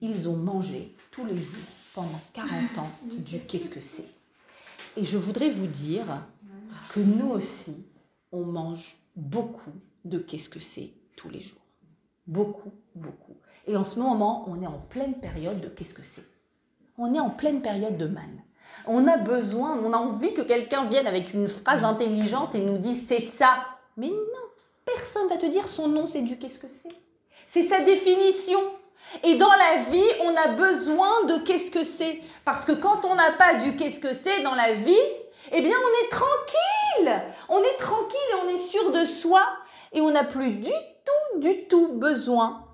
Ils 0.01 0.27
ont 0.27 0.37
mangé 0.37 0.95
tous 1.11 1.23
les 1.23 1.39
jours 1.39 1.69
pendant 1.93 2.19
40 2.33 2.79
ans 2.79 2.89
du 3.03 3.37
qu'est-ce 3.41 3.69
que 3.69 3.79
c'est. 3.79 4.07
Et 4.97 5.05
je 5.05 5.17
voudrais 5.17 5.51
vous 5.51 5.67
dire 5.67 6.07
que 6.89 6.99
nous 6.99 7.29
aussi, 7.29 7.85
on 8.31 8.43
mange 8.43 8.95
beaucoup 9.15 9.73
de 10.03 10.17
qu'est-ce 10.17 10.49
que 10.49 10.59
c'est 10.59 10.93
tous 11.15 11.29
les 11.29 11.41
jours. 11.41 11.62
Beaucoup, 12.27 12.71
beaucoup. 12.95 13.35
Et 13.67 13.75
en 13.75 13.83
ce 13.83 13.99
moment, 13.99 14.45
on 14.47 14.61
est 14.61 14.67
en 14.67 14.79
pleine 14.89 15.15
période 15.15 15.59
de 15.59 15.67
qu'est-ce 15.67 15.93
que 15.93 16.05
c'est. 16.05 16.25
On 16.97 17.13
est 17.13 17.19
en 17.19 17.29
pleine 17.29 17.61
période 17.61 17.97
de 17.97 18.07
manne. 18.07 18.41
On 18.87 19.07
a 19.07 19.17
besoin, 19.17 19.77
on 19.83 19.93
a 19.93 19.97
envie 19.97 20.33
que 20.33 20.41
quelqu'un 20.41 20.85
vienne 20.85 21.07
avec 21.07 21.33
une 21.33 21.47
phrase 21.47 21.83
intelligente 21.83 22.55
et 22.55 22.59
nous 22.59 22.77
dise 22.77 23.05
c'est 23.07 23.21
ça. 23.21 23.65
Mais 23.97 24.09
non, 24.09 24.43
personne 24.85 25.27
va 25.27 25.37
te 25.37 25.45
dire 25.45 25.67
son 25.67 25.87
nom, 25.89 26.05
c'est 26.05 26.21
du 26.21 26.37
qu'est-ce 26.37 26.59
que 26.59 26.69
c'est. 26.69 26.95
C'est 27.49 27.63
sa 27.63 27.81
définition. 27.81 28.59
Et 29.23 29.37
dans 29.37 29.51
la 29.51 29.83
vie, 29.91 30.09
on 30.25 30.35
a 30.35 30.47
besoin 30.53 31.25
de 31.25 31.45
qu'est-ce 31.45 31.71
que 31.71 31.83
c'est. 31.83 32.21
Parce 32.45 32.63
que 32.63 32.71
quand 32.71 33.03
on 33.05 33.15
n'a 33.15 33.33
pas 33.33 33.55
du 33.55 33.75
qu'est-ce 33.75 33.99
que 33.99 34.13
c'est 34.13 34.41
dans 34.43 34.55
la 34.55 34.73
vie, 34.73 34.95
eh 35.51 35.61
bien 35.61 35.75
on 35.75 36.05
est 36.05 36.09
tranquille. 36.09 37.21
On 37.49 37.59
est 37.59 37.77
tranquille 37.77 38.19
et 38.31 38.45
on 38.45 38.55
est 38.55 38.61
sûr 38.61 38.91
de 38.91 39.05
soi. 39.05 39.41
Et 39.91 40.01
on 40.01 40.11
n'a 40.11 40.23
plus 40.23 40.53
du 40.53 40.71
tout, 41.05 41.39
du 41.39 41.67
tout 41.67 41.93
besoin 41.93 42.65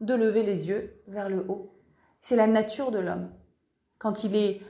de 0.00 0.14
lever 0.14 0.42
les 0.42 0.68
yeux 0.68 1.00
vers 1.06 1.28
le 1.28 1.44
haut. 1.48 1.72
C'est 2.20 2.36
la 2.36 2.46
nature 2.46 2.90
de 2.90 2.98
l'homme. 2.98 3.30
Quand 3.98 4.24
il 4.24 4.36
est 4.36 4.60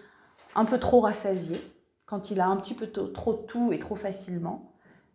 un 0.54 0.64
peu 0.64 0.78
trop 0.78 1.00
rassasié, 1.00 1.60
quand 2.06 2.30
il 2.30 2.40
a 2.40 2.46
un 2.46 2.56
petit 2.56 2.74
peu 2.74 2.86
trop 2.88 3.34
tout 3.34 3.72
et 3.72 3.78
trop 3.78 3.96
facilement, 3.96 4.72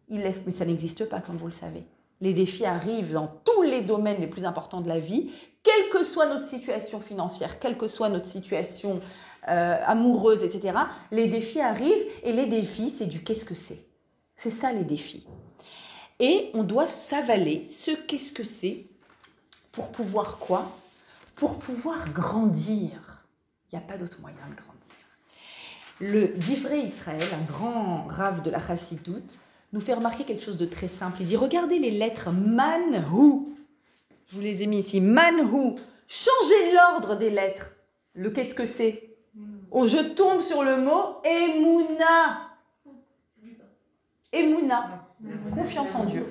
il 0.08 0.22
lève. 0.22 0.42
Mais 0.46 0.52
ça 0.52 0.66
n'existe 0.66 1.06
pas, 1.06 1.22
comme 1.22 1.36
vous 1.36 1.48
le 1.48 1.54
savez. 1.54 1.86
Les 2.22 2.34
défis 2.34 2.66
arrivent 2.66 3.14
dans 3.14 3.28
tous 3.46 3.62
les 3.62 3.82
domaines 3.82 4.20
les 4.20 4.28
plus 4.28 4.46
importants 4.46 4.82
de 4.82 4.90
la 4.90 5.00
vie, 5.00 5.32
quelle 5.64 5.90
que 5.90 6.04
soit 6.04 6.28
notre 6.28 6.46
situation 6.46 7.00
financière, 7.00 7.60
quelle 7.60 7.78
que 7.78 7.88
soit 7.88 8.10
notre 8.10 8.28
situation 8.28 9.00
euh, 9.48 9.78
amoureuse, 9.86 10.44
etc. 10.44 10.78
Les 11.12 11.28
défis 11.28 11.62
arrivent 11.62 12.06
et 12.24 12.32
les 12.32 12.48
défis, 12.48 12.92
c'est 12.92 13.06
du 13.06 13.24
qu'est-ce 13.24 13.46
que 13.46 13.56
c'est. 13.56 13.86
C'est 14.36 14.52
ça 14.52 14.74
les 14.74 14.84
défis. 14.84 15.26
Et 16.20 16.52
on 16.54 16.64
doit 16.64 16.88
s'avaler 16.88 17.64
ce 17.64 17.92
qu'est-ce 17.92 18.34
que 18.34 18.44
c'est 18.44 18.86
pour 19.72 19.92
pouvoir 19.92 20.38
quoi? 20.40 20.70
Pour 21.36 21.60
pouvoir 21.60 22.10
grandir. 22.12 23.24
Il 23.72 23.78
n'y 23.78 23.84
a 23.84 23.88
pas 23.88 23.98
d'autre 23.98 24.20
moyen 24.20 24.36
de 24.50 24.56
grandir. 24.56 24.70
Le 26.00 26.28
Divré 26.38 26.80
Israël, 26.80 27.24
un 27.34 27.52
grand 27.52 28.06
rave 28.08 28.42
de 28.42 28.50
la 28.50 28.66
Chassidoute, 28.66 29.40
nous 29.72 29.82
fait 29.82 29.94
remarquer 29.94 30.24
quelque 30.26 30.44
chose 30.44 30.58
de 30.58 30.66
très 30.66 30.88
simple. 30.88 31.18
Il 31.22 31.28
dit 31.28 31.38
regardez 31.38 31.80
les 31.80 31.92
lettres 31.92 32.32
Manhu. 32.32 33.46
Je 34.28 34.36
vous 34.36 34.42
les 34.42 34.64
ai 34.64 34.68
mis 34.68 34.80
ici. 34.80 35.00
Manhu. 35.00 35.76
Changez 36.08 36.74
l'ordre 36.74 37.16
des 37.16 37.30
lettres. 37.30 37.68
Le 38.14 38.32
qu'est-ce 38.32 38.56
que 38.56 38.66
c'est? 38.66 39.16
Oh, 39.72 39.88
je 39.88 39.98
tombe 39.98 40.42
sur 40.42 40.64
le 40.64 40.78
mot 40.78 41.22
Emouna. 41.24 42.49
Emouna, 44.32 45.04
confiance 45.54 45.96
en 45.96 46.06
Dieu. 46.06 46.26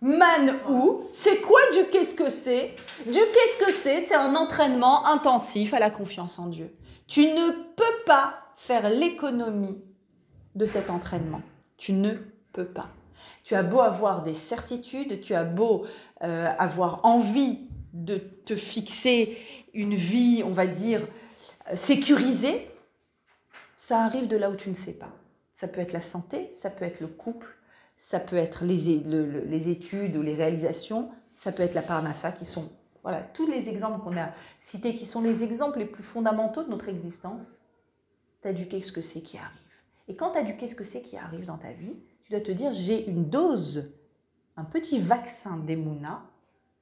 Man 0.00 0.54
ou, 0.68 1.02
c'est 1.12 1.42
quoi 1.42 1.60
du 1.74 1.90
qu'est-ce 1.90 2.14
que 2.14 2.30
c'est? 2.30 2.74
Du 3.04 3.12
qu'est-ce 3.12 3.64
que 3.66 3.72
c'est 3.72 4.00
C'est 4.00 4.14
un 4.14 4.34
entraînement 4.34 5.06
intensif 5.06 5.74
à 5.74 5.78
la 5.78 5.90
confiance 5.90 6.38
en 6.38 6.46
Dieu. 6.46 6.74
Tu 7.06 7.26
ne 7.26 7.50
peux 7.76 8.04
pas 8.06 8.34
faire 8.56 8.88
l'économie 8.88 9.82
de 10.54 10.64
cet 10.64 10.88
entraînement. 10.88 11.42
Tu 11.76 11.92
ne 11.92 12.14
peux 12.52 12.64
pas. 12.64 12.88
Tu 13.44 13.54
as 13.54 13.62
beau 13.62 13.80
avoir 13.80 14.22
des 14.22 14.34
certitudes, 14.34 15.20
tu 15.20 15.34
as 15.34 15.44
beau 15.44 15.86
euh, 16.22 16.48
avoir 16.58 17.04
envie 17.04 17.68
de 17.92 18.16
te 18.16 18.56
fixer 18.56 19.38
une 19.74 19.94
vie, 19.94 20.42
on 20.44 20.50
va 20.50 20.66
dire, 20.66 21.02
euh, 21.70 21.76
sécurisée, 21.76 22.70
ça 23.76 24.02
arrive 24.02 24.28
de 24.28 24.36
là 24.36 24.50
où 24.50 24.56
tu 24.56 24.70
ne 24.70 24.74
sais 24.74 24.94
pas. 24.94 25.10
Ça 25.60 25.68
peut 25.68 25.82
être 25.82 25.92
la 25.92 26.00
santé, 26.00 26.50
ça 26.50 26.70
peut 26.70 26.86
être 26.86 27.00
le 27.00 27.06
couple, 27.06 27.46
ça 27.98 28.18
peut 28.18 28.36
être 28.36 28.64
les, 28.64 28.76
les 29.44 29.68
études 29.68 30.16
ou 30.16 30.22
les 30.22 30.34
réalisations, 30.34 31.10
ça 31.34 31.52
peut 31.52 31.62
être 31.62 31.74
la 31.74 31.82
parnassa, 31.82 32.32
qui 32.32 32.46
sont, 32.46 32.70
voilà, 33.02 33.20
tous 33.20 33.46
les 33.46 33.68
exemples 33.68 34.02
qu'on 34.02 34.16
a 34.16 34.30
cités, 34.62 34.94
qui 34.94 35.04
sont 35.04 35.20
les 35.20 35.44
exemples 35.44 35.78
les 35.78 35.84
plus 35.84 36.02
fondamentaux 36.02 36.64
de 36.64 36.70
notre 36.70 36.88
existence. 36.88 37.58
Tu 38.40 38.48
as 38.48 38.54
du 38.54 38.68
qu'est-ce 38.68 38.90
que 38.90 39.02
c'est 39.02 39.20
qui 39.20 39.36
arrive. 39.36 39.58
Et 40.08 40.16
quand 40.16 40.32
tu 40.32 40.38
as 40.38 40.44
du 40.44 40.56
qu'est-ce 40.56 40.74
que 40.74 40.84
c'est 40.84 41.02
qui 41.02 41.18
arrive 41.18 41.44
dans 41.44 41.58
ta 41.58 41.72
vie, 41.72 41.94
tu 42.24 42.32
dois 42.32 42.40
te 42.40 42.52
dire 42.52 42.72
j'ai 42.72 43.06
une 43.06 43.28
dose, 43.28 43.92
un 44.56 44.64
petit 44.64 44.98
vaccin 44.98 45.58
d'Emouna 45.58 46.22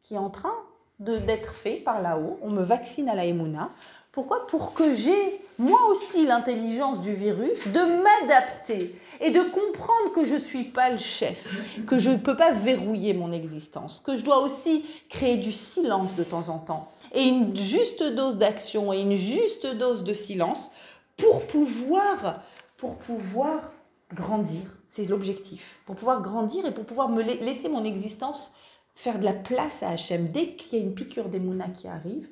qui 0.04 0.14
est 0.14 0.18
en 0.18 0.30
train 0.30 0.54
d'être 1.00 1.52
fait 1.52 1.76
par 1.76 2.00
là-haut. 2.00 2.38
On 2.42 2.50
me 2.50 2.62
vaccine 2.62 3.08
à 3.08 3.14
la 3.14 3.24
Emouna 3.24 3.70
pourquoi 4.18 4.48
Pour 4.48 4.74
que 4.74 4.94
j'ai 4.94 5.40
moi 5.58 5.78
aussi 5.92 6.26
l'intelligence 6.26 7.00
du 7.00 7.14
virus 7.14 7.68
de 7.68 8.02
m'adapter 8.02 9.00
et 9.20 9.30
de 9.30 9.42
comprendre 9.42 10.12
que 10.12 10.24
je 10.24 10.34
ne 10.34 10.40
suis 10.40 10.64
pas 10.64 10.90
le 10.90 10.98
chef, 10.98 11.46
que 11.86 11.98
je 11.98 12.10
ne 12.10 12.16
peux 12.16 12.34
pas 12.34 12.50
verrouiller 12.50 13.14
mon 13.14 13.30
existence, 13.30 14.02
que 14.04 14.16
je 14.16 14.24
dois 14.24 14.40
aussi 14.40 14.84
créer 15.08 15.36
du 15.36 15.52
silence 15.52 16.16
de 16.16 16.24
temps 16.24 16.48
en 16.48 16.58
temps 16.58 16.88
et 17.12 17.22
une 17.22 17.56
juste 17.56 18.02
dose 18.02 18.38
d'action 18.38 18.92
et 18.92 19.02
une 19.02 19.14
juste 19.14 19.68
dose 19.68 20.02
de 20.02 20.14
silence 20.14 20.72
pour 21.16 21.46
pouvoir, 21.46 22.42
pour 22.76 22.98
pouvoir 22.98 23.70
grandir. 24.12 24.62
C'est 24.88 25.08
l'objectif. 25.08 25.78
Pour 25.86 25.94
pouvoir 25.94 26.22
grandir 26.22 26.66
et 26.66 26.74
pour 26.74 26.86
pouvoir 26.86 27.08
me 27.08 27.22
laisser 27.22 27.68
mon 27.68 27.84
existence 27.84 28.52
faire 28.96 29.20
de 29.20 29.24
la 29.24 29.32
place 29.32 29.84
à 29.84 29.90
Hachem. 29.90 30.32
Dès 30.32 30.54
qu'il 30.54 30.76
y 30.76 30.82
a 30.82 30.84
une 30.84 30.94
piqûre 30.96 31.28
d'émouna 31.28 31.68
qui 31.68 31.86
arrive, 31.86 32.28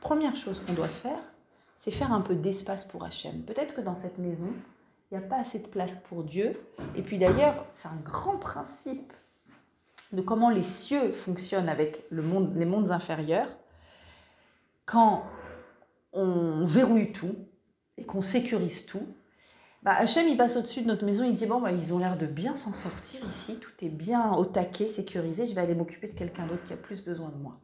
première 0.00 0.36
chose 0.36 0.60
qu'on 0.66 0.72
doit 0.72 0.88
faire, 0.88 1.20
c'est 1.80 1.90
faire 1.90 2.12
un 2.12 2.20
peu 2.20 2.34
d'espace 2.34 2.84
pour 2.84 3.04
Hachem. 3.04 3.42
Peut-être 3.42 3.74
que 3.74 3.80
dans 3.80 3.94
cette 3.94 4.18
maison, 4.18 4.52
il 5.10 5.18
n'y 5.18 5.24
a 5.24 5.26
pas 5.26 5.38
assez 5.38 5.58
de 5.58 5.66
place 5.66 5.96
pour 5.96 6.24
Dieu. 6.24 6.52
Et 6.94 7.02
puis 7.02 7.18
d'ailleurs, 7.18 7.66
c'est 7.72 7.88
un 7.88 8.00
grand 8.04 8.36
principe 8.36 9.12
de 10.12 10.20
comment 10.20 10.50
les 10.50 10.62
cieux 10.62 11.12
fonctionnent 11.12 11.68
avec 11.68 12.04
le 12.10 12.22
monde, 12.22 12.54
les 12.56 12.66
mondes 12.66 12.90
inférieurs. 12.90 13.48
Quand 14.86 15.24
on 16.12 16.64
verrouille 16.66 17.12
tout 17.12 17.36
et 17.96 18.04
qu'on 18.04 18.22
sécurise 18.22 18.86
tout, 18.86 19.06
bah 19.82 19.94
Hachem, 19.94 20.28
il 20.28 20.36
passe 20.36 20.56
au-dessus 20.56 20.82
de 20.82 20.88
notre 20.88 21.06
maison, 21.06 21.24
il 21.24 21.34
dit, 21.34 21.46
bon, 21.46 21.60
bah, 21.60 21.72
ils 21.72 21.94
ont 21.94 21.98
l'air 21.98 22.18
de 22.18 22.26
bien 22.26 22.54
s'en 22.54 22.72
sortir 22.72 23.20
ici, 23.30 23.58
tout 23.58 23.84
est 23.84 23.88
bien 23.88 24.32
au 24.34 24.44
taquet, 24.44 24.88
sécurisé, 24.88 25.46
je 25.46 25.54
vais 25.54 25.60
aller 25.62 25.74
m'occuper 25.74 26.08
de 26.08 26.12
quelqu'un 26.12 26.46
d'autre 26.46 26.64
qui 26.66 26.72
a 26.72 26.76
plus 26.76 27.02
besoin 27.04 27.30
de 27.30 27.36
moi. 27.36 27.58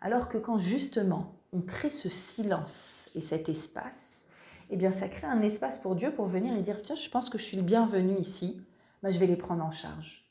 Alors 0.00 0.28
que 0.28 0.38
quand 0.38 0.56
justement 0.56 1.39
on 1.52 1.60
crée 1.60 1.90
ce 1.90 2.08
silence 2.08 3.08
et 3.14 3.20
cet 3.20 3.48
espace, 3.48 4.24
eh 4.70 4.76
bien 4.76 4.90
ça 4.90 5.08
crée 5.08 5.26
un 5.26 5.42
espace 5.42 5.78
pour 5.78 5.96
Dieu 5.96 6.12
pour 6.12 6.26
venir 6.26 6.56
et 6.56 6.60
dire 6.60 6.82
tiens, 6.82 6.96
je 6.96 7.10
pense 7.10 7.28
que 7.28 7.38
je 7.38 7.44
suis 7.44 7.56
le 7.56 7.62
bienvenu 7.62 8.16
ici, 8.18 8.60
bah, 9.02 9.10
je 9.10 9.18
vais 9.18 9.26
les 9.26 9.36
prendre 9.36 9.64
en 9.64 9.70
charge. 9.70 10.28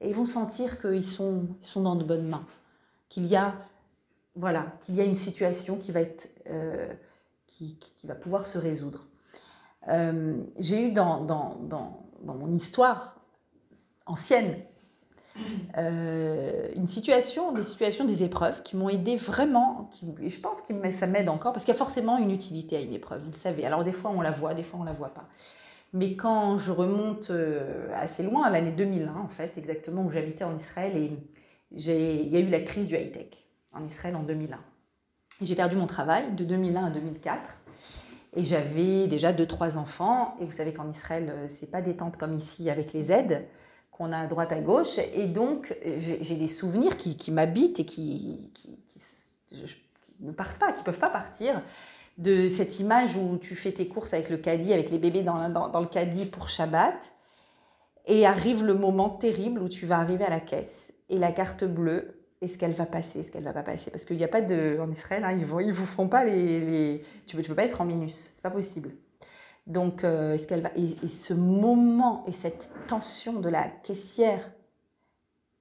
Et 0.00 0.08
ils 0.08 0.14
vont 0.14 0.24
sentir 0.24 0.80
qu'ils 0.80 1.06
sont, 1.06 1.46
sont 1.60 1.82
dans 1.82 1.94
de 1.94 2.04
bonnes 2.04 2.26
mains, 2.26 2.44
qu'il 3.08 3.26
y 3.26 3.36
a 3.36 3.54
voilà, 4.34 4.72
qu'il 4.80 4.94
y 4.94 5.00
a 5.00 5.04
une 5.04 5.14
situation 5.14 5.76
qui 5.76 5.92
va 5.92 6.00
être 6.00 6.28
euh, 6.48 6.92
qui, 7.46 7.78
va 8.04 8.14
pouvoir 8.14 8.46
se 8.46 8.58
résoudre. 8.58 9.06
Euh, 9.88 10.42
j'ai 10.58 10.88
eu 10.88 10.92
dans, 10.92 11.22
dans, 11.22 11.56
dans, 11.56 12.06
dans, 12.22 12.34
mon 12.34 12.50
histoire 12.52 13.20
ancienne 14.06 14.56
euh, 15.78 16.68
une 16.76 16.88
situation, 16.88 17.52
des 17.52 17.62
situations, 17.62 18.04
des 18.04 18.22
épreuves 18.22 18.62
qui 18.62 18.76
m'ont 18.76 18.88
aidé 18.88 19.16
vraiment, 19.16 19.88
qui, 19.90 20.06
je 20.28 20.40
pense 20.40 20.62
que 20.62 20.90
ça 20.90 21.06
m'aide 21.06 21.28
encore, 21.28 21.52
parce 21.52 21.64
qu'il 21.64 21.72
y 21.72 21.76
a 21.76 21.78
forcément 21.78 22.18
une 22.18 22.30
utilité 22.30 22.76
à 22.76 22.80
une 22.80 22.92
épreuve, 22.92 23.22
vous 23.22 23.30
le 23.30 23.36
savez. 23.36 23.64
Alors 23.64 23.84
des 23.84 23.92
fois 23.92 24.10
on 24.10 24.20
la 24.20 24.30
voit, 24.30 24.54
des 24.54 24.62
fois 24.62 24.80
on 24.80 24.84
la 24.84 24.92
voit 24.92 25.14
pas. 25.14 25.28
Mais 25.94 26.16
quand 26.16 26.58
je 26.58 26.72
remonte 26.72 27.30
euh, 27.30 27.88
assez 27.94 28.22
loin, 28.22 28.44
à 28.44 28.50
l'année 28.50 28.72
2001 28.72 29.14
en 29.14 29.28
fait, 29.28 29.58
exactement 29.58 30.04
où 30.04 30.10
j'habitais 30.10 30.44
en 30.44 30.56
Israël, 30.56 30.96
et 30.96 31.12
il 31.70 32.28
y 32.28 32.36
a 32.36 32.40
eu 32.40 32.48
la 32.48 32.60
crise 32.60 32.88
du 32.88 32.96
high-tech 32.96 33.28
en 33.74 33.84
Israël 33.84 34.16
en 34.16 34.22
2001. 34.22 34.58
J'ai 35.40 35.54
perdu 35.54 35.76
mon 35.76 35.86
travail 35.86 36.34
de 36.34 36.44
2001 36.44 36.84
à 36.84 36.90
2004. 36.90 37.40
Et 38.34 38.44
j'avais 38.44 39.08
déjà 39.08 39.32
deux, 39.32 39.46
trois 39.46 39.76
enfants. 39.76 40.36
Et 40.40 40.44
vous 40.44 40.52
savez 40.52 40.72
qu'en 40.72 40.88
Israël, 40.88 41.30
euh, 41.30 41.46
c'est 41.48 41.70
pas 41.70 41.82
détente 41.82 42.16
comme 42.16 42.34
ici 42.34 42.70
avec 42.70 42.92
les 42.92 43.12
aides 43.12 43.46
qu'on 44.02 44.12
a 44.12 44.18
à 44.18 44.26
droite 44.26 44.52
à 44.52 44.60
gauche. 44.60 44.98
Et 45.14 45.26
donc, 45.26 45.74
j'ai 45.96 46.36
des 46.36 46.48
souvenirs 46.48 46.96
qui, 46.96 47.30
m'habitent 47.30 47.80
et 47.80 47.84
qui, 47.84 48.50
ne 50.20 50.32
partent 50.32 50.58
pas, 50.58 50.72
qui 50.72 50.82
peuvent 50.82 50.98
pas 50.98 51.10
partir 51.10 51.62
de 52.18 52.48
cette 52.48 52.80
image 52.80 53.16
où 53.16 53.38
tu 53.38 53.54
fais 53.54 53.72
tes 53.72 53.88
courses 53.88 54.12
avec 54.12 54.28
le 54.28 54.36
caddie, 54.36 54.72
avec 54.72 54.90
les 54.90 54.98
bébés 54.98 55.22
dans, 55.22 55.38
le 55.38 55.86
caddie 55.86 56.26
pour 56.26 56.48
Shabbat. 56.48 57.12
Et 58.06 58.26
arrive 58.26 58.64
le 58.64 58.74
moment 58.74 59.10
terrible 59.10 59.62
où 59.62 59.68
tu 59.68 59.86
vas 59.86 59.98
arriver 59.98 60.24
à 60.24 60.30
la 60.30 60.40
caisse 60.40 60.92
et 61.08 61.18
la 61.18 61.30
carte 61.30 61.62
bleue, 61.62 62.18
est-ce 62.40 62.58
qu'elle 62.58 62.72
va 62.72 62.84
passer, 62.84 63.20
est-ce 63.20 63.30
qu'elle 63.30 63.44
va 63.44 63.52
pas 63.52 63.62
passer? 63.62 63.92
Parce 63.92 64.04
qu'il 64.04 64.16
n'y 64.16 64.24
a 64.24 64.28
pas 64.28 64.40
de. 64.40 64.76
En 64.80 64.90
Israël, 64.90 65.22
hein, 65.24 65.30
ils 65.30 65.42
ne 65.68 65.72
vous 65.72 65.86
font 65.86 66.08
pas 66.08 66.24
les. 66.24 66.58
les... 66.58 67.02
Tu 67.28 67.36
ne 67.36 67.42
peux, 67.42 67.46
peux 67.46 67.54
pas 67.54 67.62
être 67.62 67.80
en 67.80 67.84
minus, 67.84 68.32
c'est 68.34 68.42
pas 68.42 68.50
possible. 68.50 68.90
Donc, 69.66 70.02
euh, 70.02 70.34
est-ce 70.34 70.46
qu'elle 70.46 70.62
va 70.62 70.70
et, 70.76 71.08
ce 71.08 71.34
moment 71.34 72.24
et 72.26 72.32
cette 72.32 72.70
tension 72.88 73.34
de 73.34 73.48
la 73.48 73.68
caissière, 73.68 74.50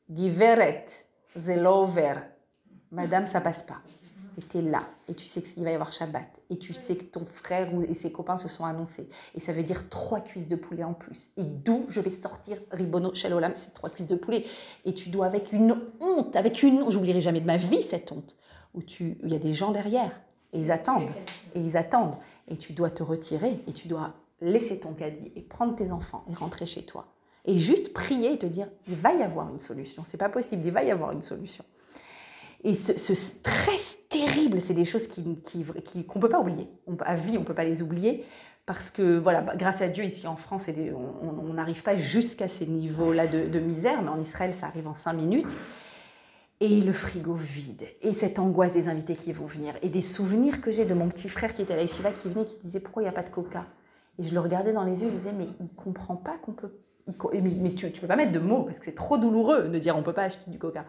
Giveret, 0.10 0.86
Zelover, 1.38 2.16
Madame, 2.91 3.26
ça 3.26 3.41
passe 3.41 3.64
pas. 3.64 3.78
Et 4.38 4.41
tu 4.41 4.58
es 4.58 4.62
là, 4.62 4.88
et 5.08 5.14
tu 5.14 5.26
sais 5.26 5.41
qu'il 5.41 5.64
va 5.64 5.72
y 5.72 5.74
avoir 5.74 5.91
Shabbat, 5.91 6.26
et 6.49 6.58
tu 6.58 6.74
sais 6.74 6.95
que 6.95 7.04
ton 7.04 7.26
frère 7.26 7.70
et 7.88 7.93
ses 7.93 8.12
copains 8.12 8.38
se 8.38 8.47
sont 8.47 8.66
annoncés, 8.66 9.10
et 9.36 9.39
ça 9.39 9.52
veut 9.52 9.62
dire 9.62 9.89
trois 9.89 10.22
cuisses 10.22 10.47
de 10.47 10.56
poulet 10.56 10.84
en 10.84 10.93
plus. 10.93 11.30
Et 11.38 11.43
d'où 11.43 11.86
je 11.89 11.99
vais 11.99 12.10
sortir 12.10 12.58
Ribono 12.72 13.14
Shalolam, 13.14 13.54
ces 13.56 13.72
trois 13.72 13.89
cuisses 13.89 14.08
de 14.08 14.16
poulet. 14.16 14.45
Et 14.86 14.93
tu 14.93 15.10
dois, 15.10 15.26
avec 15.26 15.52
une 15.52 15.78
honte, 15.99 16.36
avec 16.36 16.64
une 16.64 16.82
honte, 16.82 16.91
j'oublierai 16.91 17.22
jamais 17.22 17.41
de 17.41 17.45
ma 17.45 17.58
vie 17.58 17.84
cette 17.84 18.12
honte, 18.12 18.38
où 18.74 18.82
il 18.99 19.30
y 19.30 19.36
a 19.36 19.39
des 19.39 19.54
gens 19.54 19.72
derrière, 19.72 20.22
et 20.54 20.60
ils 20.60 20.72
attendent, 20.72 21.12
et 21.54 21.60
ils 21.60 21.78
attendent 21.78 22.16
et 22.48 22.58
tu 22.58 22.74
dois 22.74 22.89
te 22.89 23.04
retirer 23.04 23.60
et 23.68 23.74
tu 23.74 23.88
dois 23.88 24.14
laisser 24.42 24.80
ton 24.80 24.94
caddie 24.94 25.32
et 25.36 25.42
prendre 25.42 25.76
tes 25.76 25.92
enfants 25.92 26.26
et 26.30 26.34
rentrer 26.34 26.66
chez 26.66 26.84
toi. 26.84 27.08
Et 27.46 27.58
juste 27.58 27.94
prier 27.94 28.34
et 28.34 28.38
te 28.38 28.46
dire, 28.46 28.68
il 28.88 28.96
va 28.96 29.14
y 29.14 29.24
avoir 29.24 29.50
une 29.50 29.60
solution. 29.60 30.04
C'est 30.06 30.18
pas 30.18 30.30
possible, 30.30 30.66
il 30.66 30.72
va 30.72 30.84
y 30.84 30.92
avoir 30.92 31.12
une 31.12 31.22
solution. 31.22 31.64
Et 32.64 32.76
ce, 32.76 33.16
stress 33.16 33.98
terrible, 34.10 34.62
c'est 34.62 34.76
des 34.76 34.86
choses 34.86 35.08
qu'on 35.08 35.36
qui, 35.44 35.66
qui, 35.84 36.04
peut 36.04 36.30
pas 36.30 36.39
oublier. 36.39 36.68
On, 36.86 36.96
à 36.98 37.16
vie, 37.16 37.38
on 37.38 37.44
peut 37.44 37.56
pas 37.56 37.64
les 37.64 37.82
oublier 37.82 38.24
parce 38.68 38.92
que, 38.92 39.18
voilà, 39.18 39.42
bah, 39.42 39.56
grâce 39.56 39.82
à 39.82 39.88
Dieu, 39.88 40.04
ici 40.04 40.28
en 40.28 40.36
France, 40.36 40.70
on 41.22 41.54
n'arrive 41.54 41.82
pas 41.82 41.96
jusqu'à 41.96 42.48
ces 42.48 42.68
niveaux-là 42.68 43.26
de, 43.26 43.48
de, 43.48 43.60
misère, 43.60 44.04
mais 44.04 44.10
en 44.10 44.20
Israël, 44.20 44.54
ça 44.54 44.68
arrive 44.68 44.88
en 44.88 44.94
cinq 44.94 45.14
minutes 45.14 45.58
et 46.62 46.80
le 46.80 46.93
frigo 46.93 47.34
vide, 47.34 47.88
et 48.01 48.14
cette 48.14 48.38
angoisse 48.38 48.72
des 48.72 48.88
invités 48.88 49.16
qui 49.16 49.34
vont 49.34 49.47
venir, 49.47 49.74
et 49.82 49.89
des 49.89 50.03
souvenirs 50.03 50.62
que 50.62 50.72
j'ai 50.72 50.86
de 50.86 50.93
mon 50.93 51.09
petit 51.09 51.28
frère 51.28 51.55
qui 51.55 51.64
était 51.64 51.74
à 51.74 51.76
la 51.76 51.82
Yeshiva 51.82 52.12
qui 52.12 52.30
venait, 52.30 52.45
qui 52.45 52.55
disait 52.62 52.80
pourquoi 52.80 53.01
il 53.01 53.05
n'y 53.05 53.09
a 53.09 53.14
pas 53.14 53.24
de 53.24 53.32
coca? 53.32 53.66
Et 54.20 54.24
je 54.24 54.32
le 54.32 54.39
regardais 54.39 54.72
dans 54.72 54.84
les 54.84 55.01
yeux, 55.01 55.09
je 55.09 55.16
disais 55.16 55.34
mais 55.34 55.47
il 55.59 55.74
comprend 55.74 56.16
pas 56.16 56.38
qu'on 56.38 56.51
peut. 56.51 56.72
mais, 57.07 57.74
tu 57.74 57.88
ne 57.88 57.91
peux 57.91 58.05
pas 58.05 58.16
mettre 58.16 58.32
de 58.32 58.39
mots 58.39 58.62
parce 58.62 58.78
que 58.78 58.86
c'est 58.86 58.95
trop 58.95 59.18
douloureux 59.18 59.70
de 59.70 59.80
dire 59.80 59.97
on 59.97 60.03
peut 60.03 60.14
pas 60.14 60.26
acheter 60.26 60.51
du 60.51 60.59
coca. 60.59 60.86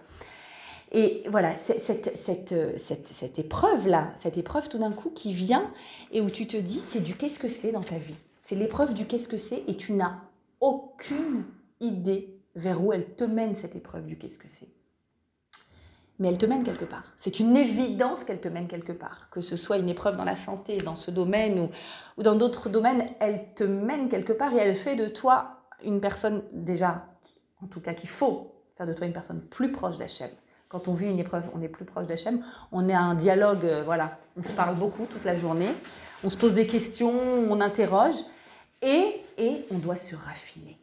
Et 0.95 1.23
voilà, 1.31 1.57
cette, 1.57 2.19
cette, 2.19 2.79
cette, 2.79 3.09
cette 3.09 3.39
épreuve-là, 3.39 4.13
cette 4.17 4.37
épreuve 4.37 4.69
tout 4.69 4.79
d'un 4.79 4.93
coup 4.93 5.09
qui 5.09 5.33
vient 5.33 5.73
et 6.13 6.21
où 6.21 6.29
tu 6.29 6.47
te 6.47 6.59
dis 6.59 6.83
c'est 6.87 7.01
du 7.01 7.15
qu'est-ce 7.15 7.39
que 7.39 7.49
c'est 7.49 7.73
dans 7.73 7.81
ta 7.81 7.97
vie? 7.97 8.17
C'est 8.43 8.57
l'épreuve 8.57 8.93
du 8.93 9.07
qu'est-ce 9.07 9.29
que 9.29 9.39
c'est 9.39 9.63
et 9.67 9.77
tu 9.79 9.95
n'as 9.95 10.19
aucune 10.61 11.45
idée 11.81 12.37
vers 12.57 12.85
où 12.85 12.93
elle 12.93 13.07
te 13.15 13.25
mène 13.25 13.55
cette 13.55 13.75
épreuve 13.75 14.07
du 14.07 14.19
qu'est-ce 14.19 14.37
que 14.37 14.49
c'est 14.49 14.69
mais 16.23 16.29
elle 16.29 16.39
te 16.39 16.47
mène 16.47 16.63
quelque 16.63 16.85
part. 16.85 17.03
C'est 17.19 17.41
une 17.41 17.57
évidence 17.57 18.23
qu'elle 18.23 18.41
te 18.41 18.47
mène 18.47 18.69
quelque 18.69 18.93
part. 18.93 19.29
Que 19.31 19.41
ce 19.41 19.57
soit 19.57 19.79
une 19.79 19.89
épreuve 19.89 20.17
dans 20.17 20.25
la 20.25 20.37
santé, 20.37 20.77
dans 20.77 20.95
ce 20.95 21.11
domaine 21.11 21.59
ou, 21.59 22.23
dans 22.23 22.37
d'autres 22.37 22.69
domaines, 22.69 23.09
elle 23.19 23.53
te 23.57 23.65
mène 23.65 24.09
quelque 24.09 24.33
part 24.33 24.55
et 24.55 24.59
elle 24.59 24.77
fait 24.77 24.95
de 24.95 25.07
toi 25.07 25.65
une 25.85 26.01
personne 26.01 26.45
déjà, 26.53 27.09
en 27.61 27.67
tout 27.67 27.81
cas 27.81 27.93
qu'il 27.93 28.09
faut 28.09 28.55
faire 28.77 28.87
de 28.87 28.93
toi 28.93 29.05
une 29.05 29.13
personne 29.13 29.41
plus 29.41 29.73
proche 29.73 29.99
d'Hachem. 29.99 30.31
Quand 30.69 30.87
on 30.87 30.95
vit 30.95 31.11
une 31.11 31.19
épreuve, 31.19 31.51
on 31.57 31.61
est 31.61 31.69
plus 31.69 31.85
proche 31.85 32.07
d'Hachem. 32.07 32.41
On 32.71 32.89
est 32.89 32.95
à 32.95 33.01
un 33.01 33.17
dialogue, 33.17 33.65
euh, 33.65 33.83
voilà, 33.85 34.17
on 34.37 34.43
se 34.43 34.53
parle 34.53 34.77
beaucoup 34.77 35.07
toute 35.07 35.25
la 35.25 35.37
journée. 35.37 35.75
On 36.23 36.31
se 36.31 36.37
pose 36.37 36.55
des 36.55 36.69
questions, 36.69 37.15
on 37.51 37.61
interroge 37.61 38.15
et, 38.81 39.23
et 39.39 39.67
on 39.73 39.79
doit 39.79 39.97
se 39.97 40.15
raffiner. 40.15 40.79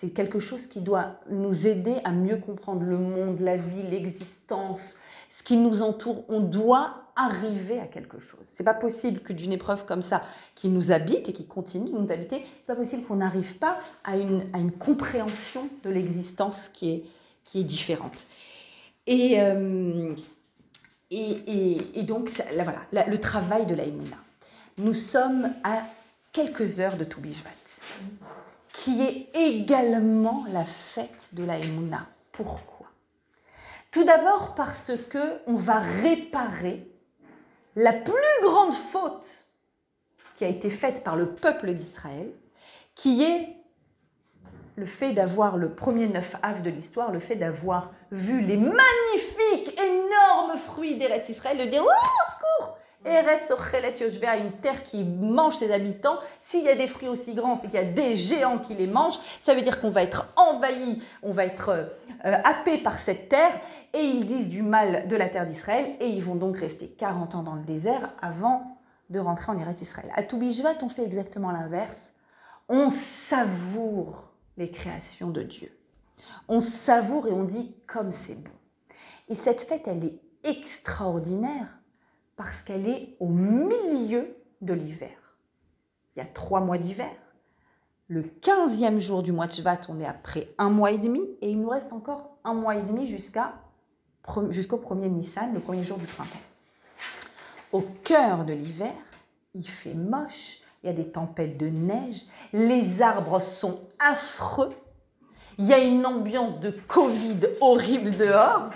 C'est 0.00 0.10
quelque 0.10 0.38
chose 0.38 0.68
qui 0.68 0.80
doit 0.80 1.16
nous 1.28 1.66
aider 1.66 1.96
à 2.04 2.12
mieux 2.12 2.36
comprendre 2.36 2.82
le 2.82 2.98
monde, 2.98 3.40
la 3.40 3.56
vie, 3.56 3.82
l'existence, 3.82 4.96
ce 5.36 5.42
qui 5.42 5.56
nous 5.56 5.82
entoure. 5.82 6.24
On 6.28 6.38
doit 6.38 7.02
arriver 7.16 7.80
à 7.80 7.86
quelque 7.88 8.20
chose. 8.20 8.42
C'est 8.44 8.62
pas 8.62 8.74
possible 8.74 9.18
que 9.18 9.32
d'une 9.32 9.50
épreuve 9.50 9.86
comme 9.86 10.02
ça, 10.02 10.22
qui 10.54 10.68
nous 10.68 10.92
habite 10.92 11.28
et 11.28 11.32
qui 11.32 11.48
continue 11.48 11.90
de 11.90 11.98
nous 11.98 12.12
habiter, 12.12 12.46
c'est 12.60 12.66
pas 12.68 12.76
possible 12.76 13.06
qu'on 13.06 13.16
n'arrive 13.16 13.56
pas 13.56 13.80
à 14.04 14.16
une, 14.16 14.46
à 14.52 14.58
une, 14.58 14.70
compréhension 14.70 15.68
de 15.82 15.90
l'existence 15.90 16.68
qui 16.68 16.90
est, 16.92 17.04
qui 17.44 17.62
est 17.62 17.64
différente. 17.64 18.28
Et, 19.08 19.40
euh, 19.40 20.14
et, 21.10 21.98
et, 21.98 22.02
donc, 22.04 22.30
là, 22.54 22.62
voilà, 22.62 23.04
le 23.08 23.18
travail 23.18 23.66
de 23.66 23.74
l'Aïmouna. 23.74 24.16
Nous 24.76 24.94
sommes 24.94 25.52
à 25.64 25.82
quelques 26.30 26.78
heures 26.78 26.96
de 26.96 27.02
Toubishvat, 27.02 27.50
qui 28.78 29.02
est 29.02 29.28
également 29.34 30.44
la 30.52 30.64
fête 30.64 31.30
de 31.32 31.42
l'Aïmouna. 31.42 32.06
Pourquoi? 32.30 32.86
Tout 33.90 34.04
d'abord 34.04 34.54
parce 34.54 34.92
que 35.10 35.40
on 35.46 35.54
va 35.54 35.80
réparer 35.80 36.86
la 37.74 37.92
plus 37.92 38.14
grande 38.42 38.74
faute 38.74 39.44
qui 40.36 40.44
a 40.44 40.48
été 40.48 40.70
faite 40.70 41.02
par 41.02 41.16
le 41.16 41.34
peuple 41.34 41.72
d'Israël, 41.72 42.30
qui 42.94 43.24
est 43.24 43.56
le 44.76 44.86
fait 44.86 45.12
d'avoir 45.12 45.56
le 45.56 45.74
premier 45.74 46.06
neuf 46.06 46.36
av 46.42 46.62
de 46.62 46.70
l'histoire, 46.70 47.10
le 47.10 47.18
fait 47.18 47.34
d'avoir 47.34 47.90
vu 48.12 48.40
les 48.40 48.56
magnifiques, 48.56 49.80
énormes 49.80 50.56
fruits 50.56 50.96
d'Eretz 50.96 51.28
Israël, 51.28 51.58
de 51.58 51.64
dire 51.64 51.82
Oh, 51.84 52.30
secours 52.30 52.77
Eretz 53.04 53.50
Ochelet 53.50 53.94
Yoshvea, 54.00 54.36
une 54.38 54.52
terre 54.52 54.84
qui 54.84 55.04
mange 55.04 55.56
ses 55.56 55.72
habitants. 55.72 56.18
S'il 56.40 56.64
y 56.64 56.68
a 56.68 56.74
des 56.74 56.88
fruits 56.88 57.08
aussi 57.08 57.34
grands, 57.34 57.54
c'est 57.54 57.68
qu'il 57.68 57.78
y 57.78 57.82
a 57.82 57.86
des 57.86 58.16
géants 58.16 58.58
qui 58.58 58.74
les 58.74 58.86
mangent. 58.86 59.18
Ça 59.40 59.54
veut 59.54 59.62
dire 59.62 59.80
qu'on 59.80 59.90
va 59.90 60.02
être 60.02 60.26
envahi, 60.36 61.02
on 61.22 61.30
va 61.30 61.44
être 61.44 61.70
euh, 62.24 62.36
happé 62.44 62.78
par 62.78 62.98
cette 62.98 63.28
terre. 63.28 63.52
Et 63.94 64.00
ils 64.00 64.26
disent 64.26 64.50
du 64.50 64.62
mal 64.62 65.06
de 65.08 65.16
la 65.16 65.28
terre 65.28 65.46
d'Israël. 65.46 65.96
Et 66.00 66.08
ils 66.08 66.22
vont 66.22 66.34
donc 66.34 66.56
rester 66.56 66.88
40 66.88 67.36
ans 67.36 67.42
dans 67.42 67.54
le 67.54 67.62
désert 67.62 68.12
avant 68.20 68.78
de 69.10 69.20
rentrer 69.20 69.52
en 69.52 69.58
Eretz 69.58 69.80
Israël. 69.80 70.10
À 70.16 70.22
Toubishvat, 70.22 70.78
on 70.82 70.88
fait 70.88 71.04
exactement 71.04 71.52
l'inverse. 71.52 72.12
On 72.68 72.90
savoure 72.90 74.24
les 74.56 74.70
créations 74.70 75.30
de 75.30 75.42
Dieu. 75.42 75.72
On 76.48 76.60
savoure 76.60 77.28
et 77.28 77.32
on 77.32 77.44
dit 77.44 77.76
comme 77.86 78.12
c'est 78.12 78.34
bon. 78.34 78.50
Et 79.28 79.34
cette 79.34 79.62
fête, 79.62 79.86
elle 79.86 80.04
est 80.04 80.20
extraordinaire 80.44 81.77
parce 82.38 82.62
qu'elle 82.62 82.88
est 82.88 83.16
au 83.18 83.28
milieu 83.28 84.34
de 84.62 84.72
l'hiver. 84.72 85.10
Il 86.14 86.20
y 86.20 86.22
a 86.22 86.24
trois 86.26 86.60
mois 86.60 86.78
d'hiver. 86.78 87.10
Le 88.06 88.22
15e 88.22 89.00
jour 89.00 89.24
du 89.24 89.32
mois 89.32 89.48
de 89.48 89.52
Shvat, 89.52 89.80
on 89.88 90.00
est 90.00 90.06
après 90.06 90.48
un 90.56 90.70
mois 90.70 90.92
et 90.92 90.98
demi, 90.98 91.20
et 91.42 91.50
il 91.50 91.60
nous 91.60 91.68
reste 91.68 91.92
encore 91.92 92.38
un 92.44 92.54
mois 92.54 92.76
et 92.76 92.82
demi 92.82 93.08
jusqu'à, 93.08 93.54
jusqu'au 94.50 94.78
premier 94.78 95.08
Nissan, 95.08 95.52
le 95.52 95.60
premier 95.60 95.84
jour 95.84 95.98
du 95.98 96.06
printemps. 96.06 96.38
Au 97.72 97.82
cœur 98.04 98.44
de 98.44 98.52
l'hiver, 98.52 98.94
il 99.52 99.68
fait 99.68 99.94
moche, 99.94 100.60
il 100.82 100.86
y 100.86 100.90
a 100.90 100.94
des 100.94 101.10
tempêtes 101.10 101.58
de 101.58 101.66
neige, 101.66 102.24
les 102.52 103.02
arbres 103.02 103.40
sont 103.40 103.80
affreux, 103.98 104.70
il 105.58 105.66
y 105.66 105.74
a 105.74 105.80
une 105.80 106.06
ambiance 106.06 106.60
de 106.60 106.70
Covid 106.70 107.40
horrible 107.60 108.16
dehors, 108.16 108.70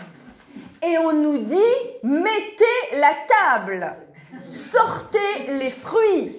et 0.82 0.98
on 0.98 1.12
nous 1.12 1.38
dit 1.38 1.56
mettez 2.02 2.98
la 2.98 3.12
table, 3.28 3.94
sortez 4.38 5.46
les 5.58 5.70
fruits, 5.70 6.36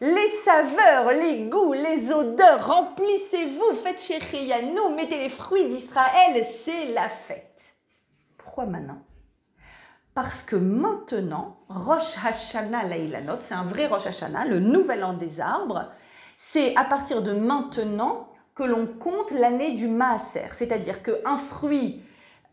les 0.00 0.30
saveurs, 0.44 1.10
les 1.10 1.44
goûts, 1.44 1.72
les 1.72 2.12
odeurs, 2.12 2.66
remplissez-vous, 2.66 3.76
faites 3.82 4.00
chérir 4.00 4.56
à 4.56 4.62
nous, 4.62 4.94
mettez 4.94 5.18
les 5.18 5.30
fruits 5.30 5.68
d'Israël, 5.68 6.46
c'est 6.64 6.92
la 6.92 7.08
fête. 7.08 7.74
Pourquoi 8.36 8.66
maintenant? 8.66 9.02
Parce 10.14 10.42
que 10.42 10.56
maintenant, 10.56 11.58
Rosh 11.68 12.16
Hashanah 12.24 12.84
Laïlanot, 12.84 13.38
c'est 13.46 13.54
un 13.54 13.64
vrai 13.64 13.86
Rosh 13.86 14.06
Hashanah, 14.06 14.46
le 14.46 14.60
nouvel 14.60 15.04
an 15.04 15.14
des 15.14 15.40
arbres, 15.40 15.90
c'est 16.38 16.76
à 16.76 16.84
partir 16.84 17.22
de 17.22 17.32
maintenant 17.32 18.28
que 18.54 18.64
l'on 18.64 18.86
compte 18.86 19.30
l'année 19.30 19.72
du 19.72 19.88
Maaser, 19.88 20.48
c'est-à-dire 20.52 21.02
qu'un 21.02 21.36
fruit 21.36 22.02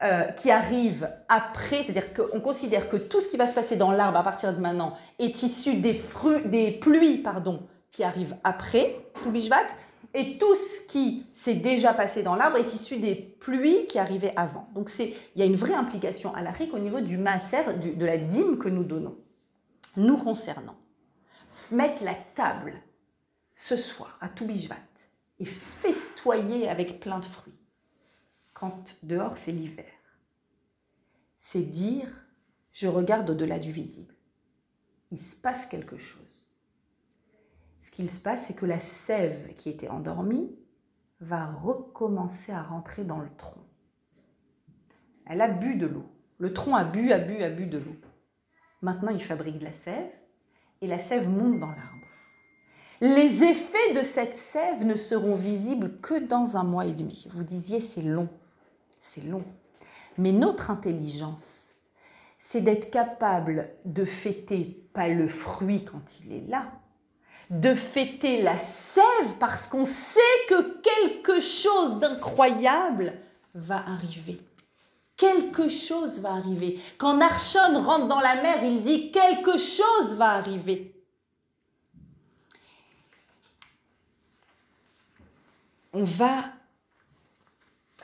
euh, 0.04 0.24
qui 0.24 0.52
arrive 0.52 1.10
après, 1.30 1.82
c'est-à-dire 1.82 2.14
qu'on 2.14 2.42
considère 2.42 2.90
que 2.90 2.98
tout 2.98 3.22
ce 3.22 3.30
qui 3.30 3.38
va 3.38 3.48
se 3.48 3.56
passer 3.56 3.78
dans 3.78 3.92
l'arbre 3.92 4.18
à 4.18 4.24
partir 4.24 4.54
de 4.54 4.60
maintenant 4.60 4.98
est 5.18 5.44
issu 5.44 5.76
des, 5.76 5.94
pluies 5.94 7.20
pardon, 7.20 7.66
qui 7.92 8.04
arrivent 8.04 8.36
après, 8.44 8.98
tout 9.24 9.32
bishvat, 9.32 9.66
et 10.14 10.38
tout 10.38 10.56
ce 10.56 10.88
qui 10.90 11.26
s'est 11.32 11.56
déjà 11.56 11.94
passé 11.94 12.22
dans 12.22 12.36
l'arbre 12.36 12.58
est 12.58 12.74
issu 12.74 12.98
des 12.98 13.16
pluies 13.16 13.88
qui 13.88 13.98
arrivaient 13.98 14.34
avant. 14.36 14.68
Donc 14.76 14.92
il 15.00 15.14
y 15.36 15.42
a 15.42 15.46
une 15.46 15.56
vraie 15.56 15.74
implication 15.74 16.36
à 16.36 16.42
l'Afrique 16.42 16.74
au 16.74 16.80
niveau 16.80 17.00
du 17.00 17.18
maaser, 17.18 17.64
de 17.74 18.06
la 18.06 18.18
dîme 18.18 18.58
que 18.58 18.68
nous 18.68 18.84
donnons. 18.84 19.16
Nous 19.96 20.18
concernant, 20.18 20.76
mettre 21.72 22.04
la 22.04 22.16
table 22.36 22.74
ce 23.56 23.78
soir 23.78 24.18
à 24.20 24.28
tout 24.28 24.46
bishvat 24.46 24.76
et 25.40 25.46
festoyer 25.46 26.68
avec 26.68 27.00
plein 27.00 27.20
de 27.20 27.26
fruits 27.26 27.54
quand 28.54 28.98
dehors 29.04 29.38
c'est 29.38 29.52
l'hiver 29.52 29.86
c'est 31.44 31.62
dire 31.62 32.08
je 32.72 32.88
regarde 32.88 33.30
au-delà 33.30 33.60
du 33.60 33.72
visible. 33.72 34.16
Il 35.12 35.20
se 35.20 35.36
passe 35.36 35.68
quelque 35.68 35.98
chose. 35.98 36.48
Ce 37.82 37.92
qu'il 37.92 38.10
se 38.10 38.20
passe, 38.20 38.48
c'est 38.48 38.56
que 38.56 38.66
la 38.66 38.80
sève 38.80 39.54
qui 39.54 39.70
était 39.70 39.90
endormie 39.90 40.56
va 41.20 41.46
recommencer 41.46 42.52
à 42.52 42.64
rentrer 42.64 43.04
dans 43.04 43.20
le 43.20 43.30
tronc. 43.38 43.62
Elle 45.28 45.42
a 45.42 45.50
bu 45.50 45.76
de 45.76 45.86
l'eau. 45.86 46.06
Le 46.40 46.52
tronc 46.54 46.76
a 46.76 46.84
bu, 46.84 47.12
a 47.12 47.20
bu, 47.20 47.44
a 47.44 47.50
bu 47.50 47.68
de 47.68 47.78
l'eau. 47.78 47.96
Maintenant, 48.82 49.12
il 49.12 49.22
fabrique 49.22 49.60
de 49.60 49.66
la 49.66 49.74
sève 49.74 50.10
et 50.82 50.88
la 50.88 50.98
sève 50.98 51.30
monte 51.30 51.60
dans 51.60 51.68
l'arbre. 51.68 52.08
Les 53.02 53.44
effets 53.44 53.94
de 53.94 54.02
cette 54.02 54.36
sève 54.36 54.84
ne 54.86 54.96
seront 54.96 55.36
visibles 55.36 56.00
que 56.00 56.26
dans 56.26 56.58
un 56.58 56.64
mois 56.64 56.86
et 56.86 56.94
demi. 56.94 57.28
Vous 57.32 57.44
disiez 57.44 57.82
c'est 57.82 58.02
long. 58.02 58.30
C'est 59.00 59.26
long. 59.26 59.44
Mais 60.18 60.32
notre 60.32 60.72
intelligence, 60.72 61.72
c'est 62.40 62.62
d'être 62.62 62.92
capable 62.92 63.70
de 63.86 64.06
fêter 64.06 64.88
pas 64.94 65.08
le 65.08 65.28
fruit 65.28 65.86
quand 65.86 66.02
il 66.24 66.34
est 66.34 66.48
là, 66.48 66.72
de 67.50 67.74
fêter 67.74 68.42
la 68.42 68.58
sève 68.58 69.38
parce 69.40 69.68
qu'on 69.68 69.86
sait 69.86 70.20
que 70.50 70.80
quelque 70.82 71.42
chose 71.42 72.00
d'incroyable 72.00 73.14
va 73.56 73.78
arriver. 73.88 74.40
Quelque 75.18 75.70
chose 75.70 76.22
va 76.22 76.34
arriver. 76.34 76.80
Quand 76.98 77.18
Narshon 77.18 77.82
rentre 77.82 78.08
dans 78.08 78.20
la 78.20 78.42
mer, 78.42 78.64
il 78.64 78.82
dit 78.82 79.12
quelque 79.12 79.58
chose 79.58 80.16
va 80.16 80.32
arriver. 80.32 80.94
On 85.94 86.04
va 86.04 86.53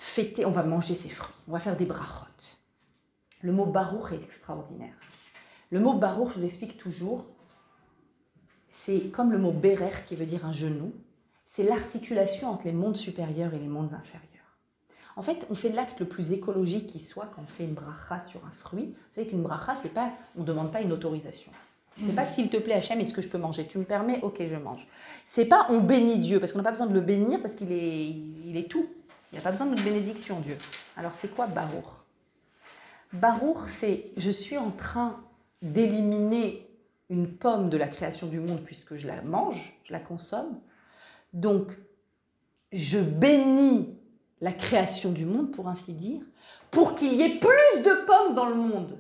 fêter, 0.10 0.45
on 0.45 0.51
va 0.51 0.64
manger 0.64 0.95
ses 0.95 1.10
fruits, 1.10 1.36
on 1.47 1.51
va 1.51 1.60
faire 1.60 1.78
des 1.78 1.86
brachot. 1.86 2.26
Le 3.41 3.51
mot 3.51 3.66
baruch 3.66 4.12
est 4.12 4.24
extraordinaire. 4.24 4.95
Le 5.72 5.80
mot 5.80 5.93
baruch, 5.93 6.34
je 6.34 6.39
vous 6.39 6.45
explique 6.45 6.78
toujours, 6.78 7.28
c'est 8.72 9.12
comme 9.12 9.32
le 9.32 9.38
mot 9.38 9.51
berer 9.51 9.91
qui 10.07 10.16
veut 10.16 10.26
dire 10.26 10.45
un 10.45 10.51
genou, 10.51 10.93
c'est 11.45 11.64
l'articulation 11.64 12.49
entre 12.49 12.66
les 12.66 12.74
mondes 12.74 12.97
supérieurs 12.97 13.53
et 13.53 13.60
les 13.60 13.68
mondes 13.68 13.93
inférieurs. 13.93 14.28
En 15.16 15.22
fait, 15.22 15.45
on 15.49 15.55
fait 15.55 15.70
l'acte 15.70 15.99
le 15.99 16.07
plus 16.07 16.32
écologique 16.32 16.88
qui 16.88 16.99
soit 16.99 17.30
quand 17.36 17.43
on 17.43 17.47
fait 17.47 17.66
une 17.66 17.74
bracha 17.74 18.20
sur 18.20 18.45
un 18.45 18.51
fruit. 18.51 18.86
Vous 18.86 19.14
savez 19.14 19.28
qu'une 19.28 19.43
bracha, 19.43 19.76
c'est 19.76 19.93
pas, 19.93 20.12
on 20.38 20.41
ne 20.41 20.45
demande 20.45 20.72
pas 20.72 20.82
une 20.82 20.91
autorisation. 20.91 21.51
C'est 22.05 22.16
pas 22.16 22.26
s'il 22.26 22.49
te 22.49 22.57
plaît 22.57 22.76
Hachem, 22.76 22.99
est-ce 23.01 23.14
que 23.14 23.22
je 23.22 23.28
peux 23.28 23.38
manger? 23.38 23.68
Tu 23.68 23.78
me 23.78 23.84
permets? 23.84 24.20
Ok, 24.22 24.41
je 24.45 24.55
mange. 24.55 24.88
C'est 25.26 25.45
pas 25.45 25.68
on 25.70 25.80
bénit 25.80 26.20
Dieu 26.20 26.39
parce 26.39 26.53
qu'on 26.53 26.60
n'a 26.60 26.64
pas 26.64 26.72
besoin 26.72 26.88
de 26.88 26.93
le 26.93 27.01
bénir 27.01 27.41
parce 27.41 27.55
qu'il 27.55 27.74
est, 27.74 28.07
il 28.45 28.55
est 28.55 28.70
tout. 28.70 28.88
Il 29.32 29.36
n'y 29.36 29.40
a 29.40 29.44
pas 29.44 29.52
besoin 29.52 29.68
de 29.68 29.82
bénédiction, 29.82 30.40
Dieu. 30.40 30.58
Alors 30.98 31.14
c'est 31.16 31.34
quoi 31.34 31.48
Baruch? 31.48 31.86
Baruch, 33.14 33.68
c'est 33.68 34.06
je 34.18 34.32
suis 34.32 34.58
en 34.58 34.72
train 34.72 35.20
d'éliminer 35.62 36.68
une 37.10 37.28
pomme 37.28 37.70
de 37.70 37.78
la 37.78 37.88
création 37.88 38.28
du 38.28 38.40
monde 38.40 38.62
puisque 38.66 38.96
je 38.96 39.08
la 39.08 39.22
mange, 39.22 39.80
je 39.84 39.94
la 39.94 40.00
consomme. 40.00 40.60
Donc, 41.34 41.78
je 42.72 43.00
bénis 43.00 44.00
la 44.42 44.52
création 44.52 45.12
du 45.12 45.26
monde, 45.26 45.52
pour 45.52 45.68
ainsi 45.68 45.94
dire, 45.94 46.22
pour 46.72 46.96
qu'il 46.96 47.14
y 47.14 47.24
ait 47.24 47.40
plus 47.40 47.84
de 47.84 48.06
pommes 48.06 48.36
dans 48.36 48.46
le 48.46 48.56
monde. 48.56 48.98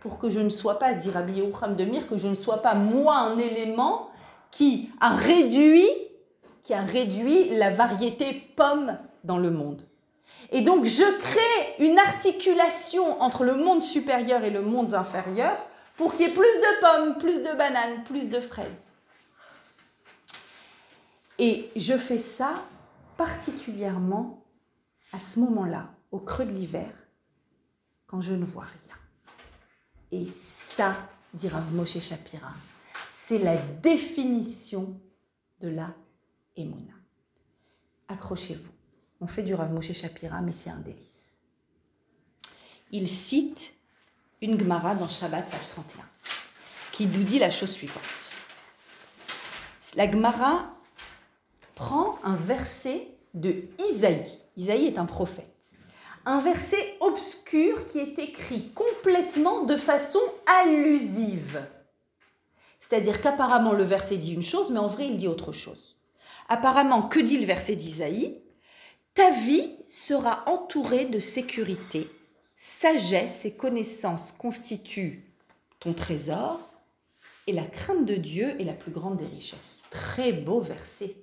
Pour 0.00 0.18
que 0.18 0.30
je 0.30 0.40
ne 0.40 0.48
sois 0.48 0.78
pas, 0.78 0.94
dit 0.94 1.10
Rabbi 1.10 1.34
Yehucham 1.34 1.76
de 1.76 1.84
Mir, 1.84 2.08
que 2.08 2.16
je 2.16 2.28
ne 2.28 2.34
sois 2.34 2.62
pas 2.62 2.74
moi 2.74 3.16
un 3.16 3.38
élément 3.38 4.08
qui 4.50 4.90
a 5.00 5.14
réduit, 5.14 5.88
qui 6.62 6.72
a 6.72 6.82
réduit 6.82 7.50
la 7.50 7.70
variété 7.70 8.32
pomme 8.56 8.98
dans 9.24 9.38
le 9.38 9.50
monde. 9.50 9.86
Et 10.50 10.62
donc 10.62 10.84
je 10.84 11.18
crée 11.18 11.84
une 11.84 11.98
articulation 11.98 13.20
entre 13.20 13.44
le 13.44 13.54
monde 13.54 13.82
supérieur 13.82 14.44
et 14.44 14.50
le 14.50 14.62
monde 14.62 14.94
inférieur 14.94 15.56
pour 15.96 16.12
qu'il 16.12 16.26
y 16.26 16.30
ait 16.30 16.32
plus 16.32 16.40
de 16.40 16.80
pommes, 16.80 17.18
plus 17.18 17.42
de 17.42 17.56
bananes, 17.56 18.04
plus 18.04 18.30
de 18.30 18.40
fraises. 18.40 18.66
Et 21.38 21.70
je 21.76 21.96
fais 21.96 22.18
ça 22.18 22.54
particulièrement 23.16 24.44
à 25.12 25.18
ce 25.18 25.40
moment-là, 25.40 25.90
au 26.12 26.18
creux 26.18 26.44
de 26.44 26.52
l'hiver, 26.52 26.90
quand 28.06 28.20
je 28.20 28.34
ne 28.34 28.44
vois 28.44 28.64
rien. 28.64 28.96
Et 30.12 30.26
ça, 30.76 30.96
dira 31.34 31.60
Moshe 31.72 31.98
Shapira, 32.00 32.52
c'est 33.14 33.38
la 33.38 33.56
définition 33.56 35.00
de 35.60 35.68
la 35.68 35.94
Emouna. 36.56 36.94
Accrochez-vous. 38.08 38.79
On 39.20 39.26
fait 39.26 39.42
du 39.42 39.54
Rav 39.54 39.70
Moshe 39.72 39.92
Shapira, 39.92 40.40
mais 40.40 40.52
c'est 40.52 40.70
un 40.70 40.78
délice. 40.78 41.36
Il 42.90 43.06
cite 43.06 43.74
une 44.40 44.58
Gemara 44.58 44.94
dans 44.94 45.08
Shabbat, 45.08 45.48
page 45.50 45.68
31, 45.68 46.04
qui 46.92 47.06
nous 47.06 47.22
dit 47.22 47.38
la 47.38 47.50
chose 47.50 47.70
suivante. 47.70 48.02
La 49.94 50.10
Gemara 50.10 50.74
prend 51.74 52.18
un 52.24 52.34
verset 52.34 53.08
de 53.34 53.64
Isaïe. 53.90 54.40
Isaïe 54.56 54.86
est 54.86 54.98
un 54.98 55.06
prophète. 55.06 55.46
Un 56.24 56.40
verset 56.40 56.96
obscur 57.00 57.86
qui 57.88 57.98
est 57.98 58.18
écrit 58.18 58.70
complètement 58.70 59.64
de 59.64 59.76
façon 59.76 60.20
allusive. 60.46 61.62
C'est-à-dire 62.78 63.20
qu'apparemment 63.20 63.72
le 63.72 63.84
verset 63.84 64.16
dit 64.16 64.32
une 64.32 64.42
chose, 64.42 64.70
mais 64.70 64.78
en 64.78 64.86
vrai 64.86 65.06
il 65.06 65.18
dit 65.18 65.28
autre 65.28 65.52
chose. 65.52 65.96
Apparemment, 66.48 67.02
que 67.02 67.20
dit 67.20 67.38
le 67.38 67.46
verset 67.46 67.76
d'Isaïe? 67.76 68.40
Ta 69.20 69.32
vie 69.32 69.76
sera 69.86 70.44
entourée 70.46 71.04
de 71.04 71.18
sécurité. 71.18 72.08
Sagesse 72.56 73.44
et 73.44 73.52
connaissance 73.52 74.32
constituent 74.32 75.30
ton 75.78 75.92
trésor, 75.92 76.58
et 77.46 77.52
la 77.52 77.64
crainte 77.64 78.06
de 78.06 78.14
Dieu 78.14 78.58
est 78.58 78.64
la 78.64 78.72
plus 78.72 78.90
grande 78.90 79.18
des 79.18 79.26
richesses. 79.26 79.80
Très 79.90 80.32
beau 80.32 80.62
verset. 80.62 81.16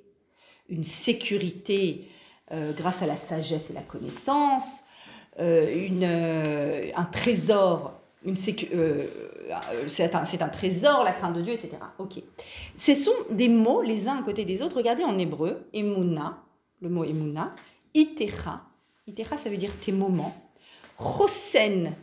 Une 0.70 0.84
sécurité 0.84 2.08
euh, 2.52 2.72
grâce 2.74 3.02
à 3.02 3.08
la 3.08 3.18
sagesse 3.18 3.72
et 3.72 3.74
la 3.74 3.82
connaissance, 3.82 4.84
euh, 5.40 5.88
euh, 6.04 6.92
un 6.96 7.06
trésor, 7.06 8.00
c'est 8.36 10.16
un, 10.16 10.22
un, 10.22 10.50
trésor, 10.50 11.04
la 11.04 11.14
crainte 11.14 11.36
de 11.36 11.42
Dieu, 11.42 11.54
etc. 11.54 11.78
Ok. 11.98 12.22
Ce 12.78 12.94
sont 12.94 13.16
des 13.32 13.50
mots 13.50 13.82
les 13.82 14.08
uns 14.08 14.20
à 14.20 14.22
côté 14.22 14.46
des 14.46 14.62
autres. 14.62 14.78
Regardez 14.78 15.04
en 15.04 15.18
hébreu, 15.18 15.68
emuna, 15.74 16.44
le 16.80 16.90
mot 16.90 17.04
emuna, 17.04 17.56
itecha. 17.98 18.62
Itecha, 19.08 19.38
ça 19.38 19.50
veut 19.50 19.58
dire 19.58 19.78
tes 19.80 19.92
moments. 19.92 20.36
Chosen, 20.98 21.94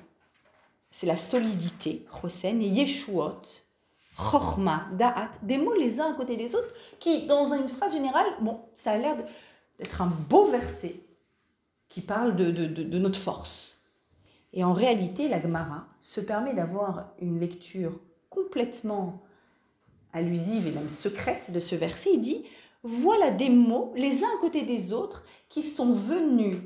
c'est 0.91 1.07
la 1.07 1.17
solidité, 1.17 2.07
chosen, 2.21 2.61
et 2.63 2.69
yeshuot, 2.69 3.43
chorma, 4.17 4.87
da'at, 4.93 5.31
des 5.43 5.59
mots 5.59 5.75
les 5.75 6.01
uns 6.01 6.13
à 6.13 6.15
côté 6.15 6.37
des 6.37 6.55
autres 6.55 6.75
qui, 6.99 7.27
dans 7.27 7.53
une 7.53 7.69
phrase 7.69 7.93
générale, 7.93 8.27
bon, 8.41 8.61
ça 8.75 8.93
a 8.93 8.99
l'air 8.99 9.17
d'être 9.79 10.03
un 10.03 10.07
beau 10.07 10.47
verset 10.47 10.97
qui 11.89 12.01
parle 12.01 12.37
de, 12.37 12.51
de, 12.51 12.67
de, 12.67 12.99
notre 12.99 13.19
force. 13.19 13.79
Et 14.53 14.65
en 14.65 14.73
réalité, 14.73 15.29
la 15.29 15.41
Gemara 15.41 15.87
se 15.99 16.21
permet 16.21 16.55
d'avoir 16.55 17.13
une 17.21 17.41
lecture 17.41 18.01
complètement 18.31 19.23
allusive 20.13 20.67
et 20.67 20.71
même 20.71 20.89
secrète 20.89 21.53
de 21.53 21.61
ce 21.61 21.75
verset. 21.75 22.11
Il 22.15 22.21
dit, 22.21 22.45
voilà 22.85 23.31
des 23.31 23.49
mots 23.49 23.93
les 23.97 24.23
uns 24.23 24.29
à 24.37 24.41
côté 24.41 24.63
des 24.63 24.93
autres 24.93 25.25
qui 25.49 25.63
sont 25.63 25.95
venus 25.95 26.57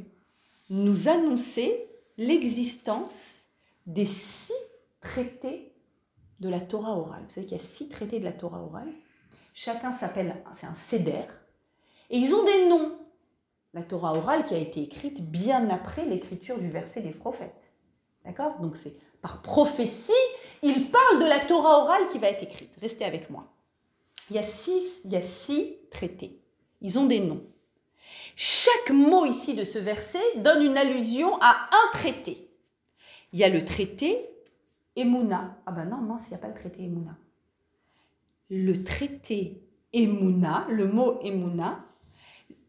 nous 0.69 1.09
annoncer 1.09 1.89
l'existence 2.19 3.45
des 3.87 4.05
six 4.05 4.53
traités 5.01 5.73
de 6.41 6.49
la 6.49 6.61
Torah 6.61 6.97
orale. 6.99 7.23
Vous 7.25 7.35
savez 7.35 7.47
qu'il 7.47 7.57
y 7.57 7.61
a 7.61 7.65
six 7.65 7.89
traités 7.89 8.19
de 8.19 8.25
la 8.25 8.33
Torah 8.33 8.61
orale. 8.61 8.91
Chacun 9.55 9.93
s'appelle, 9.93 10.37
c'est 10.53 10.67
un 10.67 10.75
céder. 10.75 11.23
Et 12.11 12.19
ils 12.19 12.35
ont 12.35 12.45
des 12.45 12.69
noms. 12.69 12.99
La 13.75 13.83
Torah 13.83 14.15
orale 14.15 14.45
qui 14.45 14.55
a 14.55 14.59
été 14.59 14.83
écrite 14.83 15.31
bien 15.31 15.71
après 15.71 16.05
l'écriture 16.05 16.59
du 16.59 16.69
verset 16.69 17.01
des 17.01 17.11
prophètes. 17.11 17.73
D'accord? 18.25 18.59
Donc 18.61 18.77
c'est 18.77 18.97
par 19.21 19.43
prophétie, 19.43 20.13
il 20.63 20.91
parle 20.91 21.21
de 21.21 21.27
la 21.27 21.39
Torah 21.41 21.85
orale 21.85 22.09
qui 22.11 22.19
va 22.19 22.29
être 22.29 22.43
écrite. 22.43 22.75
Restez 22.81 23.05
avec 23.05 23.31
moi. 23.31 23.47
Il 24.31 24.37
y 24.37 24.39
a 24.39 24.43
six, 24.43 25.01
il 25.05 25.13
y 25.13 25.17
a 25.17 25.23
six 25.23 25.77
traités. 25.91 26.41
Ils 26.81 26.99
ont 26.99 27.07
des 27.07 27.21
noms. 27.21 27.45
Chaque 28.37 28.91
mot 28.91 29.27
ici 29.27 29.55
de 29.55 29.65
ce 29.65 29.79
verset 29.79 30.23
donne 30.37 30.63
une 30.63 30.79
allusion 30.79 31.41
à 31.41 31.69
un 31.73 31.99
traité. 31.99 32.49
Il 33.33 33.39
y 33.39 33.45
a 33.45 33.49
le 33.49 33.65
traité 33.65 34.29
Emouna. 34.97 35.57
Ah 35.67 35.73
ben 35.73 35.87
non, 35.87 35.99
non, 35.99 36.19
il 36.19 36.29
n'y 36.29 36.35
a 36.35 36.39
pas 36.39 36.49
le 36.49 36.55
traité 36.55 36.85
Emouna. 36.85 37.17
Le 38.51 38.85
traité 38.85 39.61
Emouna, 39.93 40.67
le 40.71 40.87
mot 40.87 41.21
Emouna, 41.23 41.85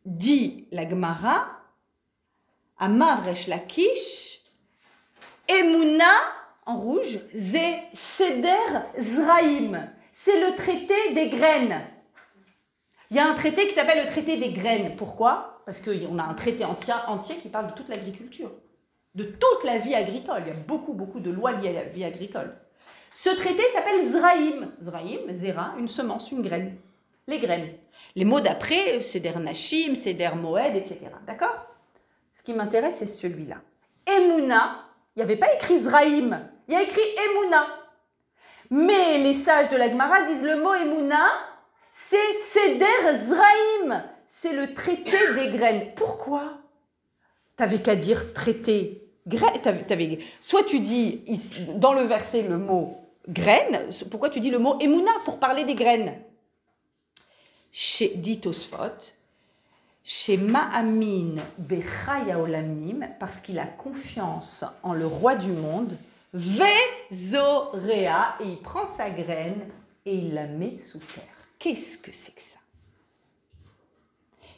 dit 0.06 0.68
la 0.72 0.88
Gemara, 0.88 1.48
Amar 2.78 3.24
Resh 3.26 3.48
Lakish, 3.48 4.42
Emouna, 5.48 6.12
en 6.66 6.78
rouge, 6.78 7.20
Ze 7.34 7.80
Seder 7.94 8.84
Zraïm. 8.98 9.90
C'est 10.22 10.42
le 10.42 10.54
traité 10.54 11.14
des 11.14 11.30
graines. 11.30 11.80
Il 13.10 13.16
y 13.16 13.22
a 13.22 13.28
un 13.28 13.36
traité 13.36 13.70
qui 13.70 13.74
s'appelle 13.74 14.06
le 14.06 14.12
traité 14.12 14.36
des 14.36 14.52
graines. 14.52 14.98
Pourquoi? 14.98 15.62
Parce 15.66 15.82
qu'on 15.82 16.20
a 16.20 16.24
un 16.24 16.34
traité 16.34 16.66
entier, 16.66 17.38
qui 17.42 17.48
parle 17.48 17.68
de 17.68 17.72
toute 17.72 17.88
l'agriculture, 17.88 18.52
de 19.16 19.24
toute 19.24 19.64
la 19.64 19.78
vie 19.78 19.96
agricole. 19.96 20.44
Il 20.46 20.50
y 20.50 20.52
a 20.52 20.60
beaucoup, 20.60 20.94
beaucoup 20.94 21.22
de 21.22 21.32
lois 21.32 21.54
liées 21.54 21.70
à 21.70 21.74
la 21.74 21.84
vie 21.84 22.04
agricole. 22.04 22.54
Ce 23.14 23.30
traité 23.30 23.64
s'appelle 23.74 24.12
Zraïm. 24.12 24.70
Zraïm, 24.84 25.32
Zera, 25.32 25.76
une 25.80 25.88
semence, 25.88 26.32
une 26.32 26.42
graine. 26.42 26.76
Les 27.28 27.40
graines. 27.40 27.70
Les 28.18 28.26
mots 28.26 28.42
d'après, 28.42 29.00
c'est 29.00 29.22
der 29.22 29.40
Nashim, 29.40 29.96
c'est 29.96 30.16
der 30.16 30.36
Moed, 30.36 30.76
etc. 30.76 31.00
D'accord? 31.28 31.66
Ce 32.34 32.44
qui 32.44 32.52
m'intéresse, 32.52 32.98
c'est 33.00 33.06
celui-là. 33.06 33.62
Emouna, 34.06 34.84
il 35.16 35.20
n'y 35.20 35.24
avait 35.24 35.38
pas 35.38 35.54
écrit 35.54 35.80
Zraïm, 35.80 36.46
il 36.68 36.74
y 36.74 36.78
a 36.78 36.82
écrit 36.82 37.02
Emouna. 37.30 37.79
Mais 38.70 39.18
les 39.18 39.34
sages 39.34 39.70
de 39.70 39.78
la 39.78 39.90
Gemara 39.90 40.24
disent 40.24 40.44
le 40.44 40.58
mot 40.62 40.74
Emouna, 40.74 41.28
c'est 41.92 42.18
Seder 42.52 43.28
Zraïm, 43.28 44.04
c'est 44.28 44.54
le 44.54 44.74
traité 44.74 45.18
des 45.36 45.58
graines. 45.58 45.92
Pourquoi? 45.96 46.60
T'avais 47.56 47.82
qu'à 47.82 47.96
dire 47.96 48.34
traité 48.34 49.10
graine. 49.28 50.18
Soit 50.40 50.64
tu 50.64 50.80
dis 50.80 51.24
dans 51.76 51.94
le 51.94 52.04
verset 52.04 52.44
le 52.44 52.58
mot 52.58 52.98
graine, 53.28 53.90
pourquoi 54.10 54.30
tu 54.30 54.40
dis 54.40 54.50
le 54.50 54.60
mot 54.60 54.78
Emouna 54.80 55.12
pour 55.26 55.40
parler 55.40 55.64
des 55.64 55.76
graines? 55.76 56.14
Dit 58.16 58.40
Tosfot, 58.40 59.14
chez 60.04 60.38
Ma'amin 60.38 61.36
Bechaya 61.58 62.40
Olamim, 62.40 63.08
parce 63.20 63.42
qu'il 63.42 63.60
a 63.60 63.66
confiance 63.66 64.66
en 64.82 64.94
le 64.94 65.06
roi 65.06 65.36
du 65.36 65.52
monde, 65.52 65.96
Vezorea, 66.34 68.36
et 68.40 68.50
il 68.50 68.62
prend 68.62 68.86
sa 68.86 69.10
graine 69.10 69.68
et 70.06 70.16
il 70.16 70.34
la 70.34 70.48
met 70.48 70.76
sous 70.76 71.00
terre. 71.00 71.24
Qu'est-ce 71.58 71.98
que 71.98 72.12
c'est 72.12 72.36
que 72.36 72.42
ça? 72.42 72.60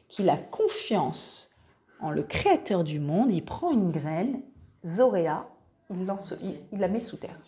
Qu'il 0.10 0.30
a 0.30 0.38
confiance 0.38 1.56
en 2.00 2.12
le 2.12 2.24
créateur 2.24 2.84
du 2.84 3.00
monde, 3.00 3.32
il 3.32 3.46
prend 3.46 3.72
une 3.72 3.92
graine, 3.92 4.42
Zoréa, 4.86 5.48
il, 5.90 6.06
lance, 6.06 6.34
il, 6.42 6.60
la 6.78 6.88
met 6.88 7.00
sous 7.00 7.18
terre. 7.18 7.40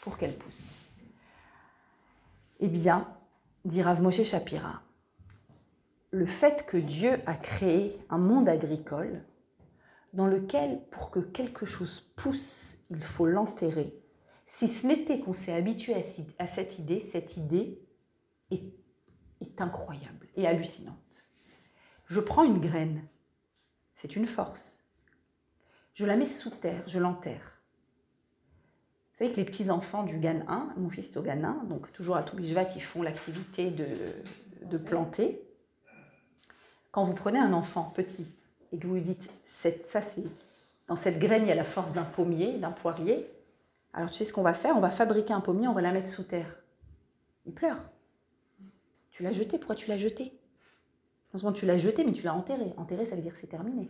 Pour 0.00 0.16
qu'elle 0.16 0.36
pousse. 0.36 0.86
Eh 2.60 2.68
bien, 2.68 3.08
dit 3.64 3.82
Rav 3.82 4.02
Moshe 4.02 4.22
Shapira, 4.22 4.80
le 6.10 6.26
fait 6.26 6.64
que 6.66 6.76
Dieu 6.76 7.20
a 7.26 7.34
créé 7.34 7.98
un 8.08 8.18
monde 8.18 8.48
agricole 8.48 9.24
dans 10.14 10.26
lequel, 10.28 10.80
pour 10.90 11.10
que 11.10 11.18
quelque 11.18 11.66
chose 11.66 12.00
pousse, 12.14 12.78
il 12.88 13.02
faut 13.02 13.26
l'enterrer, 13.26 13.94
si 14.46 14.68
ce 14.68 14.86
n'était 14.86 15.18
qu'on 15.18 15.32
s'est 15.32 15.52
habitué 15.52 15.94
à 16.38 16.46
cette 16.46 16.78
idée, 16.78 17.00
cette 17.00 17.36
idée 17.36 17.80
est, 18.50 18.62
incroyable 19.58 20.26
et 20.36 20.46
hallucinante. 20.46 20.96
Je 22.06 22.18
prends 22.18 22.44
une 22.44 22.58
graine, 22.58 23.06
c'est 23.94 24.16
une 24.16 24.26
force. 24.26 24.82
Je 25.94 26.06
la 26.06 26.16
mets 26.16 26.26
sous 26.26 26.50
terre, 26.50 26.82
je 26.88 26.98
l'enterre. 26.98 27.60
Vous 29.12 29.18
savez 29.18 29.30
que 29.30 29.36
les 29.36 29.44
petits-enfants 29.44 30.02
du 30.02 30.18
GAN 30.18 30.42
1, 30.48 30.74
mon 30.76 30.90
fils 30.90 31.12
est 31.12 31.16
au 31.18 31.22
GAN 31.22 31.44
1, 31.44 31.64
donc 31.64 31.92
toujours 31.92 32.16
à 32.16 32.24
Toubishvat, 32.24 32.74
ils 32.74 32.82
font 32.82 33.02
l'activité 33.02 33.70
de 33.70 34.78
planter. 34.78 35.40
Quand 36.90 37.04
vous 37.04 37.14
prenez 37.14 37.38
un 37.38 37.52
enfant 37.52 37.92
petit 37.94 38.26
et 38.74 38.78
que 38.78 38.86
vous 38.88 38.94
lui 38.94 39.02
dites, 39.02 39.30
ça 39.46 40.02
c'est, 40.02 40.24
dans 40.88 40.96
cette 40.96 41.20
graine 41.20 41.42
il 41.42 41.48
y 41.48 41.52
a 41.52 41.54
la 41.54 41.64
force 41.64 41.92
d'un 41.92 42.02
pommier, 42.02 42.58
d'un 42.58 42.72
poirier, 42.72 43.30
alors 43.92 44.10
tu 44.10 44.16
sais 44.16 44.24
ce 44.24 44.32
qu'on 44.32 44.42
va 44.42 44.54
faire? 44.54 44.76
On 44.76 44.80
va 44.80 44.90
fabriquer 44.90 45.32
un 45.32 45.40
pommier, 45.40 45.68
on 45.68 45.72
va 45.72 45.80
la 45.80 45.92
mettre 45.92 46.08
sous 46.08 46.24
terre. 46.24 46.56
Il 47.46 47.54
pleure. 47.54 47.78
Tu 49.10 49.22
l'as 49.22 49.32
jeté, 49.32 49.58
pourquoi 49.58 49.76
tu 49.76 49.88
l'as 49.88 49.98
jeté? 49.98 50.36
Seulement 51.32 51.52
tu 51.52 51.66
l'as 51.66 51.78
jeté, 51.78 52.04
mais 52.04 52.12
tu 52.12 52.22
l'as 52.24 52.34
enterré. 52.34 52.72
Enterré, 52.76 53.04
ça 53.04 53.14
veut 53.14 53.22
dire 53.22 53.32
que 53.32 53.38
c'est 53.38 53.46
terminé. 53.46 53.88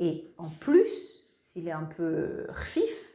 Et 0.00 0.32
en 0.38 0.48
plus, 0.48 1.22
s'il 1.38 1.68
est 1.68 1.72
un 1.72 1.84
peu 1.84 2.48
fif, 2.64 3.14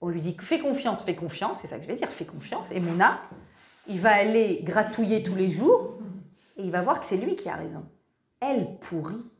on 0.00 0.08
lui 0.08 0.20
dit 0.20 0.36
fais 0.40 0.60
confiance, 0.60 1.02
fais 1.02 1.16
confiance, 1.16 1.58
c'est 1.60 1.66
ça 1.66 1.78
que 1.78 1.82
je 1.82 1.88
vais 1.88 1.96
dire, 1.96 2.08
fais 2.08 2.24
confiance. 2.24 2.70
Et 2.70 2.78
Mouna, 2.78 3.20
il 3.88 3.98
va 3.98 4.14
aller 4.14 4.60
gratouiller 4.62 5.24
tous 5.24 5.34
les 5.34 5.50
jours 5.50 5.98
et 6.56 6.62
il 6.62 6.70
va 6.70 6.82
voir 6.82 7.00
que 7.00 7.06
c'est 7.06 7.16
lui 7.16 7.34
qui 7.34 7.48
a 7.48 7.56
raison. 7.56 7.84
Elle 8.40 8.78
pourrit. 8.78 9.32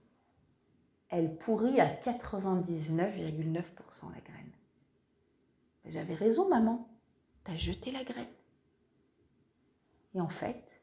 Elle 1.08 1.36
pourrit 1.38 1.80
à 1.80 1.94
99,9% 1.94 4.14
la 4.14 4.20
graine. 4.20 4.52
J'avais 5.86 6.14
raison, 6.14 6.48
maman. 6.48 6.88
T'as 7.44 7.56
jeté 7.56 7.92
la 7.92 8.04
graine. 8.04 8.26
Et 10.14 10.20
en 10.20 10.28
fait, 10.28 10.82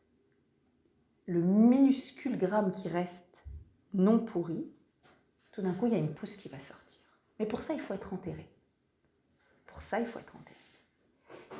le 1.27 1.41
minuscule 1.41 2.37
gramme 2.37 2.71
qui 2.71 2.87
reste 2.87 3.45
non 3.93 4.19
pourri, 4.19 4.65
tout 5.51 5.61
d'un 5.61 5.73
coup, 5.73 5.87
il 5.87 5.93
y 5.93 5.95
a 5.95 5.99
une 5.99 6.13
pousse 6.13 6.37
qui 6.37 6.49
va 6.49 6.59
sortir. 6.59 6.99
Mais 7.39 7.45
pour 7.45 7.63
ça, 7.63 7.73
il 7.73 7.79
faut 7.79 7.93
être 7.93 8.13
enterré. 8.13 8.49
Pour 9.67 9.81
ça, 9.81 9.99
il 9.99 10.07
faut 10.07 10.19
être 10.19 10.35
enterré. 10.35 10.55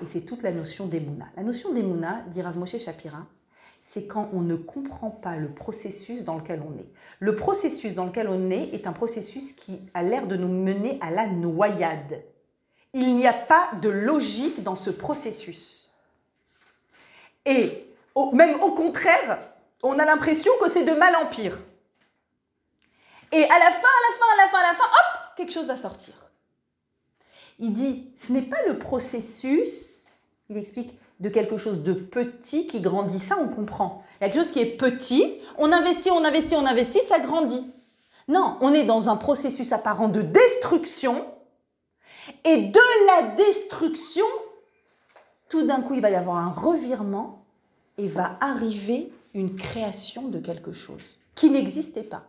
Et 0.01 0.06
c'est 0.06 0.26
toute 0.26 0.41
la 0.41 0.51
notion 0.51 0.88
d'Emouna. 0.88 1.30
La 1.36 1.43
notion 1.43 1.74
d'Emouna, 1.74 2.24
dit 2.24 2.41
Rav 2.41 2.58
Moshe 2.58 2.78
Shapira, 2.78 3.28
c'est 3.88 4.08
quand 4.08 4.30
on 4.34 4.42
ne 4.42 4.56
comprend 4.56 5.12
pas 5.12 5.36
le 5.36 5.48
processus 5.48 6.24
dans 6.24 6.38
lequel 6.38 6.62
on 6.68 6.78
est. 6.80 6.90
Le 7.20 7.36
processus 7.36 7.94
dans 7.94 8.06
lequel 8.06 8.28
on 8.28 8.50
est 8.50 8.74
est 8.74 8.88
un 8.88 8.92
processus 8.92 9.54
qui 9.54 9.80
a 9.94 10.02
l'air 10.02 10.26
de 10.26 10.36
nous 10.36 10.50
mener 10.50 10.98
à 11.02 11.12
la 11.12 11.28
noyade. 11.28 12.24
Il 12.94 13.16
n'y 13.16 13.28
a 13.28 13.34
pas 13.34 13.70
de 13.82 13.90
logique 13.90 14.64
dans 14.64 14.76
ce 14.76 14.90
processus. 14.90 15.92
Et 17.46 17.88
même 18.34 18.60
au 18.62 18.72
contraire, 18.72 19.38
on 19.84 20.00
a 20.00 20.06
l'impression 20.06 20.52
que 20.60 20.70
c'est 20.70 20.84
de 20.84 20.94
mal 20.94 21.16
en 21.18 21.28
pire. 21.28 21.58
Et 23.32 23.44
à 23.44 23.60
la 23.60 23.72
fin, 23.72 23.88
à 23.88 24.02
la 24.10 24.18
fin, 24.18 24.26
à 24.34 24.46
la 24.46 24.48
fin, 24.50 24.60
à 24.60 24.68
la 24.72 24.74
fin, 24.74 24.86
hop, 24.86 25.36
quelque 25.38 25.54
chose 25.54 25.68
va 25.68 25.78
sortir. 25.78 26.16
Il 27.60 27.72
dit, 27.72 28.12
ce 28.18 28.34
n'est 28.34 28.42
pas 28.42 28.64
le 28.68 28.80
processus, 28.80 29.95
il 30.50 30.58
explique, 30.58 30.98
de 31.20 31.30
quelque 31.30 31.58
chose 31.58 31.82
de 31.82 31.93
petit 31.93 32.68
qui 32.68 32.82
grandit. 32.82 33.20
Ça, 33.20 33.38
on 33.39 33.48
comprend. 33.48 34.04
Il 34.20 34.24
y 34.24 34.26
a 34.26 34.30
quelque 34.30 34.43
chose 34.43 34.52
qui 34.52 34.60
est 34.60 34.78
petit, 34.78 35.36
on 35.58 35.72
investit, 35.72 36.12
on 36.12 36.24
investit, 36.24 36.56
on 36.56 36.66
investit, 36.66 37.02
ça 37.02 37.20
grandit. 37.20 37.66
Non, 38.28 38.58
on 38.62 38.74
est 38.74 38.84
dans 38.84 39.10
un 39.10 39.16
processus 39.16 39.72
apparent 39.72 40.10
de 40.10 40.22
destruction. 40.22 41.26
Et 42.43 42.58
de 42.58 42.80
la 43.08 43.36
destruction, 43.36 44.26
tout 45.50 45.66
d'un 45.66 45.82
coup, 45.82 45.93
il 45.93 46.02
va 46.02 46.10
y 46.10 46.16
avoir 46.16 46.38
un 46.38 46.50
revirement 46.50 47.46
et 47.98 48.08
va 48.08 48.36
arriver 48.41 49.12
une 49.36 49.56
création 49.56 50.28
de 50.28 50.39
quelque 50.39 50.74
chose 50.74 51.04
qui 51.36 51.50
n'existait 51.52 52.04
pas. 52.04 52.24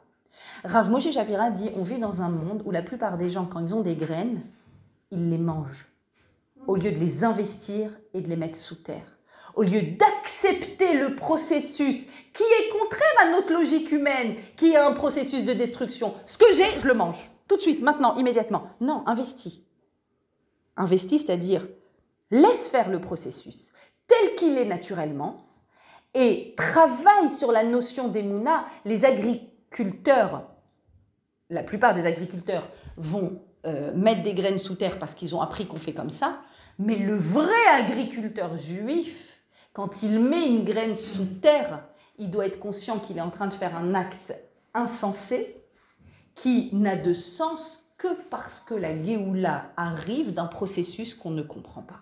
Rav 0.64 0.90
Moshe 0.90 1.10
Shapira 1.10 1.50
dit 1.50 1.70
on 1.76 1.82
vit 1.82 1.98
dans 1.98 2.20
un 2.20 2.28
monde 2.28 2.62
où 2.66 2.70
la 2.70 2.82
plupart 2.82 3.16
des 3.16 3.30
gens, 3.30 3.46
quand 3.46 3.60
ils 3.60 3.74
ont 3.74 3.80
des 3.80 3.94
graines, 3.96 4.42
ils 5.10 5.30
les 5.30 5.38
mangent 5.38 5.86
au 6.66 6.76
lieu 6.76 6.92
de 6.92 6.98
les 6.98 7.24
investir 7.24 7.90
et 8.14 8.20
de 8.20 8.28
les 8.28 8.36
mettre 8.36 8.58
sous 8.58 8.76
terre. 8.76 9.18
Au 9.54 9.62
lieu 9.62 9.80
d'accepter 9.80 10.94
le 10.94 11.16
processus 11.16 12.06
qui 12.32 12.42
est 12.42 12.78
contraire 12.78 13.14
à 13.22 13.30
notre 13.30 13.52
logique 13.52 13.90
humaine, 13.90 14.34
qui 14.56 14.72
est 14.72 14.76
un 14.76 14.92
processus 14.92 15.44
de 15.44 15.52
destruction. 15.54 16.14
Ce 16.26 16.36
que 16.36 16.52
j'ai, 16.54 16.78
je 16.78 16.86
le 16.86 16.94
mange. 16.94 17.30
Tout 17.48 17.56
de 17.56 17.62
suite, 17.62 17.82
maintenant, 17.82 18.14
immédiatement. 18.16 18.62
Non, 18.80 19.02
investis. 19.06 19.62
Investis, 20.76 21.24
c'est-à-dire 21.24 21.66
laisse 22.30 22.68
faire 22.68 22.90
le 22.90 23.00
processus 23.00 23.72
tel 24.06 24.34
qu'il 24.34 24.58
est 24.58 24.64
naturellement 24.64 25.46
et 26.14 26.54
travaille 26.56 27.28
sur 27.28 27.52
la 27.52 27.62
notion 27.62 28.08
d'Emouna. 28.08 28.66
Les 28.84 29.04
agriculteurs, 29.04 30.48
la 31.50 31.62
plupart 31.62 31.94
des 31.94 32.06
agriculteurs 32.06 32.68
vont 32.96 33.42
euh, 33.66 33.92
mettre 33.94 34.22
des 34.22 34.34
graines 34.34 34.58
sous 34.58 34.74
terre 34.74 34.98
parce 34.98 35.14
qu'ils 35.14 35.34
ont 35.34 35.40
appris 35.40 35.66
qu'on 35.66 35.76
fait 35.76 35.92
comme 35.92 36.10
ça. 36.10 36.40
Mais 36.78 36.96
le 36.96 37.16
vrai 37.16 37.66
agriculteur 37.74 38.56
juif, 38.56 39.38
quand 39.72 40.02
il 40.02 40.20
met 40.20 40.46
une 40.46 40.64
graine 40.64 40.96
sous 40.96 41.24
terre, 41.24 41.82
il 42.18 42.30
doit 42.30 42.46
être 42.46 42.58
conscient 42.58 42.98
qu'il 42.98 43.18
est 43.18 43.22
en 43.22 43.30
train 43.30 43.46
de 43.46 43.54
faire 43.54 43.76
un 43.76 43.94
acte 43.94 44.34
insensé 44.74 45.56
qui 46.34 46.70
n'a 46.72 46.96
de 46.96 47.12
sens 47.12 47.84
que 47.98 48.08
parce 48.30 48.60
que 48.60 48.74
la 48.74 49.02
Géoula 49.02 49.72
arrive 49.76 50.34
d'un 50.34 50.46
processus 50.46 51.14
qu'on 51.14 51.30
ne 51.30 51.42
comprend 51.42 51.82
pas. 51.82 52.00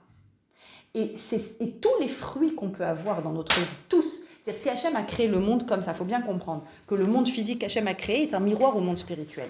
Et, 0.95 1.17
et 1.61 1.71
tous 1.73 1.99
les 2.01 2.09
fruits 2.09 2.55
qu'on 2.55 2.71
peut 2.71 2.85
avoir 2.85 3.23
dans 3.23 3.33
notre 3.33 3.59
vie, 3.59 3.67
tous, 3.89 4.23
c'est-à-dire 4.45 4.63
si 4.63 4.69
Hachem 4.71 4.97
a 4.97 5.03
créé 5.03 5.29
le 5.29 5.39
monde 5.39 5.67
comme 5.67 5.83
ça, 5.83 5.93
il 5.93 5.97
faut 5.97 6.05
bien 6.05 6.21
comprendre 6.21 6.65
que 6.87 6.95
le 6.95 7.07
monde 7.07 7.29
physique 7.29 7.61
qu'Hachem 7.61 7.87
a 7.89 7.95
créé 7.95 8.25
est 8.25 8.35
un 8.35 8.41
miroir 8.41 8.77
au 8.77 8.81
monde 8.81 8.99
spirituel. 8.99 9.49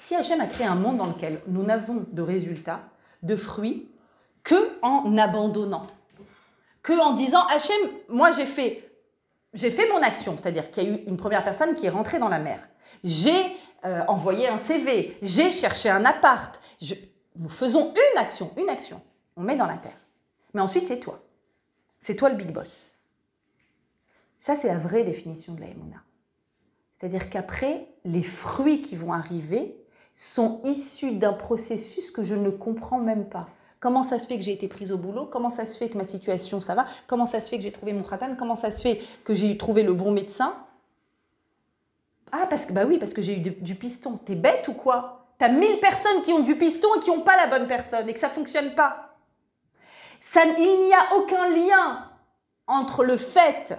Si 0.00 0.14
Hachem 0.14 0.40
a 0.40 0.46
créé 0.46 0.66
un 0.66 0.74
monde 0.74 0.98
dans 0.98 1.06
lequel 1.06 1.40
nous 1.48 1.62
n'avons 1.62 2.04
de 2.12 2.22
résultats, 2.22 2.80
de 3.22 3.36
fruits, 3.36 3.88
que 4.44 4.78
en 4.82 5.16
abandonnant, 5.16 5.86
que 6.82 6.98
en 6.98 7.14
disant 7.14 7.46
Hachem, 7.46 7.76
moi 8.08 8.32
j'ai 8.32 8.46
fait, 8.46 8.90
j'ai 9.54 9.70
fait 9.70 9.88
mon 9.90 10.02
action, 10.02 10.36
c'est-à-dire 10.36 10.70
qu'il 10.70 10.82
y 10.82 10.86
a 10.86 10.90
eu 10.90 11.04
une 11.06 11.16
première 11.16 11.44
personne 11.44 11.74
qui 11.74 11.86
est 11.86 11.90
rentrée 11.90 12.18
dans 12.18 12.28
la 12.28 12.38
mer. 12.38 12.60
J'ai 13.04 13.56
euh, 13.84 14.02
envoyé 14.08 14.48
un 14.48 14.58
CV, 14.58 15.16
j'ai 15.22 15.52
cherché 15.52 15.90
un 15.90 16.04
appart. 16.04 16.60
nous 17.36 17.48
faisons 17.48 17.92
une 17.94 18.18
action, 18.18 18.50
une 18.56 18.68
action. 18.68 19.00
On 19.36 19.42
met 19.42 19.56
dans 19.56 19.66
la 19.66 19.76
terre. 19.76 19.96
Mais 20.54 20.60
ensuite, 20.60 20.86
c'est 20.86 21.00
toi. 21.00 21.22
C'est 22.00 22.16
toi 22.16 22.28
le 22.28 22.36
big 22.36 22.52
boss. 22.52 22.92
Ça, 24.38 24.56
c'est 24.56 24.68
la 24.68 24.76
vraie 24.76 25.04
définition 25.04 25.54
de 25.54 25.60
la 25.60 25.68
C'est-à-dire 26.98 27.30
qu'après, 27.30 27.88
les 28.04 28.22
fruits 28.22 28.82
qui 28.82 28.96
vont 28.96 29.12
arriver 29.12 29.76
sont 30.14 30.60
issus 30.64 31.12
d'un 31.12 31.32
processus 31.32 32.10
que 32.10 32.22
je 32.22 32.34
ne 32.34 32.50
comprends 32.50 32.98
même 32.98 33.28
pas. 33.28 33.48
Comment 33.82 34.04
ça 34.04 34.20
se 34.20 34.28
fait 34.28 34.36
que 34.36 34.44
j'ai 34.44 34.52
été 34.52 34.68
prise 34.68 34.92
au 34.92 34.96
boulot? 34.96 35.26
Comment 35.26 35.50
ça 35.50 35.66
se 35.66 35.76
fait 35.76 35.88
que 35.88 35.98
ma 35.98 36.04
situation, 36.04 36.60
ça 36.60 36.76
va? 36.76 36.86
Comment 37.08 37.26
ça 37.26 37.40
se 37.40 37.50
fait 37.50 37.56
que 37.56 37.64
j'ai 37.64 37.72
trouvé 37.72 37.92
mon 37.92 38.04
khatan 38.04 38.36
Comment 38.38 38.54
ça 38.54 38.70
se 38.70 38.80
fait 38.80 39.00
que 39.24 39.34
j'ai 39.34 39.58
trouvé 39.58 39.82
le 39.82 39.92
bon 39.92 40.12
médecin? 40.12 40.54
Ah, 42.30 42.46
parce 42.48 42.64
que, 42.64 42.72
bah 42.72 42.84
oui, 42.86 42.98
parce 42.98 43.12
que 43.12 43.22
j'ai 43.22 43.38
eu 43.38 43.40
du, 43.40 43.74
piston. 43.74 44.20
T'es 44.24 44.36
bête 44.36 44.68
ou 44.68 44.74
quoi? 44.74 45.26
T'as 45.36 45.48
mille 45.48 45.80
personnes 45.80 46.22
qui 46.22 46.32
ont 46.32 46.38
du 46.38 46.54
piston 46.54 46.86
et 46.94 47.00
qui 47.00 47.10
n'ont 47.10 47.22
pas 47.22 47.36
la 47.36 47.48
bonne 47.48 47.66
personne 47.66 48.08
et 48.08 48.14
que 48.14 48.20
ça 48.20 48.28
fonctionne 48.28 48.72
pas. 48.76 49.16
Ça, 50.20 50.44
il 50.44 50.86
n'y 50.86 50.94
a 50.94 51.16
aucun 51.16 51.50
lien 51.50 52.08
entre 52.68 53.02
le 53.02 53.16
fait 53.16 53.76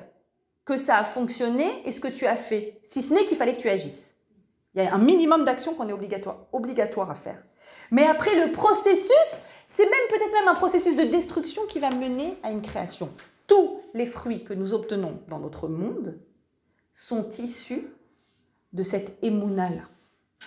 que 0.66 0.76
ça 0.76 0.97
a 0.97 1.06
fonctionné 1.06 1.82
et 1.86 1.93
ce 1.93 2.01
que 2.01 2.10
tu 2.10 2.26
as 2.26 2.36
fait, 2.36 2.82
si 2.86 3.04
ce 3.04 3.14
n'est 3.14 3.24
qu'il 3.24 3.38
fallait 3.38 3.56
que 3.56 3.62
tu 3.62 3.70
agisses. 3.70 4.16
Il 4.76 4.84
y 4.84 4.86
a 4.86 4.93
un 4.93 4.97
minimum 4.97 5.45
d'action 5.45 5.76
qu'on 5.76 5.88
est 5.88 5.93
obligatoire, 5.93 6.39
obligatoire 6.51 7.10
à 7.10 7.16
faire. 7.16 7.41
Mais 7.89 8.06
après, 8.06 8.36
le 8.36 8.51
processus, 8.51 9.43
c'est 9.74 9.86
même 9.86 10.07
peut-être 10.09 10.32
même 10.34 10.47
un 10.47 10.55
processus 10.55 10.95
de 10.95 11.03
destruction 11.03 11.65
qui 11.67 11.80
va 11.80 11.89
mener 11.89 12.36
à 12.43 12.51
une 12.51 12.61
création. 12.61 13.09
Tous 13.47 13.82
les 13.93 14.05
fruits 14.05 14.43
que 14.43 14.53
nous 14.53 14.74
obtenons 14.74 15.19
dans 15.30 15.39
notre 15.39 15.67
monde 15.67 16.19
sont 16.93 17.28
issus 17.39 17.88
de 18.74 18.84
cette 18.84 19.17
émouna-là. 19.24 19.84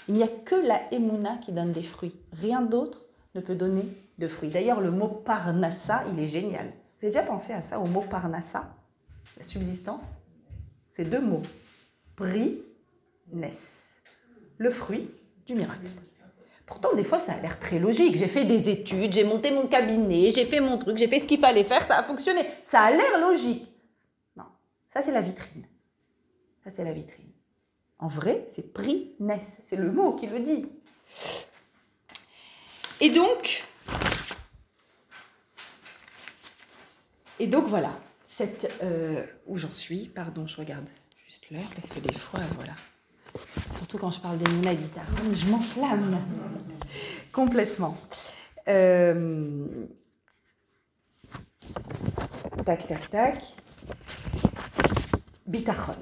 Il 0.08 0.14
n'y 0.14 0.22
a 0.22 0.28
que 0.28 0.54
la 0.54 0.92
émouna 0.92 1.38
qui 1.38 1.52
donne 1.52 1.72
des 1.72 1.82
fruits. 1.82 2.14
Rien 2.32 2.62
d'autre 2.62 3.04
ne 3.34 3.40
peut 3.40 3.54
donner 3.54 3.84
de 4.18 4.28
fruits. 4.28 4.50
D'ailleurs, 4.50 4.80
le 4.80 4.90
mot 4.90 5.08
parnassa, 5.08 6.04
il 6.12 6.20
est 6.20 6.28
génial. 6.28 6.66
Vous 6.66 7.06
avez 7.06 7.12
déjà 7.12 7.22
pensé 7.22 7.52
à 7.52 7.62
ça, 7.62 7.80
au 7.80 7.86
mot 7.86 8.02
parnassa? 8.02 8.74
La 9.38 9.44
subsistance? 9.44 10.14
C'est 10.92 11.04
deux 11.04 11.20
mots. 11.20 11.42
Pri, 12.14 12.62
Le 14.58 14.70
fruit 14.70 15.10
du 15.46 15.54
miracle. 15.54 15.90
Pourtant, 16.66 16.94
des 16.94 17.04
fois, 17.04 17.20
ça 17.20 17.32
a 17.32 17.40
l'air 17.40 17.60
très 17.60 17.78
logique. 17.78 18.16
J'ai 18.16 18.26
fait 18.26 18.44
des 18.44 18.68
études, 18.68 19.12
j'ai 19.12 19.22
monté 19.22 19.52
mon 19.52 19.68
cabinet, 19.68 20.32
j'ai 20.32 20.44
fait 20.44 20.60
mon 20.60 20.76
truc, 20.78 20.98
j'ai 20.98 21.06
fait 21.06 21.20
ce 21.20 21.26
qu'il 21.26 21.38
fallait 21.38 21.62
faire, 21.62 21.86
ça 21.86 21.96
a 21.96 22.02
fonctionné. 22.02 22.44
Ça 22.66 22.82
a 22.82 22.90
l'air 22.90 23.20
logique. 23.20 23.70
Non, 24.36 24.46
ça 24.88 25.00
c'est 25.00 25.12
la 25.12 25.20
vitrine. 25.20 25.66
Ça 26.64 26.70
c'est 26.74 26.84
la 26.84 26.92
vitrine. 26.92 27.30
En 27.98 28.08
vrai, 28.08 28.44
c'est 28.48 28.72
prix-ness. 28.72 29.60
C'est 29.64 29.76
le 29.76 29.92
mot 29.92 30.14
qui 30.14 30.26
le 30.26 30.40
dit. 30.40 30.66
Et 33.00 33.10
donc, 33.10 33.64
et 37.38 37.46
donc 37.46 37.66
voilà, 37.66 37.92
euh, 38.82 39.24
où 39.46 39.56
j'en 39.56 39.70
suis. 39.70 40.08
Pardon, 40.08 40.46
je 40.46 40.56
regarde 40.56 40.88
juste 41.16 41.48
l'heure 41.50 41.70
parce 41.74 41.90
que 41.90 42.00
des 42.00 42.12
fois, 42.12 42.40
voilà. 42.56 42.74
Surtout 43.72 43.98
quand 43.98 44.10
je 44.10 44.20
parle 44.20 44.38
des 44.38 44.50
Mouna 44.50 44.74
guitare, 44.74 45.04
je 45.34 45.46
m'enflamme 45.46 46.18
complètement. 47.36 47.94
Euh, 48.66 49.66
tac, 52.64 52.86
tac, 52.86 53.10
tac. 53.10 53.44
Bitachon, 55.46 55.98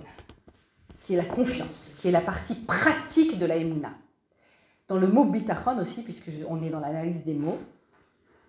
qui 1.02 1.14
est 1.14 1.16
la 1.16 1.24
confiance, 1.24 1.96
qui 1.98 2.06
est 2.06 2.12
la 2.12 2.20
partie 2.20 2.54
pratique 2.54 3.36
de 3.36 3.46
la 3.46 3.56
Emouna. 3.56 3.92
Dans 4.86 4.96
le 4.96 5.08
mot 5.08 5.24
bitachon 5.24 5.76
aussi, 5.78 6.04
puisque 6.04 6.30
on 6.48 6.62
est 6.62 6.70
dans 6.70 6.78
l'analyse 6.78 7.24
des 7.24 7.34
mots, 7.34 7.58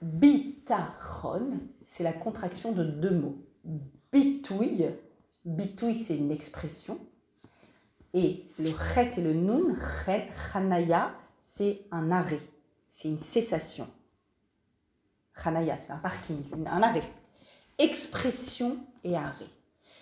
bitachon, 0.04 1.60
c'est 1.88 2.04
la 2.04 2.14
contraction 2.14 2.72
de 2.72 2.84
deux 2.84 3.16
mots. 3.16 3.38
Bitouille, 4.14 4.92
bitouille 5.44 5.96
c'est 5.96 6.16
une 6.16 6.32
expression, 6.32 7.00
et 8.14 8.46
le 8.60 8.70
chet 8.94 9.12
et 9.18 9.22
le 9.22 9.34
nun, 9.34 9.74
chet, 10.06 10.28
chanaya, 10.54 11.12
c'est 11.42 11.82
un 11.92 12.12
arrêt, 12.12 12.40
c'est 12.96 13.10
une 13.10 13.18
cessation. 13.18 13.88
Chanaya, 15.36 15.78
c'est 15.78 15.92
un 15.92 15.98
parking, 15.98 16.42
un 16.66 16.82
arrêt. 16.82 17.04
Expression 17.78 18.78
et 19.04 19.18
arrêt. 19.18 19.50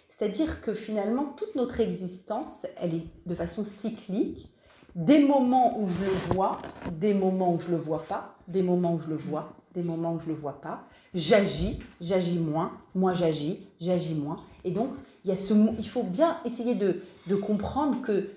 C'est-à-dire 0.09 0.61
que 0.61 0.75
finalement, 0.75 1.33
toute 1.35 1.55
notre 1.55 1.79
existence, 1.79 2.67
elle 2.77 2.93
est 2.93 3.07
de 3.25 3.33
façon 3.33 3.63
cyclique. 3.63 4.47
Des 4.93 5.17
moments 5.17 5.79
où 5.79 5.87
je 5.87 6.01
le 6.01 6.35
vois, 6.35 6.59
des 6.91 7.15
moments 7.15 7.55
où 7.55 7.59
je 7.59 7.69
le 7.69 7.77
vois 7.77 8.03
pas, 8.03 8.35
des 8.47 8.61
moments 8.61 8.93
où 8.93 8.99
je 8.99 9.07
le 9.07 9.15
vois, 9.15 9.53
des 9.73 9.81
moments 9.81 10.13
où 10.13 10.19
je 10.19 10.27
le 10.27 10.35
vois 10.35 10.61
pas. 10.61 10.83
J'agis, 11.15 11.79
j'agis 11.99 12.37
moins, 12.37 12.73
moi 12.93 13.15
j'agis, 13.15 13.65
j'agis 13.81 14.13
moins. 14.13 14.43
Et 14.65 14.69
donc, 14.69 14.91
il, 15.25 15.29
y 15.29 15.33
a 15.33 15.35
ce, 15.35 15.55
il 15.79 15.87
faut 15.89 16.03
bien 16.03 16.37
essayer 16.45 16.75
de 16.75 17.35
comprendre 17.35 18.03
que 18.03 18.29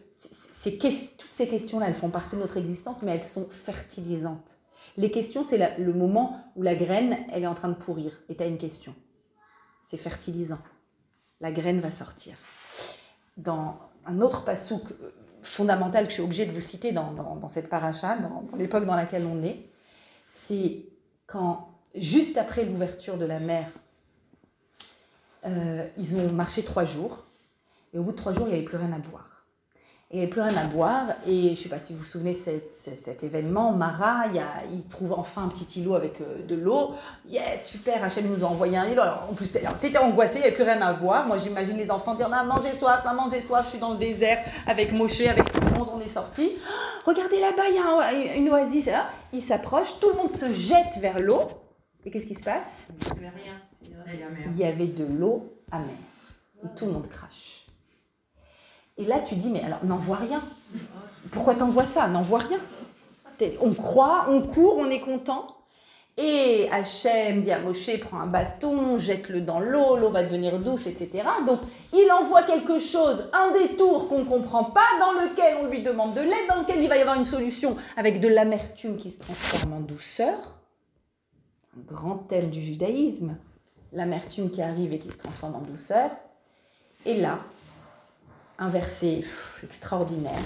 toutes 1.18 1.32
ces 1.32 1.48
questions-là, 1.48 1.86
elles 1.88 1.94
font 1.94 2.10
partie 2.10 2.36
de 2.36 2.40
notre 2.40 2.56
existence, 2.56 3.02
mais 3.02 3.12
elles 3.12 3.24
sont 3.24 3.48
fertilisantes. 3.48 4.58
Les 4.96 5.10
questions, 5.10 5.42
c'est 5.42 5.78
le 5.78 5.92
moment 5.92 6.40
où 6.56 6.62
la 6.62 6.74
graine, 6.74 7.18
elle 7.32 7.42
est 7.42 7.48
en 7.48 7.54
train 7.54 7.68
de 7.68 7.74
pourrir 7.74 8.12
et 8.28 8.36
tu 8.36 8.42
as 8.42 8.46
une 8.46 8.58
question. 8.58 8.94
C'est 9.84 9.98
fertilisant. 9.98 10.58
La 11.40 11.52
graine 11.52 11.80
va 11.80 11.90
sortir. 11.90 12.34
Dans 13.36 13.78
un 14.06 14.20
autre 14.20 14.44
passouk 14.44 14.84
fondamental 15.42 16.04
que 16.04 16.10
je 16.10 16.14
suis 16.14 16.22
obligée 16.22 16.46
de 16.46 16.52
vous 16.52 16.60
citer 16.60 16.92
dans, 16.92 17.12
dans, 17.12 17.48
cette 17.48 17.68
paracha, 17.68 18.16
dans, 18.16 18.44
l'époque 18.56 18.86
dans 18.86 18.94
laquelle 18.94 19.26
on 19.26 19.42
est, 19.42 19.68
c'est 20.30 20.86
quand, 21.26 21.68
juste 21.94 22.38
après 22.38 22.64
l'ouverture 22.64 23.18
de 23.18 23.26
la 23.26 23.38
mer, 23.38 23.70
euh, 25.44 25.86
ils 25.98 26.16
ont 26.16 26.32
marché 26.32 26.64
trois 26.64 26.84
jours, 26.84 27.24
et 27.92 27.98
au 27.98 28.02
bout 28.02 28.12
de 28.12 28.16
trois 28.16 28.32
jours, 28.32 28.46
il 28.46 28.50
n'y 28.50 28.56
avait 28.56 28.64
plus 28.64 28.78
rien 28.78 28.92
à 28.92 28.98
boire. 28.98 29.35
Il 30.12 30.18
n'y 30.18 30.22
avait 30.22 30.30
plus 30.30 30.40
rien 30.40 30.56
à 30.56 30.64
boire. 30.64 31.06
Et 31.26 31.46
je 31.46 31.50
ne 31.50 31.54
sais 31.56 31.68
pas 31.68 31.80
si 31.80 31.92
vous 31.92 31.98
vous 31.98 32.04
souvenez 32.04 32.34
de 32.34 32.60
cet, 32.70 33.24
événement. 33.24 33.72
Mara, 33.72 34.26
il, 34.72 34.86
trouve 34.86 35.12
enfin 35.14 35.44
un 35.44 35.48
petit 35.48 35.80
îlot 35.80 35.94
avec 35.94 36.20
euh, 36.20 36.46
de 36.46 36.54
l'eau. 36.54 36.94
Yes, 37.28 37.66
super, 37.66 38.04
Hachem 38.04 38.28
nous 38.28 38.44
a 38.44 38.46
envoyé 38.46 38.78
un 38.78 38.84
îlot. 38.84 39.02
Alors, 39.02 39.26
en 39.28 39.34
plus, 39.34 39.50
tu 39.50 39.58
étais 39.58 39.98
angoissé, 39.98 40.36
il 40.36 40.42
n'y 40.42 40.46
avait 40.46 40.54
plus 40.54 40.62
rien 40.62 40.80
à 40.80 40.92
boire. 40.92 41.26
Moi, 41.26 41.38
j'imagine 41.38 41.76
les 41.76 41.90
enfants 41.90 42.14
dire 42.14 42.28
Maman, 42.28 42.60
j'ai 42.62 42.78
soif, 42.78 43.04
maman, 43.04 43.28
j'ai 43.28 43.40
soif. 43.40 43.64
Je 43.64 43.70
suis 43.70 43.78
dans 43.80 43.92
le 43.92 43.98
désert 43.98 44.44
avec 44.68 44.92
Moshe, 44.92 45.22
avec 45.22 45.50
tout 45.52 45.60
le 45.60 45.76
monde, 45.76 45.88
on 45.92 46.00
est 46.00 46.08
sorti. 46.08 46.52
regardez 47.04 47.40
là-bas, 47.40 47.64
il 47.68 47.74
y 47.74 47.78
a 47.78 48.36
une 48.36 48.48
oasis. 48.50 48.86
Là. 48.86 49.08
Il 49.32 49.42
s'approche, 49.42 49.98
tout 49.98 50.10
le 50.10 50.14
monde 50.14 50.30
se 50.30 50.52
jette 50.52 50.98
vers 51.00 51.18
l'eau. 51.18 51.48
Et 52.04 52.10
qu'est-ce 52.12 52.26
qui 52.26 52.36
se 52.36 52.44
passe? 52.44 52.84
Il 53.16 53.20
n'y 53.22 53.26
avait 53.26 53.36
rien. 53.42 53.60
Il 54.52 54.56
y 54.56 54.64
avait 54.64 54.86
de 54.86 55.04
l'eau 55.04 55.52
amère. 55.72 55.90
Et 56.64 56.68
tout 56.76 56.86
le 56.86 56.92
monde 56.92 57.08
crache. 57.08 57.65
Et 58.98 59.04
là, 59.04 59.20
tu 59.20 59.34
dis, 59.34 59.50
mais 59.50 59.62
alors, 59.62 59.84
n'en 59.84 59.96
vois 59.96 60.16
rien. 60.16 60.42
Pourquoi 61.30 61.54
t'en 61.54 61.68
vois 61.68 61.84
ça? 61.84 62.08
N'en 62.08 62.22
vois 62.22 62.40
rien. 62.40 62.58
On 63.60 63.74
croit, 63.74 64.26
on 64.30 64.40
court, 64.42 64.78
on 64.78 64.88
est 64.88 65.00
content. 65.00 65.56
Et 66.18 66.66
Hachem 66.72 67.42
dit 67.42 67.52
à 67.52 67.58
Moshe, 67.58 68.00
prends 68.00 68.20
un 68.20 68.26
bâton, 68.26 68.98
jette-le 68.98 69.42
dans 69.42 69.60
l'eau, 69.60 69.98
l'eau 69.98 70.08
va 70.10 70.22
devenir 70.22 70.58
douce, 70.58 70.86
etc. 70.86 71.28
Donc, 71.46 71.60
il 71.92 72.10
envoie 72.10 72.42
quelque 72.42 72.78
chose, 72.78 73.28
un 73.34 73.52
détour 73.52 74.08
qu'on 74.08 74.20
ne 74.20 74.24
comprend 74.24 74.64
pas, 74.64 74.86
dans 74.98 75.12
lequel 75.12 75.58
on 75.60 75.66
lui 75.66 75.82
demande 75.82 76.14
de 76.14 76.22
l'aide, 76.22 76.48
dans 76.48 76.62
lequel 76.62 76.82
il 76.82 76.88
va 76.88 76.96
y 76.96 77.02
avoir 77.02 77.18
une 77.18 77.26
solution 77.26 77.76
avec 77.98 78.20
de 78.20 78.28
l'amertume 78.28 78.96
qui 78.96 79.10
se 79.10 79.18
transforme 79.18 79.74
en 79.74 79.80
douceur. 79.80 80.62
Un 81.76 81.82
grand 81.82 82.16
thème 82.16 82.48
du 82.48 82.62
judaïsme, 82.62 83.36
l'amertume 83.92 84.50
qui 84.50 84.62
arrive 84.62 84.94
et 84.94 84.98
qui 84.98 85.10
se 85.10 85.18
transforme 85.18 85.56
en 85.56 85.60
douceur. 85.60 86.10
Et 87.04 87.20
là, 87.20 87.40
un 88.58 88.68
verset 88.68 89.22
extraordinaire. 89.62 90.42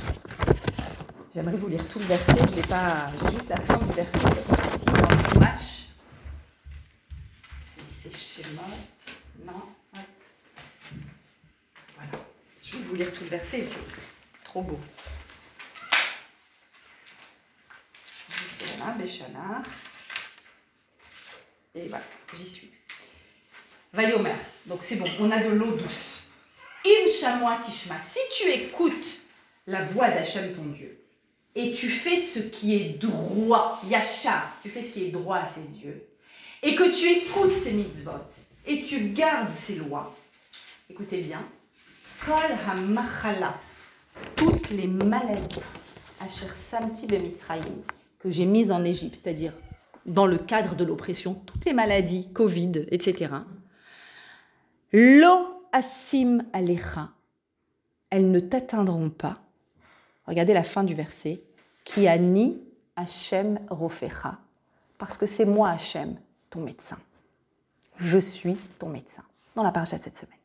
J'aimerais 1.33 1.57
vous 1.57 1.69
lire 1.69 1.87
tout 1.87 2.01
le 2.01 2.07
verset, 2.07 2.35
je 2.51 2.57
n'ai 2.57 2.63
pas, 2.63 3.09
j'ai 3.23 3.37
juste 3.37 3.49
la 3.49 3.61
fin 3.61 3.79
du 3.79 3.93
verset 3.93 4.19
ici 4.19 4.85
dans 4.87 5.41
le. 5.41 5.47
C'est 8.03 8.17
schéma. 8.17 8.63
Non. 9.47 9.63
Voilà. 11.95 12.25
Je 12.63 12.77
vais 12.77 12.83
vous 12.83 12.95
lire 12.97 13.13
tout 13.13 13.23
le 13.25 13.31
verset, 13.31 13.63
c'est 13.65 13.79
trop 14.43 14.63
beau. 14.63 14.81
Et 21.75 21.89
voilà, 21.89 22.05
j'y 22.35 22.47
suis. 22.47 22.71
Vayomer. 23.93 24.35
Donc 24.67 24.81
c'est 24.83 24.97
bon, 24.97 25.09
on 25.21 25.31
a 25.31 25.43
de 25.43 25.51
l'eau 25.51 25.77
douce. 25.77 26.20
Im 26.85 27.07
Tishma, 27.65 27.97
si 28.11 28.19
tu 28.33 28.51
écoutes 28.51 29.21
la 29.67 29.83
voix 29.83 30.09
d'Hachem 30.09 30.55
ton 30.55 30.65
Dieu, 30.65 30.99
et 31.55 31.73
tu 31.73 31.89
fais 31.89 32.19
ce 32.19 32.39
qui 32.39 32.75
est 32.75 32.99
droit, 32.99 33.81
Yachar, 33.89 34.57
tu 34.63 34.71
fais 34.71 34.83
ce 34.83 34.93
qui 34.93 35.05
est 35.05 35.11
droit 35.11 35.37
à 35.37 35.47
ses 35.47 35.85
yeux, 35.85 36.03
et 36.63 36.75
que 36.75 36.91
tu 36.91 37.07
écoutes 37.07 37.59
ses 37.63 37.73
mitzvot, 37.73 38.13
et 38.67 38.85
tu 38.85 39.11
gardes 39.11 39.53
ses 39.53 39.77
lois, 39.77 40.17
écoutez 40.89 41.21
bien, 41.21 41.45
Kol 42.25 42.35
HaMachala, 42.67 43.59
toutes 44.37 44.71
les 44.71 44.87
maladies, 44.87 45.61
Asher 46.21 46.53
Samti 46.57 47.07
que 48.19 48.31
j'ai 48.31 48.45
mises 48.45 48.71
en 48.71 48.85
Égypte, 48.85 49.19
c'est-à-dire 49.23 49.53
dans 50.07 50.27
le 50.27 50.39
cadre 50.39 50.75
de 50.77 50.85
l'oppression, 50.85 51.35
toutes 51.35 51.65
les 51.65 51.73
maladies, 51.73 52.31
Covid, 52.33 52.87
etc. 52.91 53.35
L'eau 54.93 55.60
Asim 55.73 56.43
Alecha, 56.53 57.11
elles 58.11 58.31
ne 58.31 58.41
t'atteindront 58.41 59.11
pas. 59.11 59.39
Regardez 60.27 60.53
la 60.53 60.63
fin 60.63 60.85
du 60.85 60.95
verset. 60.95 61.43
Qui 61.85 62.07
a 62.07 62.19
ni 62.19 62.61
Hachem 62.97 63.59
Rofecha. 63.71 64.39
Parce 64.99 65.17
que 65.17 65.27
c'est 65.27 65.45
moi, 65.45 65.71
Hachem, 65.71 66.17
ton 66.51 66.61
médecin. 66.61 66.99
Je 67.99 68.19
suis 68.19 68.57
ton 68.79 68.89
médecin. 68.89 69.23
Dans 69.57 69.63
la 69.63 69.73
paracha 69.73 69.97
de 69.99 70.03
cette 70.03 70.17
semaine. 70.17 70.39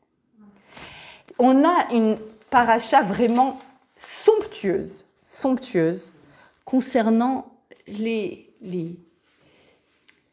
On 1.37 1.67
a 1.67 1.93
une 1.93 2.17
paracha 2.49 3.01
vraiment 3.01 3.59
somptueuse, 3.97 5.05
somptueuse, 5.21 6.13
concernant 6.63 7.51
les, 7.87 8.53
les, 8.61 8.97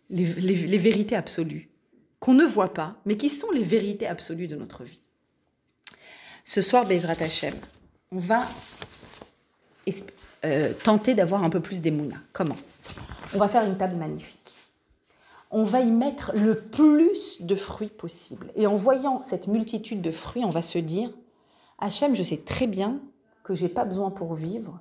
les 0.09 0.79
vérités 0.79 1.17
absolues 1.17 1.72
qu'on 2.23 2.35
ne 2.35 2.45
voit 2.45 2.73
pas, 2.73 2.95
mais 3.05 3.17
qui 3.17 3.29
sont 3.29 3.51
les 3.51 3.65
vérités 3.65 4.07
absolues 4.07 4.47
de 4.47 4.55
notre 4.55 4.85
vie. 4.85 5.01
Ce 6.45 6.63
soir, 6.63 6.87
Bezrat 6.87 7.21
Hashem, 7.21 7.53
on 8.13 8.21
va 8.21 8.45
euh, 10.45 10.73
tenter 10.85 11.15
d'avoir 11.15 11.43
un 11.43 11.51
peu 11.51 11.59
plus 11.59 11.81
d'émouna. 11.81 12.15
Comment? 12.33 12.55
On 13.35 13.39
va 13.39 13.49
faire 13.49 13.65
une 13.65 13.77
table 13.77 13.97
magnifique. 13.97 14.53
On 15.51 15.65
va 15.65 15.81
y 15.81 15.91
mettre 15.91 16.31
le 16.37 16.61
plus 16.61 17.43
de 17.43 17.57
fruits 17.57 17.89
possible. 17.89 18.53
Et 18.55 18.69
en 18.69 18.77
voyant 18.77 19.21
cette 19.21 19.49
multitude 19.49 20.01
de 20.01 20.13
fruits, 20.13 20.45
on 20.45 20.51
va 20.51 20.63
se 20.63 20.79
dire 20.79 21.11
Hachem, 21.81 22.15
je 22.15 22.23
sais 22.23 22.39
très 22.39 22.69
bien 22.69 23.01
que 23.43 23.53
j'ai 23.53 23.69
pas 23.69 23.85
besoin 23.85 24.13
pour 24.13 24.35
vivre 24.35 24.81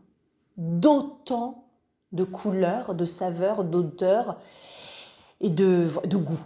d'autant 0.58 1.66
de 2.12 2.24
couleurs, 2.24 2.94
de 2.94 3.06
saveurs, 3.06 3.64
d'odeurs 3.64 4.40
et 5.40 5.50
de, 5.50 5.90
de 6.06 6.18
goûts 6.18 6.46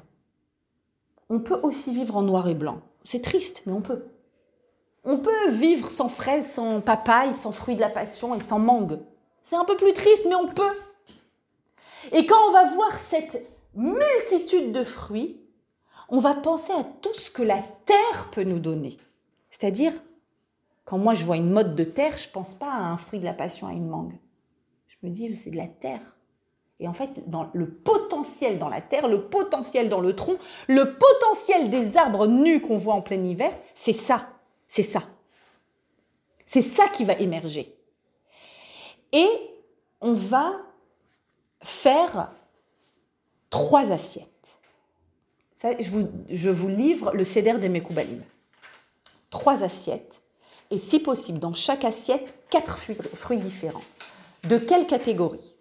on 1.29 1.39
peut 1.39 1.59
aussi 1.63 1.93
vivre 1.93 2.17
en 2.17 2.21
noir 2.21 2.47
et 2.47 2.53
blanc. 2.53 2.81
C'est 3.03 3.21
triste, 3.21 3.63
mais 3.65 3.73
on 3.73 3.81
peut. 3.81 4.05
On 5.03 5.17
peut 5.17 5.49
vivre 5.49 5.89
sans 5.89 6.09
fraises, 6.09 6.51
sans 6.51 6.81
papaye, 6.81 7.33
sans 7.33 7.51
fruits 7.51 7.75
de 7.75 7.81
la 7.81 7.89
passion 7.89 8.33
et 8.33 8.39
sans 8.39 8.59
mangue. 8.59 8.99
C'est 9.43 9.55
un 9.55 9.65
peu 9.65 9.77
plus 9.77 9.93
triste, 9.93 10.25
mais 10.27 10.35
on 10.35 10.47
peut. 10.47 10.75
Et 12.11 12.25
quand 12.25 12.47
on 12.47 12.51
va 12.51 12.65
voir 12.73 12.99
cette 12.99 13.47
multitude 13.75 14.71
de 14.71 14.83
fruits, 14.83 15.39
on 16.09 16.19
va 16.19 16.33
penser 16.33 16.73
à 16.73 16.83
tout 16.83 17.13
ce 17.13 17.29
que 17.29 17.43
la 17.43 17.61
terre 17.85 18.29
peut 18.31 18.43
nous 18.43 18.59
donner. 18.59 18.97
C'est-à-dire, 19.49 19.93
quand 20.85 20.97
moi 20.97 21.13
je 21.13 21.25
vois 21.25 21.37
une 21.37 21.51
mode 21.51 21.75
de 21.75 21.83
terre, 21.83 22.17
je 22.17 22.27
ne 22.27 22.33
pense 22.33 22.53
pas 22.53 22.71
à 22.71 22.85
un 22.85 22.97
fruit 22.97 23.19
de 23.19 23.25
la 23.25 23.33
passion, 23.33 23.67
à 23.67 23.73
une 23.73 23.87
mangue. 23.87 24.17
Je 24.87 24.95
me 25.03 25.11
dis, 25.11 25.35
c'est 25.35 25.51
de 25.51 25.57
la 25.57 25.67
terre. 25.67 26.14
Et 26.79 26.87
en 26.87 26.93
fait, 26.93 27.21
le 27.53 27.69
potentiel 27.69 28.57
dans 28.57 28.67
la 28.67 28.81
terre, 28.81 29.07
le 29.07 29.23
potentiel 29.23 29.87
dans 29.87 30.01
le 30.01 30.13
tronc, 30.13 30.37
le 30.67 30.97
potentiel 30.97 31.69
des 31.69 31.95
arbres 31.95 32.27
nus 32.27 32.61
qu'on 32.61 32.77
voit 32.77 32.95
en 32.95 33.01
plein 33.01 33.23
hiver, 33.23 33.51
c'est 33.75 33.93
ça. 33.93 34.27
C'est 34.67 34.83
ça. 34.83 35.03
C'est 36.45 36.61
ça 36.61 36.87
qui 36.89 37.05
va 37.05 37.13
émerger. 37.13 37.73
Et 39.13 39.27
on 40.01 40.13
va 40.13 40.53
faire 41.61 42.31
trois 43.49 43.91
assiettes. 43.91 44.59
je, 45.63 45.89
vous, 45.89 46.09
je, 46.29 46.49
vous, 46.49 46.67
livre 46.67 47.11
le 47.13 47.23
céder 47.23 47.53
des 47.53 47.69
Mekoubalim. 47.69 48.21
Trois 49.29 49.63
assiettes. 49.63 50.21
Et 50.71 50.77
si 50.77 50.99
possible, 50.99 51.39
dans 51.39 51.53
chaque 51.53 51.85
assiette, 51.85 52.33
quatre 52.49 52.77
fruits 52.77 53.37
différents. 53.37 53.83
De 54.43 54.57
quelle 54.57 54.87
catégorie? 54.87 55.54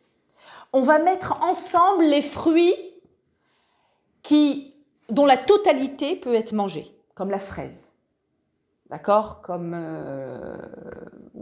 On 0.74 0.82
va 0.82 0.98
mettre 0.98 1.40
ensemble 1.44 2.04
les 2.04 2.20
fruits 2.20 2.74
qui, 4.22 4.74
dont 5.08 5.24
la 5.24 5.36
totalité 5.36 6.16
peut 6.16 6.34
être 6.34 6.52
mangée, 6.52 6.92
comme 7.14 7.30
la 7.30 7.38
fraise, 7.38 7.92
d'accord, 8.90 9.40
comme 9.40 9.72
euh, 9.72 10.56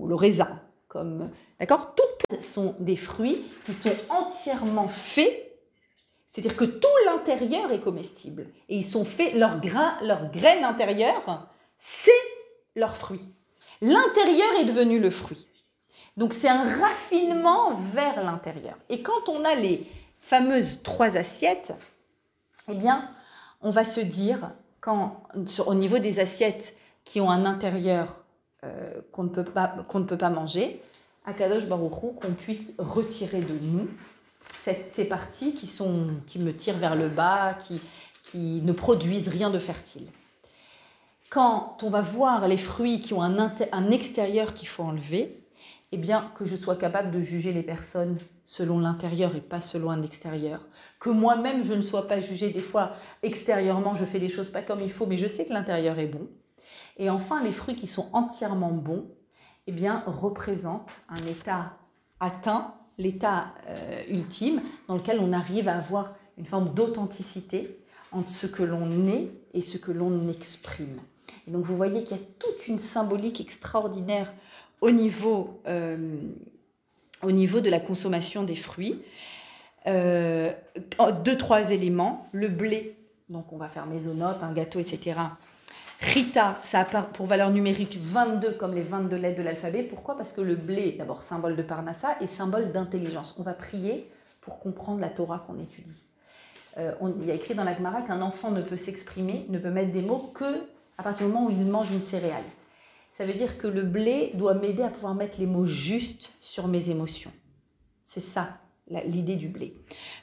le 0.07 0.14
raisin, 0.14 0.61
comme, 0.87 1.30
d'accord, 1.59 1.95
toutes 1.95 2.43
sont 2.43 2.76
des 2.78 2.97
fruits 2.97 3.43
qui 3.64 3.72
sont 3.72 3.95
entièrement 4.11 4.89
faits. 4.89 5.59
C'est-à-dire 6.28 6.57
que 6.57 6.66
tout 6.66 6.89
l'intérieur 7.07 7.72
est 7.72 7.80
comestible. 7.80 8.49
Et 8.68 8.76
ils 8.76 8.85
sont 8.85 9.07
faits, 9.07 9.35
leurs 9.35 9.61
grains, 9.61 9.97
leurs 10.03 10.30
graines 10.30 10.64
intérieures 10.64 11.49
c'est 11.78 12.12
leur 12.76 12.95
fruit. 12.95 13.24
L'intérieur 13.80 14.55
est 14.61 14.64
devenu 14.66 15.01
le 15.01 15.11
fruit. 15.11 15.49
Donc 16.17 16.35
c'est 16.35 16.49
un 16.49 16.65
raffinement 16.81 17.73
vers 17.73 18.23
l'intérieur. 18.23 18.77
Et 18.89 19.03
quand 19.03 19.29
on 19.29 19.45
a 19.45 19.55
les 19.55 19.87
fameuses 20.21 20.83
trois 20.83 21.17
assiettes, 21.17 21.75
eh 22.69 22.75
bien, 22.75 23.09
on 23.63 23.71
va 23.71 23.85
se 23.85 24.01
dire, 24.01 24.51
quand, 24.81 25.23
au 25.67 25.75
niveau 25.75 25.99
des 25.99 26.21
assiettes 26.21 26.77
qui 27.05 27.21
ont 27.21 27.31
un 27.31 27.45
intérieur 27.45 28.25
euh, 28.65 29.01
qu'on 29.11 29.25
ne, 29.25 29.29
peut 29.29 29.45
pas, 29.45 29.69
qu'on 29.89 30.01
ne 30.01 30.05
peut 30.05 30.19
pas 30.19 30.31
manger, 30.31 30.83
à 31.25 31.33
Kadosh 31.33 31.67
Baruchou, 31.67 32.13
qu'on 32.21 32.33
puisse 32.33 32.75
retirer 32.79 33.41
de 33.41 33.55
nous 33.61 33.89
ces 34.89 35.05
parties 35.05 35.55
qui, 35.55 35.67
sont, 35.67 36.09
qui 36.27 36.39
me 36.39 36.55
tirent 36.55 36.77
vers 36.77 36.95
le 36.95 37.09
bas, 37.09 37.55
qui, 37.55 37.81
qui 38.23 38.61
ne 38.63 38.73
produisent 38.73 39.29
rien 39.29 39.51
de 39.51 39.59
fertile. 39.59 40.07
Quand 41.31 41.79
on 41.83 41.89
va 41.89 42.01
voir 42.01 42.47
les 42.47 42.57
fruits 42.57 43.01
qui 43.01 43.15
ont 43.15 43.23
un, 43.23 43.53
un 43.73 43.91
extérieur 43.91 44.55
qu'il 44.55 44.69
faut 44.69 44.83
enlever, 44.83 45.41
eh 45.93 45.99
bien, 45.99 46.32
que 46.34 46.47
je 46.47 46.57
sois 46.57 46.76
capable 46.76 47.11
de 47.11 47.20
juger 47.20 47.53
les 47.53 47.62
personnes 47.62 48.18
selon 48.47 48.80
l'intérieur 48.80 49.36
et 49.36 49.43
pas 49.43 49.61
selon 49.61 49.90
un 49.90 50.03
extérieur. 50.03 50.66
Que 50.99 51.11
moi-même, 51.11 51.64
je 51.64 51.74
ne 51.74 51.82
sois 51.82 52.09
pas 52.09 52.20
jugée. 52.20 52.51
Des 52.51 52.61
fois, 52.61 52.93
extérieurement, 53.22 53.95
je 53.95 54.07
fais 54.07 54.18
des 54.18 54.30
choses 54.30 54.51
pas 54.51 54.62
comme 54.62 54.80
il 54.80 54.90
faut, 54.90 55.07
mais 55.07 55.18
je 55.18 55.26
sais 55.26 55.45
que 55.45 55.53
l'intérieur 55.53 55.99
est 55.99 56.07
bon. 56.07 56.28
Et 56.97 57.11
enfin, 57.11 57.43
les 57.43 57.53
fruits 57.53 57.76
qui 57.76 57.86
sont 57.86 58.09
entièrement 58.14 58.72
bons, 58.72 59.11
eh 59.66 59.72
bien, 59.72 60.03
représentent 60.07 60.99
un 61.11 61.24
état 61.26 61.76
atteint, 62.20 62.74
l'état 62.99 63.55
euh, 63.68 64.03
ultime, 64.09 64.62
dans 64.88 64.97
lequel 64.97 65.20
on 65.20 65.32
arrive 65.32 65.68
à 65.68 65.76
avoir 65.76 66.14
une 66.38 66.47
forme 66.47 66.72
d'authenticité 66.72 67.84
entre 68.12 68.30
ce 68.30 68.47
que 68.47 68.62
l'on 68.62 69.07
est 69.07 69.30
et 69.53 69.61
ce 69.61 69.76
que 69.76 69.93
l'on 69.93 70.28
exprime. 70.28 71.01
Et 71.47 71.51
donc, 71.51 71.64
vous 71.64 71.76
voyez 71.76 72.03
qu'il 72.03 72.16
y 72.16 72.20
a 72.20 72.24
toute 72.38 72.68
une 72.68 72.78
symbolique 72.78 73.40
extraordinaire 73.40 74.32
au 74.83 74.91
niveau, 74.91 75.62
euh, 75.66 75.97
au 77.22 77.33
niveau 77.33 77.61
de 77.61 77.70
la 77.70 77.80
consommation 77.80 78.43
des 78.43 78.57
fruits. 78.57 79.01
Euh, 79.87 80.53
deux, 81.24 81.39
trois 81.39 81.70
éléments. 81.70 82.28
Le 82.33 82.49
blé, 82.49 82.97
donc 83.30 83.53
on 83.53 83.57
va 83.57 83.68
faire 83.68 83.87
maisonnote, 83.87 84.43
un 84.43 84.53
gâteau, 84.53 84.80
etc. 84.80 85.14
Rita, 86.01 86.59
ça 86.64 86.80
a 86.80 86.85
pour 86.85 87.26
valeur 87.26 87.51
numérique 87.51 87.97
22 87.99 88.53
comme 88.53 88.74
les 88.74 88.83
22 88.83 89.16
lettres 89.16 89.39
de 89.39 89.45
l'alphabet. 89.45 89.85
Pourquoi? 89.85 90.16
Parce 90.16 90.33
que 90.33 90.41
le 90.41 90.57
blé, 90.57 90.93
d'abord 90.99 91.22
symbole 91.22 91.55
de 91.55 91.62
Parnassa 91.62 92.16
et 92.20 92.26
symbole 92.26 92.72
d'intelligence. 92.72 93.37
On 93.39 93.45
va 93.45 93.55
prier 93.55 94.11
pour 94.41 94.59
comprendre 94.59 95.01
la 95.01 95.09
Torah 95.09 95.45
qu'on 95.47 95.61
étudie. 95.61 96.03
Euh, 96.78 96.93
on, 97.01 97.14
il 97.20 97.26
y 97.26 97.30
a 97.30 97.35
écrit 97.35 97.55
dans 97.55 97.62
la 97.62 97.76
Gemara 97.76 98.03
qu'un 98.03 98.20
enfant 98.20 98.51
ne 98.51 98.62
peut 98.62 98.76
s'exprimer, 98.76 99.47
ne 99.49 99.59
peut 99.59 99.70
mettre 99.70 99.93
des 99.93 100.03
mots 100.03 100.33
que 100.35 100.62
à 100.99 101.05
partir 101.05 101.26
du 101.26 101.33
moment 101.33 101.47
où 101.47 101.51
il 101.51 101.64
mange 101.66 101.93
une 101.93 102.01
céréale. 102.01 102.43
Ça 103.13 103.27
veut 103.27 103.35
dire 103.35 103.59
que 103.59 103.67
le 103.67 103.83
blé 103.83 104.33
doit 104.35 104.55
m'aider 104.55 104.83
à 104.83 104.89
pouvoir 104.89 105.15
mettre 105.15 105.39
les 105.39 105.47
mots 105.47 105.67
justes 105.67 106.33
sur 106.41 106.67
mes 106.67 106.91
émotions. 106.91 107.33
C'est 108.07 108.21
ça 108.21 108.59
l'idée 109.07 109.37
du 109.37 109.49
blé. 109.49 109.75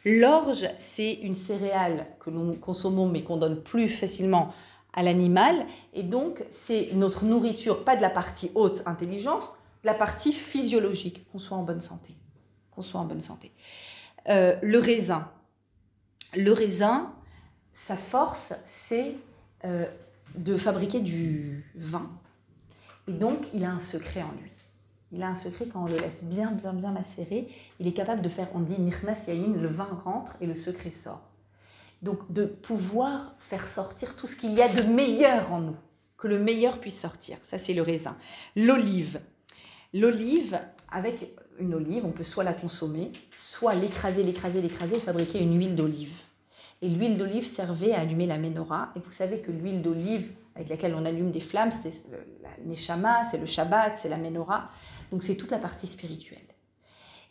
L'orge, 0.05 0.67
c'est 0.77 1.13
une 1.13 1.35
céréale 1.35 2.07
que 2.19 2.29
nous 2.29 2.53
consommons 2.53 3.07
mais 3.07 3.23
qu'on 3.23 3.37
donne 3.37 3.61
plus 3.61 3.89
facilement 3.89 4.53
à 4.93 5.03
l'animal. 5.03 5.65
Et 5.93 6.03
donc, 6.03 6.43
c'est 6.49 6.89
notre 6.93 7.25
nourriture, 7.25 7.83
pas 7.83 7.95
de 7.95 8.01
la 8.01 8.09
partie 8.09 8.51
haute 8.55 8.83
intelligence, 8.85 9.55
de 9.83 9.87
la 9.87 9.93
partie 9.93 10.33
physiologique, 10.33 11.29
qu'on 11.31 11.39
soit 11.39 11.57
en 11.57 11.63
bonne 11.63 11.81
santé. 11.81 12.15
Qu'on 12.71 12.81
soit 12.81 12.99
en 12.99 13.05
bonne 13.05 13.21
santé. 13.21 13.51
Euh, 14.29 14.55
le 14.61 14.79
raisin. 14.79 15.27
Le 16.35 16.51
raisin, 16.51 17.13
sa 17.73 17.95
force, 17.95 18.53
c'est 18.65 19.15
euh, 19.65 19.85
de 20.35 20.57
fabriquer 20.57 20.99
du 20.99 21.71
vin. 21.75 22.09
Et 23.09 23.13
donc, 23.13 23.47
il 23.55 23.65
a 23.65 23.71
un 23.71 23.79
secret 23.79 24.21
en 24.21 24.31
lui. 24.39 24.51
Il 25.11 25.23
a 25.23 25.29
un 25.29 25.35
secret 25.35 25.65
quand 25.67 25.81
on 25.81 25.87
le 25.87 25.97
laisse 25.97 26.23
bien, 26.23 26.51
bien, 26.51 26.73
bien 26.73 26.91
macérer. 26.91 27.47
Il 27.79 27.87
est 27.87 27.93
capable 27.93 28.21
de 28.21 28.29
faire, 28.29 28.49
on 28.53 28.59
dit 28.59 28.79
nirnas 28.79 29.25
le 29.27 29.67
vin 29.67 29.99
rentre 30.05 30.37
et 30.41 30.45
le 30.45 30.53
secret 30.53 30.91
sort. 30.91 31.31
Donc, 32.03 32.31
de 32.31 32.45
pouvoir 32.45 33.33
faire 33.39 33.65
sortir 33.65 34.15
tout 34.15 34.27
ce 34.27 34.35
qu'il 34.35 34.53
y 34.53 34.61
a 34.61 34.67
de 34.67 34.83
meilleur 34.83 35.51
en 35.51 35.59
nous, 35.59 35.75
que 36.19 36.27
le 36.27 36.37
meilleur 36.37 36.79
puisse 36.79 36.99
sortir. 36.99 37.39
Ça, 37.41 37.57
c'est 37.57 37.73
le 37.73 37.81
raisin. 37.81 38.15
L'olive. 38.55 39.19
L'olive, 39.95 40.59
avec 40.91 41.33
une 41.57 41.73
olive, 41.73 42.05
on 42.05 42.11
peut 42.11 42.23
soit 42.23 42.43
la 42.43 42.53
consommer, 42.53 43.11
soit 43.33 43.73
l'écraser, 43.73 44.21
l'écraser, 44.21 44.61
l'écraser 44.61 44.97
et 44.97 44.99
fabriquer 44.99 45.39
une 45.39 45.57
huile 45.57 45.75
d'olive. 45.75 46.15
Et 46.83 46.89
l'huile 46.89 47.17
d'olive 47.17 47.47
servait 47.47 47.93
à 47.93 48.01
allumer 48.01 48.27
la 48.27 48.37
menorah. 48.37 48.91
Et 48.95 48.99
vous 48.99 49.11
savez 49.11 49.39
que 49.41 49.51
l'huile 49.51 49.81
d'olive 49.81 50.31
avec 50.55 50.69
laquelle 50.69 50.95
on 50.95 51.05
allume 51.05 51.31
des 51.31 51.39
flammes, 51.39 51.71
c'est 51.71 51.93
la 52.41 52.49
neshama, 52.65 53.25
c'est 53.29 53.37
le 53.37 53.45
Shabbat, 53.45 53.97
c'est 53.97 54.09
la 54.09 54.17
menorah. 54.17 54.69
Donc 55.11 55.23
c'est 55.23 55.35
toute 55.35 55.51
la 55.51 55.59
partie 55.59 55.87
spirituelle. 55.87 56.45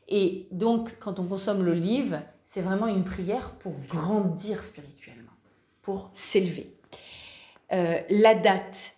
Et 0.09 0.49
donc 0.51 0.99
quand 0.99 1.19
on 1.19 1.27
consomme 1.27 1.63
l'olive, 1.63 2.21
c'est 2.45 2.63
vraiment 2.63 2.87
une 2.87 3.05
prière 3.05 3.51
pour 3.59 3.75
grandir 3.89 4.63
spirituellement, 4.63 5.33
pour 5.83 6.11
s'élever. 6.15 6.75
Euh, 7.73 8.01
la 8.09 8.35
date. 8.35 8.97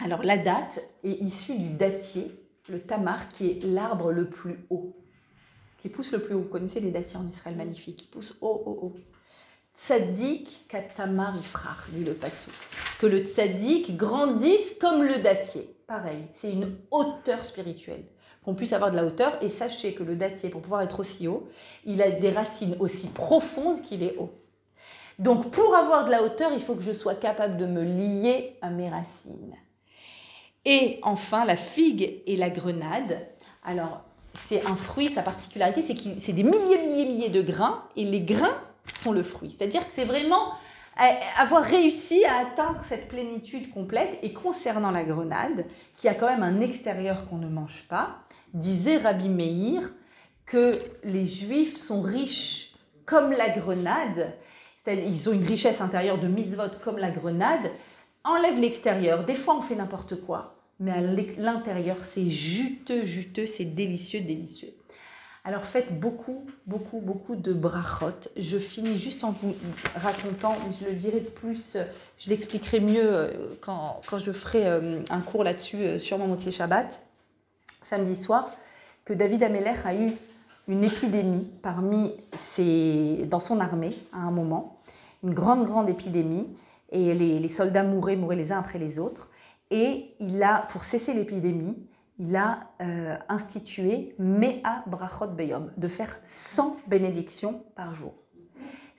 Alors 0.00 0.24
la 0.24 0.36
date 0.36 0.82
est 1.04 1.20
issue 1.20 1.56
du 1.56 1.68
dattier, 1.68 2.32
le 2.68 2.80
tamar, 2.80 3.28
qui 3.28 3.50
est 3.50 3.64
l'arbre 3.64 4.10
le 4.10 4.28
plus 4.28 4.58
haut, 4.70 4.96
qui 5.78 5.88
pousse 5.88 6.10
le 6.10 6.20
plus 6.20 6.34
haut. 6.34 6.40
Vous 6.40 6.48
connaissez 6.48 6.80
les 6.80 6.90
dattiers 6.90 7.18
en 7.18 7.28
Israël 7.28 7.54
magnifiques, 7.56 7.98
qui 7.98 8.06
poussent 8.08 8.36
haut, 8.40 8.62
haut, 8.66 8.78
haut. 8.82 8.96
Tzadik 9.76 10.66
katamar 10.68 11.36
ifrach, 11.36 11.90
dit 11.90 12.04
le 12.04 12.14
passou. 12.14 12.50
Que 12.98 13.06
le 13.06 13.24
tzadik 13.24 13.96
grandisse 13.96 14.74
comme 14.80 15.02
le 15.02 15.18
dattier. 15.18 15.74
Pareil, 15.86 16.24
c'est 16.32 16.52
une 16.52 16.76
hauteur 16.90 17.44
spirituelle. 17.44 18.04
Qu'on 18.44 18.54
puisse 18.54 18.72
avoir 18.72 18.90
de 18.90 18.96
la 18.96 19.04
hauteur. 19.04 19.36
Et 19.42 19.48
sachez 19.48 19.94
que 19.94 20.02
le 20.02 20.16
dattier, 20.16 20.48
pour 20.48 20.62
pouvoir 20.62 20.82
être 20.82 21.00
aussi 21.00 21.28
haut, 21.28 21.48
il 21.84 22.00
a 22.02 22.10
des 22.10 22.30
racines 22.30 22.76
aussi 22.78 23.08
profondes 23.08 23.82
qu'il 23.82 24.02
est 24.02 24.16
haut. 24.16 24.32
Donc 25.18 25.50
pour 25.50 25.74
avoir 25.74 26.04
de 26.04 26.10
la 26.10 26.22
hauteur, 26.22 26.52
il 26.52 26.60
faut 26.60 26.74
que 26.74 26.82
je 26.82 26.92
sois 26.92 27.14
capable 27.14 27.56
de 27.56 27.66
me 27.66 27.82
lier 27.82 28.56
à 28.62 28.70
mes 28.70 28.88
racines. 28.88 29.54
Et 30.64 30.98
enfin, 31.02 31.44
la 31.44 31.56
figue 31.56 32.22
et 32.26 32.36
la 32.36 32.48
grenade. 32.48 33.26
Alors, 33.64 34.02
c'est 34.32 34.64
un 34.66 34.76
fruit, 34.76 35.10
sa 35.10 35.22
particularité, 35.22 35.82
c'est 35.82 35.94
que 35.94 36.18
c'est 36.18 36.32
des 36.32 36.42
milliers, 36.42 36.82
milliers, 36.82 37.06
milliers 37.06 37.28
de 37.28 37.42
grains. 37.42 37.86
Et 37.96 38.04
les 38.04 38.20
grains 38.20 38.58
sont 38.92 39.12
le 39.12 39.22
fruit. 39.22 39.50
C'est-à-dire 39.50 39.86
que 39.86 39.92
c'est 39.92 40.04
vraiment 40.04 40.52
euh, 41.00 41.04
avoir 41.38 41.62
réussi 41.62 42.24
à 42.24 42.38
atteindre 42.38 42.80
cette 42.86 43.08
plénitude 43.08 43.72
complète. 43.72 44.18
Et 44.22 44.32
concernant 44.32 44.90
la 44.90 45.04
grenade, 45.04 45.66
qui 45.96 46.08
a 46.08 46.14
quand 46.14 46.26
même 46.26 46.42
un 46.42 46.60
extérieur 46.60 47.24
qu'on 47.28 47.38
ne 47.38 47.48
mange 47.48 47.84
pas, 47.88 48.20
disait 48.52 48.98
Rabbi 48.98 49.28
Meir 49.28 49.92
que 50.46 50.78
les 51.02 51.26
juifs 51.26 51.76
sont 51.76 52.02
riches 52.02 52.74
comme 53.06 53.32
la 53.32 53.50
grenade, 53.50 54.34
c'est-à-dire 54.82 55.04
ils 55.06 55.28
ont 55.28 55.32
une 55.32 55.44
richesse 55.44 55.80
intérieure 55.80 56.18
de 56.18 56.28
mitzvot 56.28 56.78
comme 56.82 56.98
la 56.98 57.10
grenade, 57.10 57.70
enlève 58.22 58.58
l'extérieur. 58.58 59.24
Des 59.24 59.34
fois 59.34 59.56
on 59.56 59.60
fait 59.60 59.74
n'importe 59.74 60.20
quoi, 60.22 60.56
mais 60.78 60.90
à 60.90 61.00
l'intérieur 61.00 62.04
c'est 62.04 62.28
juteux, 62.28 63.04
juteux, 63.04 63.46
c'est 63.46 63.64
délicieux, 63.64 64.20
délicieux. 64.20 64.74
Alors 65.46 65.66
faites 65.66 66.00
beaucoup, 66.00 66.46
beaucoup, 66.66 67.00
beaucoup 67.00 67.36
de 67.36 67.52
brachot. 67.52 68.30
Je 68.38 68.56
finis 68.56 68.96
juste 68.96 69.24
en 69.24 69.30
vous 69.30 69.54
racontant, 69.94 70.54
je 70.70 70.86
le 70.86 70.92
dirai 70.92 71.20
plus, 71.20 71.76
je 72.16 72.30
l'expliquerai 72.30 72.80
mieux 72.80 73.04
euh, 73.04 73.54
quand, 73.60 74.00
je 74.16 74.32
ferai 74.32 74.66
euh, 74.66 75.00
un 75.10 75.20
cours 75.20 75.44
là-dessus 75.44 75.76
euh, 75.76 75.98
sur 75.98 76.16
mon 76.16 76.28
Motse 76.28 76.48
Shabbat, 76.50 76.98
samedi 77.84 78.16
soir, 78.16 78.52
que 79.04 79.12
David 79.12 79.42
Ameller 79.42 79.74
a 79.84 79.94
eu 79.94 80.12
une 80.66 80.82
épidémie 80.82 81.46
parmi 81.60 82.12
ses, 82.32 83.26
dans 83.26 83.40
son 83.40 83.60
armée 83.60 83.94
à 84.14 84.20
un 84.20 84.30
moment, 84.30 84.80
une 85.22 85.34
grande, 85.34 85.66
grande 85.66 85.90
épidémie, 85.90 86.48
et 86.90 87.12
les, 87.12 87.38
les 87.38 87.48
soldats 87.50 87.82
mouraient, 87.82 88.16
mouraient 88.16 88.36
les 88.36 88.50
uns 88.50 88.60
après 88.60 88.78
les 88.78 88.98
autres. 88.98 89.28
Et 89.70 90.14
il 90.20 90.42
a, 90.42 90.66
pour 90.70 90.84
cesser 90.84 91.12
l'épidémie, 91.12 91.76
il 92.18 92.36
a 92.36 92.70
euh, 92.80 93.16
institué 93.28 94.14
Mea 94.18 94.84
Brachot 94.86 95.28
Beyom, 95.28 95.72
de 95.76 95.88
faire 95.88 96.18
100 96.22 96.76
bénédictions 96.86 97.64
par 97.74 97.94
jour. 97.94 98.14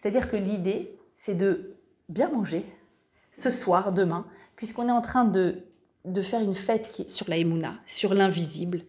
C'est-à-dire 0.01 0.29
que 0.29 0.35
l'idée, 0.35 0.97
c'est 1.17 1.35
de 1.35 1.75
bien 2.09 2.29
manger 2.29 2.65
ce 3.31 3.49
soir, 3.49 3.91
demain, 3.91 4.25
puisqu'on 4.55 4.87
est 4.87 4.91
en 4.91 5.01
train 5.01 5.25
de, 5.25 5.63
de 6.05 6.21
faire 6.21 6.41
une 6.41 6.53
fête 6.53 7.09
sur 7.09 7.29
la 7.29 7.37
Emouna, 7.37 7.73
sur 7.85 8.13
l'invisible, 8.13 8.81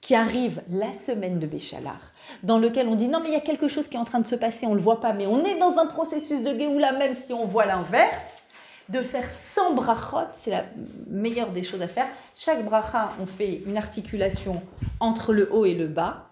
qui 0.00 0.14
arrive 0.14 0.62
la 0.70 0.92
semaine 0.92 1.38
de 1.38 1.46
Béchalar, 1.46 2.00
dans 2.42 2.58
lequel 2.58 2.86
on 2.88 2.94
dit 2.94 3.08
non 3.08 3.20
mais 3.20 3.30
il 3.30 3.32
y 3.32 3.36
a 3.36 3.40
quelque 3.40 3.68
chose 3.68 3.88
qui 3.88 3.96
est 3.96 4.00
en 4.00 4.04
train 4.04 4.20
de 4.20 4.26
se 4.26 4.36
passer, 4.36 4.66
on 4.66 4.70
ne 4.70 4.76
le 4.76 4.80
voit 4.80 5.00
pas, 5.00 5.12
mais 5.12 5.26
on 5.26 5.44
est 5.44 5.58
dans 5.58 5.78
un 5.78 5.86
processus 5.86 6.42
de 6.42 6.56
Géoula, 6.56 6.92
même 6.92 7.14
si 7.14 7.32
on 7.32 7.44
voit 7.44 7.66
l'inverse 7.66 8.33
de 8.88 9.00
faire 9.00 9.30
100 9.30 9.74
brachot, 9.74 10.28
c'est 10.32 10.50
la 10.50 10.64
meilleure 11.08 11.50
des 11.50 11.62
choses 11.62 11.82
à 11.82 11.88
faire. 11.88 12.06
Chaque 12.36 12.64
bracha, 12.64 13.12
on 13.20 13.26
fait 13.26 13.62
une 13.66 13.76
articulation 13.76 14.62
entre 15.00 15.32
le 15.32 15.52
haut 15.52 15.64
et 15.64 15.74
le 15.74 15.86
bas. 15.86 16.28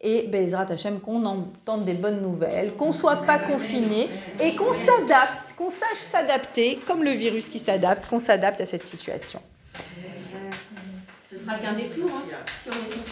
Et 0.00 0.26
Bezrat 0.26 0.70
Hachem, 0.70 1.00
qu'on 1.00 1.24
entende 1.24 1.86
des 1.86 1.94
bonnes 1.94 2.20
nouvelles, 2.20 2.74
qu'on 2.74 2.88
ne 2.88 2.92
soit 2.92 3.24
pas 3.24 3.38
confiné 3.38 4.06
et 4.38 4.54
qu'on 4.54 4.72
s'adapte, 4.74 5.54
qu'on 5.56 5.70
sache 5.70 5.98
s'adapter, 5.98 6.78
comme 6.86 7.02
le 7.02 7.12
virus 7.12 7.48
qui 7.48 7.58
s'adapte, 7.58 8.06
qu'on 8.06 8.18
s'adapte 8.18 8.60
à 8.60 8.66
cette 8.66 8.84
situation. 8.84 9.40
Ce 11.26 11.38
sera 11.38 11.54
qu'un 11.54 11.72
détour, 11.72 12.10
hein, 12.14 12.36
si 12.62 12.68
on 12.68 13.00
est 13.00 13.04